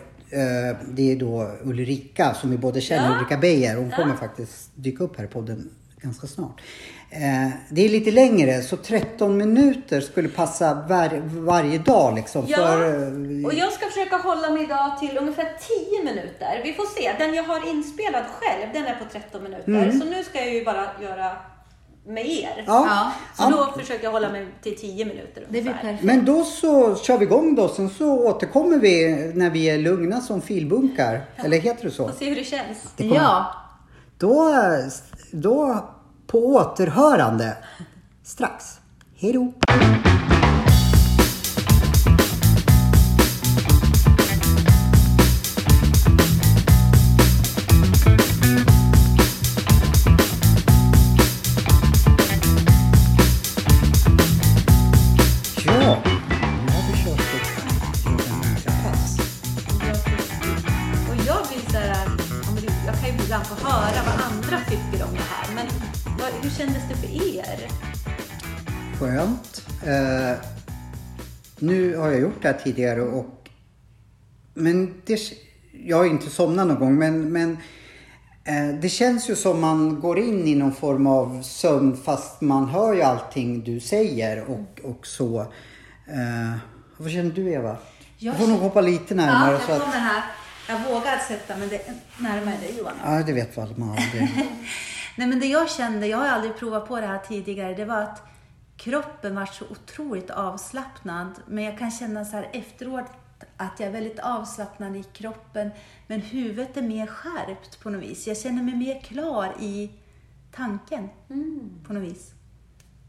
det 0.91 1.11
är 1.11 1.15
då 1.15 1.51
Ulrika 1.63 2.33
som 2.33 2.51
vi 2.51 2.57
både 2.57 2.81
känner, 2.81 3.09
Ja. 3.09 3.15
Ulrika 3.15 3.37
Beijer. 3.37 3.75
Hon 3.75 3.91
kommer 3.91 4.15
faktiskt 4.15 4.71
dyka 4.75 5.03
upp 5.03 5.17
här 5.17 5.25
i 5.25 5.27
podden 5.27 5.69
ganska 6.01 6.27
snart. 6.27 6.61
Eh, 7.09 7.49
det 7.69 7.85
är 7.85 7.89
lite 7.89 8.11
längre, 8.11 8.61
så 8.61 8.77
13 8.77 9.37
minuter 9.37 10.01
skulle 10.01 10.29
passa 10.29 10.73
var, 10.73 11.21
varje 11.23 11.77
dag 11.77 12.15
liksom. 12.15 12.45
Ja, 12.47 12.57
För, 12.57 12.83
eh, 12.85 13.45
och 13.45 13.53
jag 13.53 13.73
ska 13.73 13.85
försöka 13.85 14.17
hålla 14.17 14.49
mig 14.49 14.63
idag 14.63 14.99
till 14.99 15.17
ungefär 15.17 15.49
10 15.99 16.03
minuter. 16.03 16.61
Vi 16.63 16.73
får 16.73 16.85
se. 17.01 17.11
Den 17.25 17.33
jag 17.33 17.43
har 17.43 17.69
inspelad 17.69 18.23
själv, 18.39 18.73
den 18.73 18.85
är 18.85 18.95
på 18.95 19.05
13 19.11 19.43
minuter. 19.43 19.99
Så 19.99 20.05
nu 20.05 20.23
ska 20.23 20.37
jag 20.39 20.53
ju 20.53 20.65
bara 20.65 20.87
göra 21.01 21.31
med 22.07 22.25
er. 22.25 22.63
Ja. 22.67 22.85
Ja, 22.87 23.11
Så 23.37 23.43
Ja. 23.51 23.65
då 23.73 23.79
försöker 23.81 24.03
jag 24.03 24.11
hålla 24.11 24.29
mig 24.29 24.47
till 24.61 24.77
10 24.79 25.05
minuter 25.05 25.41
Det 25.41 25.47
blir 25.51 25.61
ungefär. 25.61 25.81
perfekt. 25.81 26.03
Men 26.03 26.25
då 26.25 26.43
så 26.43 26.95
kör 26.95 27.17
vi 27.17 27.25
igång 27.25 27.55
då, 27.55 27.67
sen 27.67 27.89
så 27.89 28.27
återkommer 28.27 28.77
vi 28.77 29.15
när 29.35 29.49
vi 29.49 29.69
är 29.69 29.77
lugna 29.77 30.21
som 30.21 30.41
filbunkar. 30.41 31.21
Eller 31.35 31.57
heter 31.59 31.83
det 31.83 31.91
så? 31.91 32.07
Får 32.07 32.15
se 32.15 32.29
hur 32.29 32.35
det 32.35 32.43
känns. 32.43 32.77
kommer- 32.97 33.15
Ja, 33.15 33.45
Då, 34.17 34.53
då 35.31 35.85
på 36.27 36.39
återhörande 36.45 37.57
strax. 38.23 38.65
Hej 39.19 39.33
då! 39.33 39.53
Jag 72.17 72.23
gjort 72.23 72.41
det 72.41 72.47
här 72.47 72.59
tidigare 72.63 73.01
och 73.01 73.49
men 74.53 75.01
det, 75.05 75.19
jag 75.71 75.97
har 75.97 76.05
inte 76.05 76.29
somnat 76.29 76.67
någon 76.67 76.79
gång 76.79 76.95
men, 76.95 77.31
men 77.31 77.57
eh, 78.43 78.79
det 78.81 78.89
känns 78.89 79.29
ju 79.29 79.35
som 79.35 79.61
man 79.61 79.99
går 79.99 80.19
in 80.19 80.47
i 80.47 80.55
någon 80.55 80.73
form 80.73 81.07
av 81.07 81.41
sömn 81.41 81.97
fast 81.97 82.41
man 82.41 82.69
hör 82.69 82.93
ju 82.93 83.01
allting 83.01 83.63
du 83.63 83.79
säger 83.79 84.43
och, 84.49 84.89
och 84.89 85.07
så. 85.07 85.39
Eh, 86.07 86.57
vad 86.97 87.11
känner 87.11 87.31
du 87.31 87.51
Eva? 87.51 87.77
Jag 88.17 88.35
Du 88.35 88.39
får 88.39 88.47
nog 88.47 88.59
hoppa 88.59 88.81
lite 88.81 89.13
ja 89.13 89.15
närmare. 89.15 89.51
jag 89.51 89.61
så 89.61 89.71
att, 89.71 89.93
här. 89.93 90.23
Jag 90.69 90.79
vågar 90.79 91.17
sätta 91.17 91.57
mig 91.57 91.81
närmare 92.17 92.57
dig 92.57 92.75
Johan. 92.77 92.93
ja, 93.05 93.23
det 93.23 93.33
vet 93.33 93.57
väl 93.57 93.73
man 93.77 93.89
aldrig. 93.89 94.29
Nej 95.17 95.27
men 95.27 95.39
det 95.39 95.45
jag 95.45 95.69
kände, 95.69 96.07
jag 96.07 96.17
har 96.17 96.27
aldrig 96.27 96.57
provat 96.57 96.87
på 96.87 96.99
det 96.99 97.07
här 97.07 97.19
tidigare, 97.27 97.73
det 97.73 97.85
var 97.85 98.01
att 98.01 98.21
kroppen 98.77 99.35
var 99.35 99.45
så 99.45 99.65
otroligt 99.65 100.29
avslappnad. 100.29 101.31
Men 101.47 101.63
jag 101.63 101.77
kan 101.77 101.91
känna 101.91 102.25
så 102.25 102.35
här 102.35 102.49
efteråt 102.53 103.05
att 103.57 103.79
jag 103.79 103.87
är 103.87 103.93
väldigt 103.93 104.19
avslappnad 104.19 104.95
i 104.95 105.03
kroppen. 105.03 105.69
Men 106.07 106.21
huvudet 106.21 106.77
är 106.77 106.81
mer 106.81 107.07
skärpt 107.07 107.79
på 107.79 107.89
något 107.89 108.03
vis. 108.03 108.27
Jag 108.27 108.37
känner 108.37 108.63
mig 108.63 108.75
mer 108.75 108.99
klar 108.99 109.53
i 109.59 109.91
tanken 110.51 111.09
på 111.87 111.93
något 111.93 112.03
vis. 112.03 112.33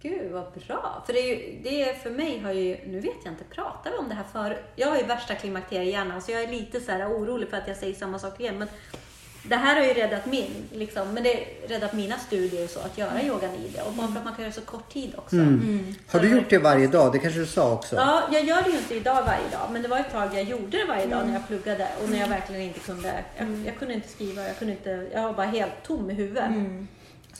Gud 0.03 0.33
vad 0.33 0.53
bra! 0.53 1.03
För 1.07 1.13
det 1.13 1.19
är 1.19 1.37
ju, 1.37 1.63
det 1.63 1.83
är 1.83 1.95
för 1.95 2.11
mig 2.11 2.41
har 2.41 2.53
ju, 2.53 2.79
nu 2.87 3.01
vet 3.01 3.17
jag 3.25 3.33
inte, 3.33 3.45
pratade 3.45 3.91
vi 3.91 3.99
om 3.99 4.09
det 4.09 4.15
här 4.15 4.25
förut? 4.25 4.59
Jag 4.77 4.89
har 4.89 4.97
ju 4.97 5.05
värsta 5.05 5.35
klimakteriehjärnan 5.35 6.23
så 6.23 6.33
jag 6.33 6.43
är 6.43 6.49
lite 6.49 6.81
så 6.81 6.93
här 6.93 7.09
orolig 7.09 7.49
för 7.49 7.57
att 7.57 7.69
jag 7.69 7.77
säger 7.77 7.95
samma 7.95 8.19
sak 8.19 8.41
igen. 8.41 8.59
Men 8.59 8.69
det 9.43 9.57
här 9.57 9.77
har 9.77 9.87
ju 9.87 9.93
räddat 9.93 10.27
min, 10.27 10.51
liksom, 10.73 11.15
men 11.15 11.23
det 11.23 11.45
räddat 11.69 11.93
mina 11.93 12.19
studier 12.19 12.65
och 12.65 12.71
så, 12.71 12.81
att 12.81 12.99
göra 12.99 13.23
yoga 13.23 13.49
nidra. 13.51 13.83
Och 13.85 13.93
bara 13.93 14.09
för 14.09 14.19
att 14.19 14.25
man 14.25 14.35
kan 14.35 14.43
göra 14.45 14.53
så 14.53 14.61
kort 14.61 14.93
tid 14.93 15.15
också. 15.17 15.37
Har 16.09 16.21
du 16.21 16.29
gjort 16.29 16.51
det 16.51 16.59
varje 16.59 16.87
dag? 16.87 17.13
Det 17.13 17.19
kanske 17.19 17.41
du 17.41 17.47
sa 17.47 17.73
också? 17.73 17.97
Ja, 17.97 18.23
jag 18.33 18.45
gör 18.45 18.63
det 18.63 18.71
ju 18.71 18.79
inte 18.79 18.95
idag 18.95 19.23
varje 19.23 19.49
dag, 19.53 19.69
men 19.73 19.83
det 19.83 19.89
var 19.89 19.99
ett 19.99 20.13
tag 20.13 20.29
jag 20.35 20.43
gjorde 20.43 20.79
det 20.79 20.85
varje 20.89 21.07
dag 21.07 21.27
när 21.27 21.33
jag 21.33 21.47
pluggade 21.47 21.89
och 22.03 22.11
när 22.11 22.19
jag 22.19 22.29
verkligen 22.29 22.63
inte 22.63 22.81
kunde, 22.81 23.13
jag, 23.39 23.49
jag 23.67 23.79
kunde 23.79 23.95
inte 23.95 24.09
skriva, 24.09 24.43
jag 24.47 24.59
kunde 24.59 24.73
inte, 24.73 25.07
jag 25.15 25.23
var 25.23 25.33
bara 25.33 25.47
helt 25.47 25.73
tom 25.87 26.11
i 26.11 26.15
huvudet. 26.15 26.51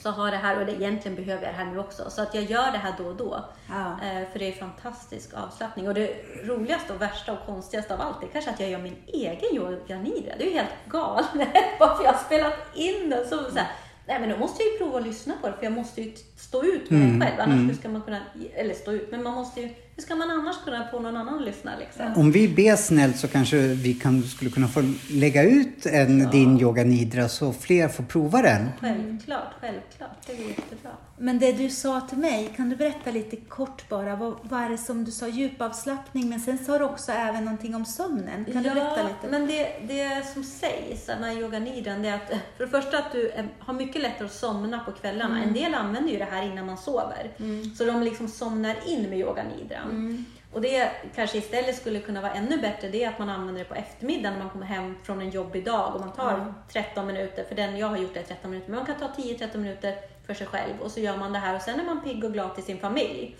Så 0.01 0.09
har 0.09 0.31
det 0.31 0.37
här, 0.37 0.59
och 0.59 0.65
det 0.65 0.71
egentligen 0.71 1.15
behöver 1.15 1.43
jag 1.43 1.53
det 1.53 1.57
här 1.57 1.65
nu 1.65 1.79
också, 1.79 2.09
så 2.09 2.21
att 2.21 2.33
jag 2.33 2.43
gör 2.43 2.71
det 2.71 2.77
här 2.77 2.93
då 2.97 3.03
och 3.03 3.15
då. 3.15 3.45
Ja. 3.69 3.91
Eh, 3.91 4.27
För 4.31 4.39
det 4.39 4.47
är 4.47 4.51
fantastisk 4.51 5.33
avslappning. 5.33 5.87
Och 5.87 5.93
det 5.93 6.13
roligaste 6.43 6.93
och 6.93 7.01
värsta 7.01 7.33
och 7.33 7.45
konstigaste 7.45 7.93
av 7.93 8.01
allt 8.01 8.23
är 8.23 8.27
kanske 8.27 8.51
att 8.51 8.59
jag 8.59 8.69
gör 8.69 8.79
min 8.79 8.95
egen 9.07 9.55
yoga 9.55 9.97
nidra. 9.97 10.33
Det 10.37 10.43
är 10.43 10.49
ju 10.49 10.57
helt 10.57 10.69
galet. 10.87 11.25
Varför 11.79 12.03
jag 12.03 12.11
har 12.11 12.19
spelat 12.19 12.53
in 12.75 13.09
den. 13.09 13.27
Så, 13.27 13.37
så 13.37 13.57
här, 13.57 13.67
nej 14.07 14.19
men 14.19 14.29
då 14.29 14.37
måste 14.37 14.63
jag 14.63 14.71
ju 14.71 14.77
prova 14.77 14.97
att 14.97 15.05
lyssna 15.05 15.33
på 15.41 15.47
det, 15.47 15.53
för 15.53 15.63
jag 15.63 15.73
måste 15.73 16.01
ju 16.01 16.13
stå 16.37 16.63
ut 16.63 16.89
med 16.89 17.01
Mm, 17.01 17.19
det 17.19 17.25
själv. 17.25 17.39
Annars 17.41 17.55
mm. 17.55 17.75
ska 17.75 17.89
man 17.89 18.01
kunna, 18.01 18.19
eller 18.53 18.73
stå 18.73 18.91
ut, 18.91 19.11
men 19.11 19.23
man 19.23 19.33
måste 19.33 19.61
ju, 19.61 19.69
hur 19.99 20.03
ska 20.03 20.15
man 20.15 20.31
annars 20.31 20.55
kunna 20.65 20.87
få 20.91 20.99
någon 20.99 21.17
annan 21.17 21.39
att 21.39 21.45
lyssna 21.45 21.71
liksom? 21.79 22.13
Om 22.15 22.31
vi 22.31 22.47
ber 22.47 22.75
snällt 22.75 23.17
så 23.17 23.27
kanske 23.27 23.57
vi 23.57 23.93
kan, 23.93 24.23
skulle 24.23 24.51
kunna 24.51 24.67
få 24.67 24.93
lägga 25.09 25.43
ut 25.43 25.85
en 25.85 26.29
din 26.29 26.61
yoga 26.61 26.83
nidra 26.83 27.29
så 27.29 27.53
fler 27.53 27.87
får 27.87 28.03
prova 28.03 28.41
den. 28.41 28.69
Självklart, 28.79 29.53
självklart. 29.61 30.17
Det 30.25 30.33
är 30.33 30.47
jättebra. 30.47 30.91
Men 31.17 31.39
det 31.39 31.51
du 31.51 31.69
sa 31.69 32.01
till 32.01 32.17
mig, 32.17 32.53
kan 32.55 32.69
du 32.69 32.75
berätta 32.75 33.11
lite 33.11 33.35
kort 33.35 33.89
bara? 33.89 34.15
Vad, 34.15 34.35
vad 34.41 34.61
är 34.61 34.69
det 34.69 34.77
som 34.77 35.05
du 35.05 35.11
sa? 35.11 35.27
Djupavslappning, 35.27 36.29
men 36.29 36.39
sen 36.39 36.57
sa 36.57 36.77
du 36.77 36.85
också 36.85 37.11
även 37.11 37.45
någonting 37.45 37.75
om 37.75 37.85
sömnen. 37.85 38.45
Kan 38.45 38.63
du 38.63 38.69
berätta 38.69 39.03
lite? 39.03 39.27
men 39.29 39.47
det, 39.47 39.67
det 39.87 40.25
som 40.33 40.43
sägs 40.43 41.07
med 41.07 41.37
yoga 41.37 41.59
nidran, 41.59 42.01
det 42.01 42.09
är 42.09 42.15
att 42.15 42.29
för 42.57 42.65
det 42.65 42.67
första 42.67 42.97
att 42.97 43.11
du 43.11 43.31
har 43.59 43.73
mycket 43.73 44.01
lättare 44.01 44.25
att 44.25 44.33
somna 44.33 44.79
på 44.79 44.91
kvällarna. 44.91 45.35
Mm. 45.35 45.47
En 45.47 45.53
del 45.53 45.73
använder 45.73 46.11
ju 46.11 46.17
det 46.17 46.27
här 46.31 46.45
innan 46.51 46.65
man 46.65 46.77
sover. 46.77 47.31
Så 47.77 47.85
de 47.85 48.03
liksom 48.03 48.27
somnar 48.27 48.75
in 48.85 49.09
med 49.09 49.19
yoga 49.19 49.43
nidran. 49.43 49.88
Mm. 49.89 50.25
Och 50.53 50.61
det 50.61 50.91
kanske 51.15 51.37
istället 51.37 51.75
skulle 51.75 51.99
kunna 51.99 52.21
vara 52.21 52.33
ännu 52.33 52.57
bättre, 52.57 52.89
det 52.89 53.03
är 53.03 53.09
att 53.09 53.19
man 53.19 53.29
använder 53.29 53.63
det 53.63 53.69
på 53.69 53.75
eftermiddagen 53.75 54.33
när 54.33 54.39
man 54.39 54.49
kommer 54.49 54.65
hem 54.65 54.95
från 55.03 55.21
en 55.21 55.29
jobbig 55.29 55.65
dag 55.65 55.95
och 55.95 56.01
man 56.01 56.11
tar 56.11 56.33
Mm. 56.33 56.53
13 56.71 57.07
minuter, 57.07 57.43
för 57.43 57.55
den 57.55 57.77
jag 57.77 57.87
har 57.87 57.97
gjort 57.97 58.13
det 58.13 58.19
i 58.19 58.23
13 58.23 58.51
minuter, 58.51 58.69
men 58.71 58.77
man 58.77 58.85
kan 58.85 58.99
ta 58.99 59.21
10-13 59.21 59.57
minuter 59.57 59.95
för 60.25 60.33
sig 60.33 60.47
själv 60.47 60.73
och 60.81 60.91
så 60.91 60.99
gör 60.99 61.17
man 61.17 61.33
det 61.33 61.39
här 61.39 61.55
och 61.55 61.61
sen 61.61 61.79
är 61.79 61.83
man 61.83 62.01
pigg 62.03 62.23
och 62.23 62.33
glad 62.33 62.55
till 62.55 62.63
sin 62.63 62.79
familj. 62.79 63.35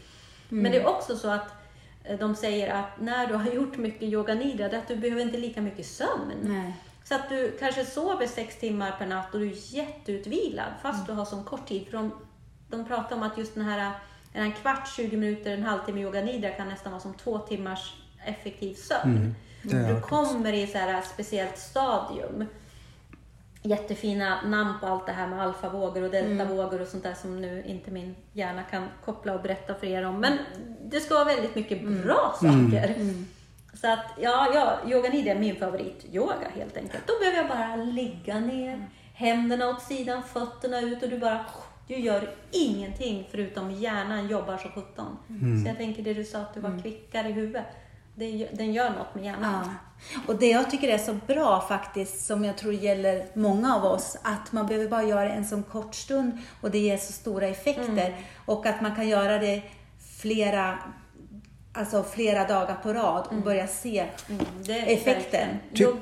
Men 0.50 0.72
det 0.72 0.78
är 0.78 0.88
också 0.88 1.16
så 1.18 1.30
att 1.30 1.48
eh, 2.04 2.20
de 2.20 2.36
säger 2.36 2.74
att 2.74 3.00
när 3.02 3.28
du 3.28 3.34
har 3.34 3.52
gjort 3.52 3.78
mycket 3.78 4.04
yoga 4.04 4.34
nidra, 4.34 4.70
det 4.70 4.76
är 4.76 4.80
att 4.82 4.88
du 4.88 4.96
behöver 4.96 5.22
inte 5.22 5.38
lika 5.38 5.62
mycket 5.62 5.86
sömn. 5.86 6.32
Nej. 6.42 6.74
Så 7.04 7.16
att 7.16 7.30
du 7.30 7.58
kanske 7.60 7.86
sover 7.86 8.28
sex 8.28 8.60
timmar 8.60 8.96
per 9.00 9.06
natt 9.06 9.34
och 9.34 9.40
du 9.40 9.48
är 9.48 9.76
jätteutvilad 9.76 10.74
fast 10.82 11.08
du 11.08 11.14
har 11.14 11.26
så 11.26 11.44
kort 11.44 11.68
tid. 11.68 11.86
För 11.86 11.98
de, 11.98 12.12
de 12.68 12.86
pratar 12.86 13.16
om 13.16 13.24
att 13.24 13.38
just 13.38 13.56
den 13.56 13.64
här 13.64 13.92
en 14.34 14.52
kvart, 14.52 14.88
20 14.96 15.18
minuter, 15.18 15.54
en 15.54 15.64
halvtimme 15.64 16.02
yoga 16.02 16.22
nidra 16.22 16.50
kan 16.50 16.68
nästan 16.68 16.92
vara 16.92 17.02
som 17.02 17.14
två 17.14 17.40
timmars 17.40 17.94
effektiv 18.26 18.74
sömn. 18.74 19.36
jag 19.62 19.96
du 19.96 20.02
kommer 20.02 20.54
i 20.54 20.68
så 20.68 20.78
här 20.78 21.02
speciellt 21.02 21.58
stadium. 21.58 22.46
Jättefina 23.62 24.42
namn 24.42 24.74
på 24.80 24.88
allt 24.88 25.06
det 25.06 25.12
här 25.12 25.28
med 25.28 25.42
alfavågor 25.42 26.04
och 26.04 26.12
deltavågor 26.12 26.82
och 26.82 26.88
sånt 26.88 27.04
där 27.04 27.14
som 27.14 27.42
nu 27.42 27.64
inte 27.66 27.92
min 27.92 28.16
hjärna 28.34 28.64
kan 28.64 28.88
koppla 29.06 29.34
och 29.34 29.42
berätta 29.42 29.76
för 29.76 29.88
er 29.88 30.06
om. 30.06 30.20
Men 30.20 30.38
det 30.84 31.00
ska 31.00 31.14
vara 31.14 31.26
väldigt 31.26 31.56
mycket 31.56 31.82
bra 32.04 32.36
saker. 32.42 32.96
Så 33.74 33.92
att 33.92 34.06
ja, 34.22 34.48
ja 34.54 34.92
yoga 34.92 35.10
nidra 35.10 35.32
är 35.32 35.40
min 35.40 35.56
favorit-yoga 35.56 36.50
helt 36.56 36.78
enkelt. 36.78 37.08
Då 37.08 37.14
behöver 37.20 37.38
jag 37.38 37.48
bara 37.48 37.76
ligga 37.76 38.40
ner, 38.40 38.90
händerna 39.14 39.70
åt 39.70 39.82
sidan, 39.82 40.24
fötterna 40.24 40.80
ut 40.80 41.04
och 41.04 41.10
du 41.10 41.18
bara 41.18 41.46
du 41.90 41.96
gör 41.96 42.30
ingenting 42.52 43.28
förutom 43.32 43.72
hjärnan 43.72 44.28
jobbar 44.28 44.58
så 44.58 44.70
sjutton. 44.70 45.18
Så 45.64 45.70
jag 45.70 45.78
tänker 45.78 46.04
det 46.04 46.14
du 46.14 46.24
sa 46.24 46.40
att 46.40 46.54
du 46.54 46.60
var 46.60 46.82
kvickare 46.82 47.30
i 47.30 47.32
huvudet. 47.32 47.66
Det, 48.16 48.50
den 48.54 48.74
gör 48.74 48.90
något 48.90 49.16
med 49.16 49.24
hjärnan. 49.24 49.64
Ja. 49.66 50.22
Och 50.28 50.40
det 50.40 50.50
jag 50.50 50.72
tycker 50.72 50.88
är 50.88 50.98
så 50.98 51.14
bra 51.28 51.66
faktiskt, 51.68 52.26
som 52.26 52.46
jag 52.46 52.58
tror 52.58 52.74
gäller 52.74 53.26
många 53.34 53.76
av 53.76 53.86
oss, 53.86 54.18
att 54.22 54.52
man 54.52 54.68
behöver 54.68 54.88
bara 54.90 55.04
göra 55.04 55.30
en 55.34 55.46
sån 55.46 55.64
kort 55.64 55.96
stund 55.96 56.38
och 56.62 56.72
det 56.72 56.78
ger 56.80 56.98
så 56.98 57.14
stora 57.14 57.48
effekter. 57.48 58.16
Och 58.46 58.66
att 58.66 58.82
man 58.82 58.96
kan 58.96 59.08
göra 59.08 59.38
det 59.38 59.62
flera, 60.18 60.80
alltså 61.74 62.04
flera 62.04 62.48
dagar 62.48 62.76
på 62.84 62.94
rad 62.94 63.28
och 63.30 63.42
börja 63.42 63.68
se 63.68 64.06
Mm, 64.30 64.46
effekten. 64.88 65.48
Jag, 65.74 65.98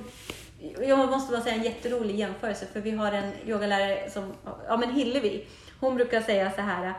jag 0.87 1.09
måste 1.09 1.31
bara 1.31 1.41
säga 1.41 1.55
en 1.55 1.63
jätterolig 1.63 2.15
jämförelse 2.15 2.65
för 2.73 2.81
vi 2.81 2.91
har 2.91 3.11
en 3.11 3.31
yogalärare 3.45 4.09
som, 4.09 4.33
ja 4.67 4.77
men 4.77 4.91
Hillevi, 4.91 5.45
hon 5.79 5.95
brukar 5.95 6.21
säga 6.21 6.51
så 6.51 6.61
här 6.61 6.93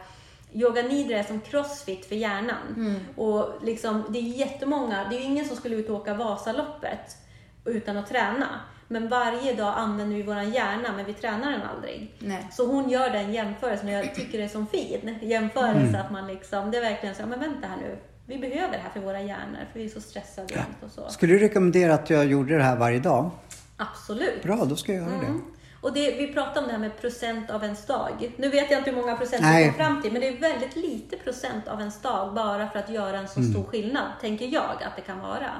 Yoga 0.52 0.82
nidra 0.82 1.18
är 1.18 1.22
som 1.22 1.40
crossfit 1.40 2.06
för 2.06 2.16
hjärnan. 2.16 2.96
Och 3.16 3.48
liksom, 3.62 4.04
det 4.08 4.18
är 4.18 4.22
jättemånga, 4.22 5.06
det 5.10 5.16
är 5.16 5.20
ju 5.20 5.24
ingen 5.24 5.44
som 5.44 5.56
skulle 5.56 5.76
ut 5.76 5.88
och 5.88 5.96
åka 5.96 6.14
Vasaloppet 6.14 7.16
utan 7.64 7.96
att 7.96 8.08
träna. 8.08 8.60
Men 8.88 9.08
varje 9.08 9.54
dag 9.54 9.74
använder 9.76 10.16
vi 10.16 10.22
vår 10.22 10.42
hjärna 10.42 10.92
men 10.96 11.04
vi 11.04 11.14
tränar 11.14 11.52
den 11.52 11.62
aldrig. 11.62 12.14
Nej. 12.18 12.48
Så 12.52 12.66
hon 12.66 12.90
gör 12.90 13.10
den 13.10 13.32
jämförelsen 13.32 13.88
och 13.88 13.94
jag 13.94 14.14
tycker 14.14 14.38
det 14.38 14.44
är 14.44 14.48
så 14.48 14.66
fin 14.72 15.18
jämförelse 15.22 15.98
att 15.98 16.12
man 16.12 16.26
liksom, 16.26 16.70
det 16.70 16.78
är 16.78 16.82
verkligen 16.82 17.14
så, 17.14 17.22
ja, 17.22 17.26
men 17.26 17.40
vänta 17.40 17.68
här 17.68 17.76
nu. 17.76 17.98
Vi 18.26 18.38
behöver 18.38 18.72
det 18.72 18.78
här 18.78 18.90
för 18.90 19.00
våra 19.00 19.20
hjärnor 19.20 19.58
för 19.72 19.80
vi 19.80 19.84
är 19.84 19.88
så 19.88 20.00
stressade 20.00 20.54
jämt 20.54 20.82
och 20.84 20.90
så. 20.90 21.08
Skulle 21.08 21.32
du 21.32 21.38
rekommendera 21.38 21.94
att 21.94 22.10
jag 22.10 22.26
gjorde 22.26 22.56
det 22.56 22.62
här 22.62 22.76
varje 22.76 22.98
dag? 22.98 23.30
Absolut. 23.76 24.42
Bra, 24.42 24.64
då 24.64 24.76
ska 24.76 24.92
jag 24.92 25.02
göra 25.02 25.20
det. 25.20 25.40
Mm. 25.80 25.90
Och 25.90 25.92
det, 25.92 26.10
vi 26.10 26.32
pratade 26.32 26.60
om 26.60 26.66
det 26.66 26.72
här 26.72 26.78
med 26.78 27.00
procent 27.00 27.50
av 27.50 27.64
ens 27.64 27.86
dag. 27.86 28.32
Nu 28.36 28.48
vet 28.48 28.70
jag 28.70 28.80
inte 28.80 28.90
hur 28.90 28.96
många 29.00 29.16
procent 29.16 29.42
vi 29.44 29.64
kom 29.64 29.74
fram 29.74 30.02
till, 30.02 30.12
men 30.12 30.20
det 30.20 30.28
är 30.28 30.36
väldigt 30.40 30.76
lite 30.76 31.16
procent 31.16 31.68
av 31.68 31.80
ens 31.80 32.02
dag 32.02 32.34
bara 32.34 32.68
för 32.68 32.78
att 32.78 32.90
göra 32.90 33.18
en 33.18 33.28
så 33.28 33.40
Mm. 33.40 33.52
stor 33.52 33.64
skillnad, 33.64 34.04
tänker 34.20 34.46
jag 34.46 34.82
att 34.86 34.96
det 34.96 35.02
kan 35.02 35.20
vara. 35.20 35.50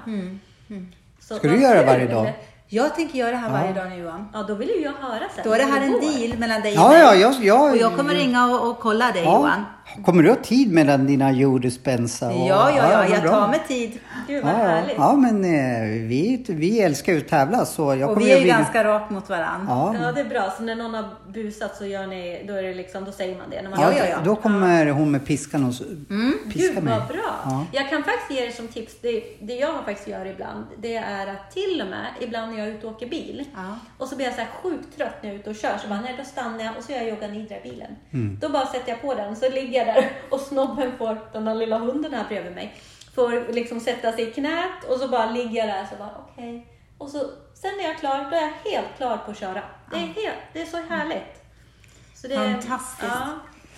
Så, 1.20 1.34
Ska 1.36 1.48
du 1.48 1.62
göra 1.62 1.78
kul, 1.78 1.86
varje 1.86 2.06
dag? 2.06 2.32
Jag 2.70 2.94
tänker 2.94 3.18
göra 3.18 3.30
det 3.30 3.36
här 3.36 3.50
varje 3.50 3.72
dag 3.72 3.88
nu 3.90 3.96
Johan. 3.96 4.28
Ja, 4.32 4.42
då 4.42 4.54
vill 4.54 4.68
ju 4.68 4.80
jag 4.82 4.92
höra 4.92 5.28
sen. 5.34 5.44
Då 5.44 5.52
är 5.52 5.58
det 5.58 5.64
här 5.64 5.80
en 5.82 5.92
deal 6.00 6.38
mellan 6.38 6.60
dig 6.60 6.72
och 6.72 6.78
Ja, 6.84 6.88
mig. 6.88 6.98
ja, 7.00 7.14
jag, 7.14 7.34
jag, 7.44 7.70
Och 7.70 7.76
jag 7.76 7.96
kommer 7.96 8.14
ringa 8.14 8.46
och, 8.46 8.70
och 8.70 8.78
kolla 8.78 9.12
dig 9.12 9.24
Johan. 9.24 9.64
Kommer 10.04 10.22
du 10.22 10.28
ha 10.28 10.36
tid 10.36 10.72
mellan 10.72 11.06
dina 11.06 11.32
Joe 11.32 11.58
Dispenza 11.58 12.28
och... 12.28 12.48
Ja, 12.48 12.70
ja, 12.76 12.92
ja, 12.92 13.08
jag 13.14 13.30
tar 13.30 13.48
mig 13.48 13.60
tid. 13.68 13.98
Gud 14.26 14.44
vad 14.44 14.52
Ja, 14.52 14.56
härligt. 14.56 14.94
ja, 14.98 15.12
men 15.16 15.44
eh, 15.44 16.08
vi, 16.08 16.44
vi 16.48 16.80
älskar 16.80 17.12
ju 17.12 17.18
att 17.18 17.28
tävla 17.28 17.64
så 17.66 17.94
jag 17.94 18.10
Och 18.10 18.20
vi 18.20 18.30
är 18.30 18.34
ju 18.36 18.40
vilja- 18.42 18.56
ganska 18.58 18.84
rakt 18.84 19.10
mot 19.10 19.28
varandra. 19.28 19.66
Ja, 19.68 19.94
Ja, 20.02 20.12
det 20.12 20.20
är 20.20 20.24
bra. 20.24 20.52
Så 20.56 20.62
när 20.62 20.74
någon 20.74 20.94
har 20.94 21.04
busat 21.32 21.76
så 21.76 21.86
gör 21.86 22.06
ni, 22.06 22.44
då 22.48 22.54
är 22.54 22.62
det 22.62 22.74
liksom, 22.74 23.04
då 23.04 23.12
säger 23.12 23.38
man 23.38 23.50
det. 23.50 23.62
När 23.62 23.70
man 23.70 23.80
ja, 23.80 23.92
ja, 23.98 24.04
ja. 24.10 24.16
Då 24.24 24.36
kommer 24.36 24.86
hon 24.90 25.10
med 25.10 25.26
piskan 25.26 25.64
och 25.64 25.70
s- 25.70 25.82
piska 26.52 26.74
Gud 26.74 26.84
mig. 26.84 26.98
vad 26.98 27.08
bra! 27.08 27.34
Ja. 27.44 27.64
Jag 27.72 27.90
kan 27.90 28.02
faktiskt 28.04 28.40
ge 28.40 28.46
er 28.46 28.50
som 28.50 28.68
tips, 28.68 28.92
det, 29.02 29.22
det 29.40 29.54
jag 29.56 29.84
faktiskt 29.84 30.08
gör 30.08 30.26
ibland, 30.26 30.64
det 30.78 30.96
är 30.96 31.26
att 31.26 31.50
till 31.50 31.82
och 31.82 31.88
med 31.88 32.06
ibland 32.20 32.52
när 32.52 32.58
jag 32.58 32.68
är 32.68 32.72
ute 32.72 32.86
och 32.86 32.92
åker 32.92 33.06
bil 33.08 33.44
Ja. 33.54 33.78
och 33.98 34.08
så 34.08 34.16
blir 34.16 34.26
jag 34.26 34.34
så 34.34 34.40
här 34.40 34.48
sjukt 34.62 34.96
trött 34.96 35.14
när 35.22 35.28
jag 35.30 35.34
är 35.36 35.40
ute 35.40 35.50
och 35.50 35.56
kör, 35.56 35.78
så 35.82 35.88
bara, 35.88 36.00
nej 36.00 36.14
då 36.18 36.24
stannar 36.24 36.64
jag 36.64 36.76
och 36.78 36.84
så 36.84 36.92
gör 36.92 36.98
jag 36.98 37.08
yoga 37.08 37.26
nidra 37.28 37.56
i 37.56 37.70
bilen. 37.70 37.90
Mm. 38.12 38.38
Då 38.40 38.48
bara 38.48 38.66
sätter 38.66 38.88
jag 38.90 39.02
på 39.02 39.14
den, 39.14 39.36
så 39.36 39.48
ligger 39.50 39.77
jag 39.78 39.86
där 39.86 40.10
och 40.30 40.40
snobben 40.40 40.98
får, 40.98 41.18
den 41.32 41.44
där 41.44 41.54
lilla 41.54 41.78
hunden 41.78 42.14
här 42.14 42.24
bredvid 42.28 42.54
mig, 42.54 42.74
får 43.14 43.52
liksom 43.52 43.80
sätta 43.80 44.12
sig 44.12 44.28
i 44.28 44.32
knät 44.32 44.84
och 44.88 44.98
så 44.98 45.08
bara 45.08 45.30
ligger 45.30 45.58
jag 45.58 45.68
där 45.68 45.86
så 45.90 45.96
bara 45.96 46.24
okej. 46.28 46.66
Och 46.98 47.08
så, 47.08 47.18
sen 47.54 47.80
är 47.80 47.84
jag 47.84 47.98
klar, 47.98 48.28
då 48.30 48.36
är 48.36 48.40
jag 48.40 48.72
helt 48.72 48.96
klar 48.96 49.16
på 49.16 49.30
att 49.30 49.38
köra. 49.38 49.62
Det 49.90 49.96
är, 49.96 50.00
helt, 50.00 50.38
det 50.52 50.60
är 50.60 50.66
så 50.66 50.76
härligt. 50.76 51.44
Så 52.14 52.28
det, 52.28 52.34
Fantastiskt. 52.34 53.12
Ja, 53.12 53.28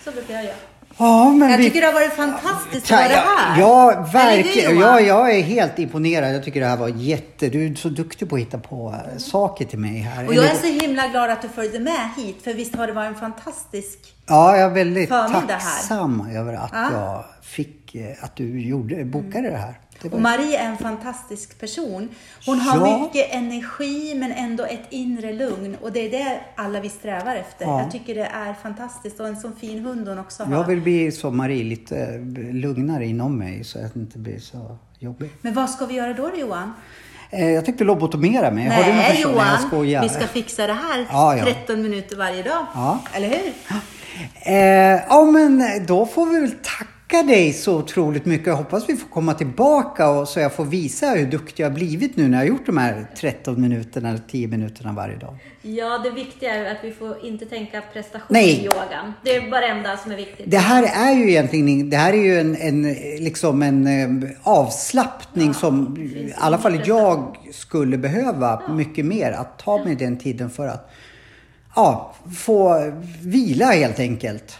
så 0.03 0.11
brukar 0.11 0.33
jag 0.33 0.43
göra. 0.43 0.55
Ja, 0.97 1.29
men 1.29 1.49
Jag 1.51 1.57
vi... 1.57 1.63
tycker 1.63 1.81
det 1.81 1.87
har 1.87 1.93
varit 1.93 2.13
fantastiskt 2.13 2.91
att 2.91 2.99
vara 2.99 3.01
här. 3.21 3.59
ja, 3.59 4.09
verkligen. 4.13 4.79
Ja, 4.79 4.99
jag 4.99 5.35
är 5.35 5.41
helt 5.41 5.79
imponerad. 5.79 6.35
Jag 6.35 6.43
tycker 6.43 6.59
det 6.59 6.65
här 6.65 6.77
var 6.77 6.87
jätte... 6.87 7.49
Du 7.49 7.65
är 7.67 7.75
så 7.75 7.89
duktig 7.89 8.29
på 8.29 8.35
att 8.35 8.41
hitta 8.41 8.57
på 8.57 8.95
eh, 9.11 9.17
saker 9.17 9.65
till 9.65 9.79
mig 9.79 9.97
här. 9.97 10.27
Och 10.27 10.33
jag 10.33 10.45
är 10.45 10.55
så 10.55 10.67
himla 10.85 11.07
glad 11.07 11.29
att 11.29 11.41
du 11.41 11.47
följde 11.49 11.79
med 11.79 12.09
hit, 12.17 12.37
för 12.43 12.53
visst 12.53 12.75
har 12.75 12.87
det 12.87 12.93
varit 12.93 13.07
en 13.07 13.15
fantastisk... 13.15 13.99
Ja, 14.27 14.57
jag 14.57 14.65
är 14.65 14.69
väldigt 14.73 15.09
förmiddag 15.09 15.39
här. 15.39 15.47
tacksam 15.49 16.27
över 16.35 16.53
att 16.53 16.69
Ja. 16.73 16.89
jag 16.93 17.23
fick, 17.41 17.95
eh, 17.95 18.23
att 18.23 18.35
du 18.35 18.61
gjorde, 18.61 19.05
bokade 19.05 19.49
det 19.49 19.57
här. 19.57 19.79
Var... 20.09 20.15
Och 20.15 20.21
Marie 20.21 20.57
är 20.59 20.65
en 20.69 20.77
fantastisk 20.77 21.59
person. 21.59 22.09
Hon 22.45 22.59
har 22.59 22.87
Ja. 22.87 22.99
mycket 22.99 23.33
energi 23.33 24.15
men 24.15 24.31
ändå 24.31 24.63
ett 24.65 24.83
inre 24.89 25.33
lugn. 25.33 25.77
Och 25.81 25.91
det 25.91 25.99
är 25.99 26.11
det 26.25 26.39
alla 26.55 26.79
vi 26.79 26.89
strävar 26.89 27.35
efter. 27.35 27.65
Ja. 27.65 27.81
Jag 27.81 27.91
tycker 27.91 28.15
det 28.15 28.25
är 28.25 28.53
fantastiskt. 28.53 29.19
Och 29.19 29.27
en 29.27 29.35
sån 29.39 29.55
fin 29.55 29.79
hund 29.85 30.07
hon 30.07 30.19
också 30.19 30.43
har. 30.43 30.53
Jag 30.55 30.67
vill 30.67 30.81
bli 30.81 31.11
som 31.11 31.37
Marie, 31.37 31.63
lite 31.63 31.97
eh, 31.97 32.53
lugnare 32.53 33.05
inom 33.05 33.37
mig 33.37 33.63
så 33.63 33.79
att 33.85 33.93
det 33.93 33.99
inte 33.99 34.17
blir 34.17 34.39
så 34.39 34.77
jobbigt. 34.99 35.33
Men 35.41 35.53
vad 35.53 35.69
ska 35.69 35.85
vi 35.85 35.93
göra 35.93 36.13
då, 36.13 36.31
Johan? 36.37 36.73
Eh, 37.29 37.49
Jag 37.49 37.65
tänkte 37.65 37.83
lobotomera 37.83 38.51
mig. 38.51 38.67
Har 38.67 38.83
du 38.83 38.89
Nej? 38.89 38.97
Nej, 38.97 39.21
jag 39.21 39.31
Johan. 39.31 39.61
skojar. 39.67 40.01
Vi 40.01 40.09
ska 40.09 40.27
fixa 40.27 40.67
det 40.67 40.73
här 40.73 41.05
Ja, 41.11 41.37
ja. 41.37 41.43
13 41.45 41.81
minuter 41.81 42.15
varje 42.15 42.43
dag. 42.43 42.65
Ja. 42.73 42.99
Eller 43.13 43.27
hur? 43.29 43.53
Eh, 44.45 44.55
ja, 45.09 45.25
men 45.25 45.63
då 45.85 46.05
får 46.05 46.25
vi 46.25 46.39
väl 46.39 46.51
tacka 46.51 46.87
dig 47.17 47.53
så 47.53 47.77
otroligt 47.77 48.25
mycket. 48.25 48.47
Jag 48.47 48.55
hoppas 48.55 48.89
vi 48.89 48.95
får 48.95 49.09
komma 49.09 49.33
tillbaka 49.33 50.09
och 50.09 50.27
så 50.27 50.39
jag 50.39 50.53
får 50.53 50.65
visa 50.65 51.09
hur 51.09 51.25
duktig 51.25 51.63
jag 51.63 51.69
har 51.69 51.75
blivit 51.75 52.17
nu 52.17 52.27
när 52.27 52.37
jag 52.37 52.45
har 52.45 52.57
gjort 52.57 52.65
de 52.65 52.77
här 52.77 53.07
13 53.17 53.61
minuterna 53.61 54.09
eller 54.09 54.21
10 54.31 54.47
minuterna 54.47 54.93
varje 54.93 55.17
dag. 55.17 55.37
Ja, 55.61 55.97
det 55.97 56.09
viktiga 56.09 56.55
är 56.55 56.71
att 56.71 56.83
vi 56.83 56.91
får 56.91 57.25
inte 57.25 57.45
tänka 57.45 57.81
prestation 57.93 58.27
Nej. 58.29 58.49
i 58.49 58.65
yogan. 58.65 59.13
Det 59.23 59.35
är 59.35 59.51
bara 59.51 59.61
det 59.61 59.67
enda 59.67 59.97
som 59.97 60.11
är 60.11 60.15
viktigt. 60.15 60.51
Det 60.51 60.57
här 60.57 61.09
är 61.09 61.15
ju 61.15 61.29
egentligen 61.29 61.89
det 61.89 61.97
här 61.97 62.13
är 62.13 62.23
ju 62.23 62.39
en, 62.39 62.55
en, 62.55 62.93
liksom 63.23 63.61
en 63.61 63.87
eh, 63.87 64.31
avslappning 64.43 65.53
som 65.53 65.97
i 65.97 66.33
alla 66.37 66.57
fall 66.57 66.81
jag 66.85 67.37
skulle 67.53 67.97
behöva 67.97 68.61
mycket 68.69 69.05
mer. 69.05 69.31
Att 69.31 69.59
ta 69.59 69.83
mig 69.83 69.95
den 69.95 70.17
tiden 70.17 70.49
för 70.49 70.67
att 70.67 70.91
ja, 71.75 72.15
få 72.37 72.91
vila 73.21 73.65
helt 73.65 73.99
enkelt. 73.99 74.57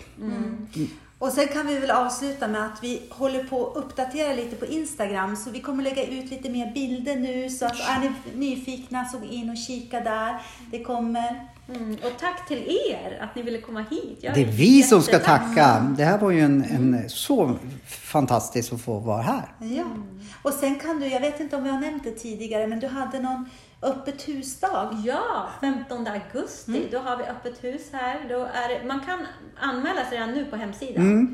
Och 1.22 1.32
sen 1.32 1.48
kan 1.48 1.68
vi 1.68 1.78
väl 1.78 1.92
avsluta 1.92 2.48
med 2.48 2.66
att 2.66 2.84
vi 2.84 3.02
håller 3.10 3.44
på 3.44 3.68
att 3.68 3.78
uppdatera 3.78 4.34
lite 4.34 4.56
på 4.56 4.66
Instagram. 4.66 5.36
Så 5.36 5.50
vi 5.50 5.60
kommer 5.60 5.84
lägga 5.84 6.06
ut 6.06 6.30
lite 6.30 6.50
mer 6.50 6.74
bilder 6.74 7.16
nu. 7.16 7.50
Så 7.50 7.66
att 7.66 7.80
är 7.80 8.00
ni 8.00 8.12
nyfikna 8.36 9.06
så 9.06 9.18
gå 9.18 9.26
in 9.26 9.50
och 9.50 9.58
kika 9.58 10.00
där. 10.00 10.42
Det 10.72 10.84
kommer. 10.84 11.48
Mm. 11.76 11.94
Och 11.94 12.20
tack 12.20 12.48
till 12.48 12.58
er 12.58 13.20
att 13.22 13.36
ni 13.36 13.42
ville 13.42 13.62
komma 13.62 13.86
hit. 13.90 14.18
Jag 14.22 14.34
Det 14.34 14.42
är 14.42 14.46
vi 14.46 14.84
som 14.84 15.02
ska 15.02 15.20
tacka. 15.20 15.94
Det 15.98 16.04
här 16.04 16.18
var 16.18 16.32
ju 16.32 16.42
en, 16.42 16.64
en 16.64 17.10
så 17.10 17.56
fantastiskt 17.88 18.74
att 18.74 18.82
få 18.82 19.00
vara 19.00 19.22
här. 19.22 19.56
Ja. 19.60 19.86
Och 20.42 20.54
sen 20.54 20.80
kan 20.80 21.00
du, 21.00 21.08
jag 21.08 21.20
vet 21.20 21.40
inte 21.40 21.56
om 21.56 21.64
vi 21.64 21.70
har 21.70 21.80
nämnt 21.80 22.04
det 22.04 22.12
tidigare, 22.12 22.68
men 22.68 22.80
du 22.80 22.88
hade 22.88 23.20
någon 23.20 23.50
öppet 23.82 24.28
husdag. 24.28 25.02
Ja, 25.06 25.50
15 25.62 26.08
augusti. 26.08 26.88
Då 26.92 26.98
har 26.98 27.18
vi 27.18 27.24
öppet 27.24 27.64
hus 27.64 27.82
här. 27.92 28.30
Då 28.30 28.40
är 28.40 28.88
man 28.88 29.00
kan 29.00 29.20
anmäla 29.60 30.06
sig 30.06 30.18
redan 30.18 30.32
nu 30.32 30.46
på 30.46 30.56
hemsidan. 30.56 31.34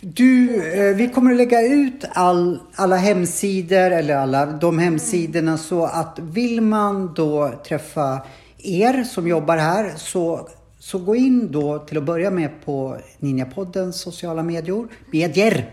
Du, 0.00 0.56
eh, 0.72 0.96
vi 0.96 1.08
kommer 1.08 1.30
att 1.30 1.36
lägga 1.36 1.62
ut 1.62 2.04
all, 2.12 2.60
alla 2.74 2.96
hemsidor 2.96 3.90
eller 3.90 4.16
alla 4.16 4.46
de 4.46 4.78
hemsidorna 4.78 5.58
så 5.58 5.84
att 5.84 6.18
vill 6.18 6.60
man 6.60 7.14
då 7.14 7.52
träffa 7.68 8.20
er 8.58 9.04
som 9.04 9.28
jobbar 9.28 9.56
här 9.56 9.92
så, 9.96 10.48
så 10.84 10.98
gå 10.98 11.16
in 11.16 11.52
då 11.52 11.78
till 11.78 11.98
att 11.98 12.04
börja 12.04 12.30
med 12.30 12.64
på 12.64 12.96
Ninjapoddens 13.18 14.00
sociala 14.00 14.42
medier, 14.42 14.86
medier. 15.10 15.70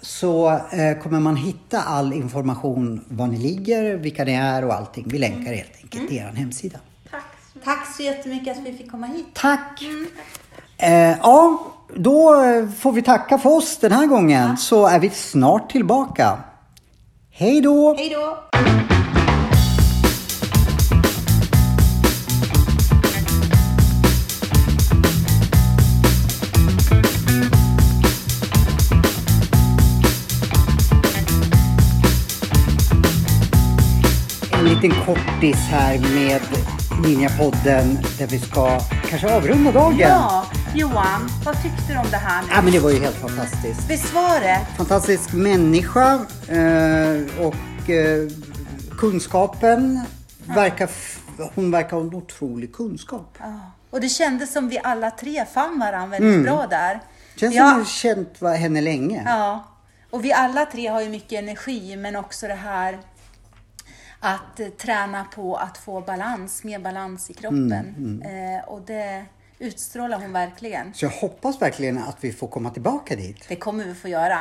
Så 0.00 0.50
eh, 0.50 1.02
kommer 1.02 1.20
man 1.20 1.36
hitta 1.36 1.82
all 1.82 2.12
information 2.12 3.04
var 3.08 3.26
ni 3.26 3.38
ligger, 3.38 3.96
vilka 3.96 4.24
ni 4.24 4.32
är 4.32 4.64
och 4.64 4.74
allting. 4.74 5.04
Vi 5.08 5.18
länkar 5.18 5.52
helt 5.52 5.76
enkelt 5.82 6.08
till 6.08 6.16
er 6.16 6.32
hemsida. 6.34 6.78
Tack. 7.10 7.24
Tack 7.64 7.96
så 7.96 8.02
jättemycket 8.02 8.58
att 8.58 8.64
vi 8.64 8.72
fick 8.72 8.90
komma 8.90 9.06
hit. 9.06 9.26
Tack! 9.32 9.82
Eh, 10.78 11.18
ja, 11.18 11.66
då 11.96 12.32
får 12.78 12.92
vi 12.92 13.02
tacka 13.02 13.38
för 13.38 13.50
oss 13.50 13.78
den 13.78 13.92
här 13.92 14.06
gången 14.06 14.56
så 14.56 14.86
är 14.86 14.98
vi 14.98 15.10
snart 15.10 15.70
tillbaka. 15.70 16.38
Hej 17.30 17.60
då! 17.60 17.94
Hej 17.94 18.10
då! 18.10 18.38
Liten 34.82 35.04
kortis 35.04 35.56
här 35.56 35.98
med 35.98 36.40
Ninjapodden 37.02 37.98
där 38.18 38.26
vi 38.26 38.38
ska 38.38 38.80
kanske 39.08 39.36
avrunda 39.36 39.72
dagen. 39.72 39.98
Ja, 39.98 40.46
Johan, 40.74 41.28
vad 41.44 41.62
tyckte 41.62 41.92
du 41.92 41.98
om 41.98 42.06
det 42.10 42.16
här 42.16 42.42
nu? 42.42 42.48
Ja, 42.50 42.62
men 42.62 42.72
det 42.72 42.78
var 42.78 42.90
ju 42.90 43.00
helt 43.00 43.16
fantastiskt. 43.16 43.90
Visst 43.90 44.14
var 44.14 44.40
det? 44.40 44.60
Fantastisk 44.76 45.32
människa 45.32 46.14
eh, 46.48 47.44
och 47.46 47.90
eh, 47.90 48.28
kunskapen 48.98 50.00
verkar, 50.44 50.90
hon 51.54 51.70
verkar 51.70 51.96
ha 51.96 52.00
en 52.00 52.14
otrolig 52.14 52.74
kunskap. 52.74 53.38
Ja. 53.40 53.60
Och 53.90 54.00
det 54.00 54.08
kändes 54.08 54.52
som 54.52 54.68
vi 54.68 54.80
alla 54.84 55.10
tre 55.10 55.44
fann 55.54 55.78
varandra 55.78 56.18
väldigt 56.18 56.42
bra 56.42 56.66
där. 56.70 57.00
Känns 57.36 57.54
ja, 57.54 57.70
som 57.70 57.78
jag 57.78 57.88
känt 57.88 58.58
henne 58.58 58.80
länge. 58.80 59.22
Ja, 59.26 59.64
och 60.10 60.24
vi 60.24 60.32
alla 60.32 60.66
tre 60.66 60.86
har 60.86 61.00
ju 61.00 61.08
mycket 61.08 61.32
energi, 61.32 61.96
men 61.96 62.16
också 62.16 62.48
det 62.48 62.54
här 62.54 62.98
att 64.24 64.60
eh, 64.60 64.66
träna 64.68 65.24
på 65.34 65.56
att 65.56 65.78
få 65.78 66.00
balans, 66.00 66.64
mer 66.64 66.78
balans 66.78 67.30
i 67.30 67.34
kroppen. 67.34 68.22
Eh, 68.24 68.68
och 68.68 68.80
det 68.86 69.24
utstrålar 69.58 70.18
hon 70.20 70.32
verkligen. 70.32 70.94
Så 70.94 71.04
jag 71.04 71.10
hoppas 71.10 71.62
verkligen 71.62 71.98
att 71.98 72.16
vi 72.20 72.32
får 72.32 72.48
komma 72.48 72.70
tillbaka 72.70 73.16
dit. 73.16 73.44
Det 73.48 73.56
kommer 73.56 73.84
vi 73.84 73.94
få 73.94 74.08
göra. 74.08 74.38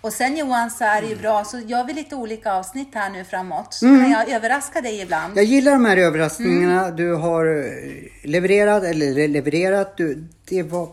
Och 0.00 0.12
sen 0.12 0.36
Johan 0.36 0.70
så 0.70 0.84
är 0.84 1.02
det 1.02 1.08
ju 1.08 1.16
bra, 1.16 1.44
så 1.44 1.58
gör 1.58 1.84
vi 1.84 1.92
lite 1.92 2.14
olika 2.16 2.52
avsnitt 2.52 2.88
här 2.94 3.10
nu 3.10 3.24
framåt. 3.24 3.74
Så 3.74 3.86
kan 3.86 4.10
jag 4.10 4.28
överraska 4.30 4.80
dig 4.80 5.00
ibland. 5.00 5.36
Jag 5.36 5.44
gillar 5.44 5.72
de 5.72 5.84
här 5.84 5.96
överraskningarna 5.96 6.90
du 6.90 7.14
har 7.14 7.46
eh, 7.64 8.28
levererat, 8.30 8.82
eller 8.84 9.14
le- 9.14 9.28
levererat. 9.28 9.96
Du, 9.96 10.24
det 10.48 10.62
var 10.62 10.88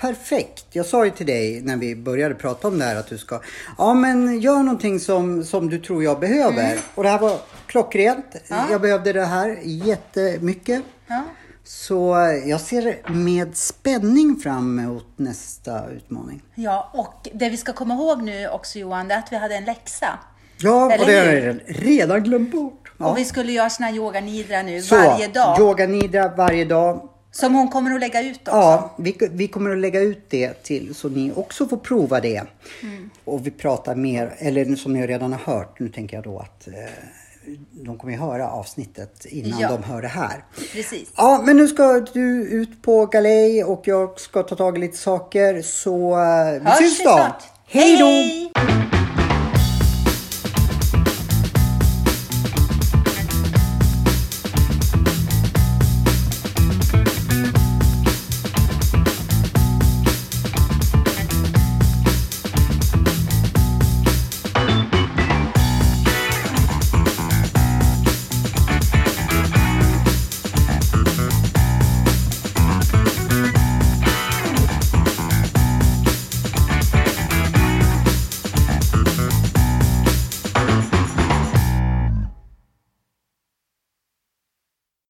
perfekt. 0.00 0.66
Jag 0.72 0.86
sa 0.86 1.04
ju 1.04 1.10
till 1.10 1.26
dig 1.26 1.60
när 1.62 1.76
vi 1.76 1.96
började 1.96 2.34
prata 2.34 2.68
om 2.68 2.78
det 2.78 2.84
här 2.84 2.96
att 2.96 3.06
du 3.06 3.18
ska, 3.18 3.40
ja 3.78 3.94
men 3.94 4.40
gör 4.40 4.58
någonting 4.62 5.00
som, 5.00 5.44
som 5.44 5.70
du 5.70 5.78
tror 5.78 6.04
jag 6.04 6.20
behöver. 6.20 6.78
Och 6.94 7.02
det 7.02 7.08
här 7.10 7.18
var 7.18 7.38
klockrent. 7.72 8.36
Jag 8.70 8.80
behövde 8.80 9.12
det 9.12 9.24
här 9.24 9.58
jättemycket. 9.62 10.82
Ja. 11.06 11.22
Så 11.64 12.16
jag 12.46 12.60
ser 12.60 13.12
med 13.12 13.56
spänning 13.56 14.36
fram 14.42 14.78
emot 14.78 15.06
nästa 15.16 15.90
utmaning. 15.90 16.42
ja, 16.54 16.90
och 16.94 17.28
det 17.34 17.48
vi 17.48 17.56
ska 17.56 17.72
komma 17.72 17.94
ihåg 17.94 18.22
nu 18.22 18.48
också 18.48 18.78
Johan, 18.78 19.08
det 19.08 19.14
är 19.14 19.18
att 19.18 19.32
vi 19.32 19.36
hade 19.36 19.54
en 19.56 19.64
läxa. 19.64 20.18
Ja, 20.58 20.92
Eller 20.92 21.04
och 21.04 21.10
det 21.10 21.18
har 21.18 21.32
jag 21.32 21.60
redan 21.66 22.22
glömt 22.22 22.52
bort. 22.52 22.92
Ja. 22.98 23.06
Och 23.10 23.18
vi 23.18 23.24
skulle 23.24 23.52
göra 23.52 23.70
såna 23.70 23.86
här 23.86 23.94
yoga 23.94 24.20
nidra 24.20 24.62
nu 24.62 24.82
Så, 24.82 24.96
varje 24.96 25.28
dag. 25.28 25.58
yoga 25.60 25.86
nidra 25.86 26.28
varje 26.28 26.64
dag. 26.64 27.08
Som 27.30 27.54
hon 27.54 27.68
kommer 27.68 27.94
att 27.94 28.00
lägga 28.00 28.22
ut 28.22 28.40
också. 28.40 28.50
Ja, 28.50 28.94
vi, 28.98 29.16
vi 29.30 29.48
kommer 29.48 29.70
att 29.70 29.78
lägga 29.78 30.00
ut 30.00 30.30
det 30.30 30.62
till 30.62 30.94
så 30.94 31.08
ni 31.08 31.32
också 31.36 31.68
får 31.68 31.76
prova 31.76 32.20
det. 32.20 32.42
Mm. 32.82 33.10
Och 33.24 33.46
vi 33.46 33.50
pratar 33.50 33.94
mer, 33.94 34.34
eller 34.38 34.76
som 34.76 34.92
ni 34.92 35.06
redan 35.06 35.32
har 35.32 35.54
hört, 35.54 35.78
nu 35.80 35.88
tänker 35.88 36.16
jag 36.16 36.24
då 36.24 36.38
att 36.38 36.68
eh, 36.68 36.74
de 37.72 37.98
kommer 37.98 38.12
ju 38.12 38.18
höra 38.20 38.48
avsnittet 38.50 39.24
innan 39.24 39.60
Ja. 39.60 39.68
de 39.68 39.82
hör 39.82 40.02
det 40.02 40.08
här. 40.08 40.44
Precis. 40.72 41.08
Ja, 41.16 41.42
men 41.46 41.56
nu 41.56 41.68
ska 41.68 42.00
du 42.12 42.42
ut 42.48 42.82
på 42.82 43.06
galej 43.06 43.64
och 43.64 43.82
jag 43.84 44.20
ska 44.20 44.42
ta 44.42 44.56
tag 44.56 44.76
i 44.76 44.80
lite 44.80 44.96
saker 44.96 45.62
så 45.62 46.10
eh, 46.12 46.52
vi 46.52 46.58
Hörs 46.70 46.78
syns 46.78 47.02
då. 47.04 47.26
Hej 47.66 47.96
då! 47.98 49.01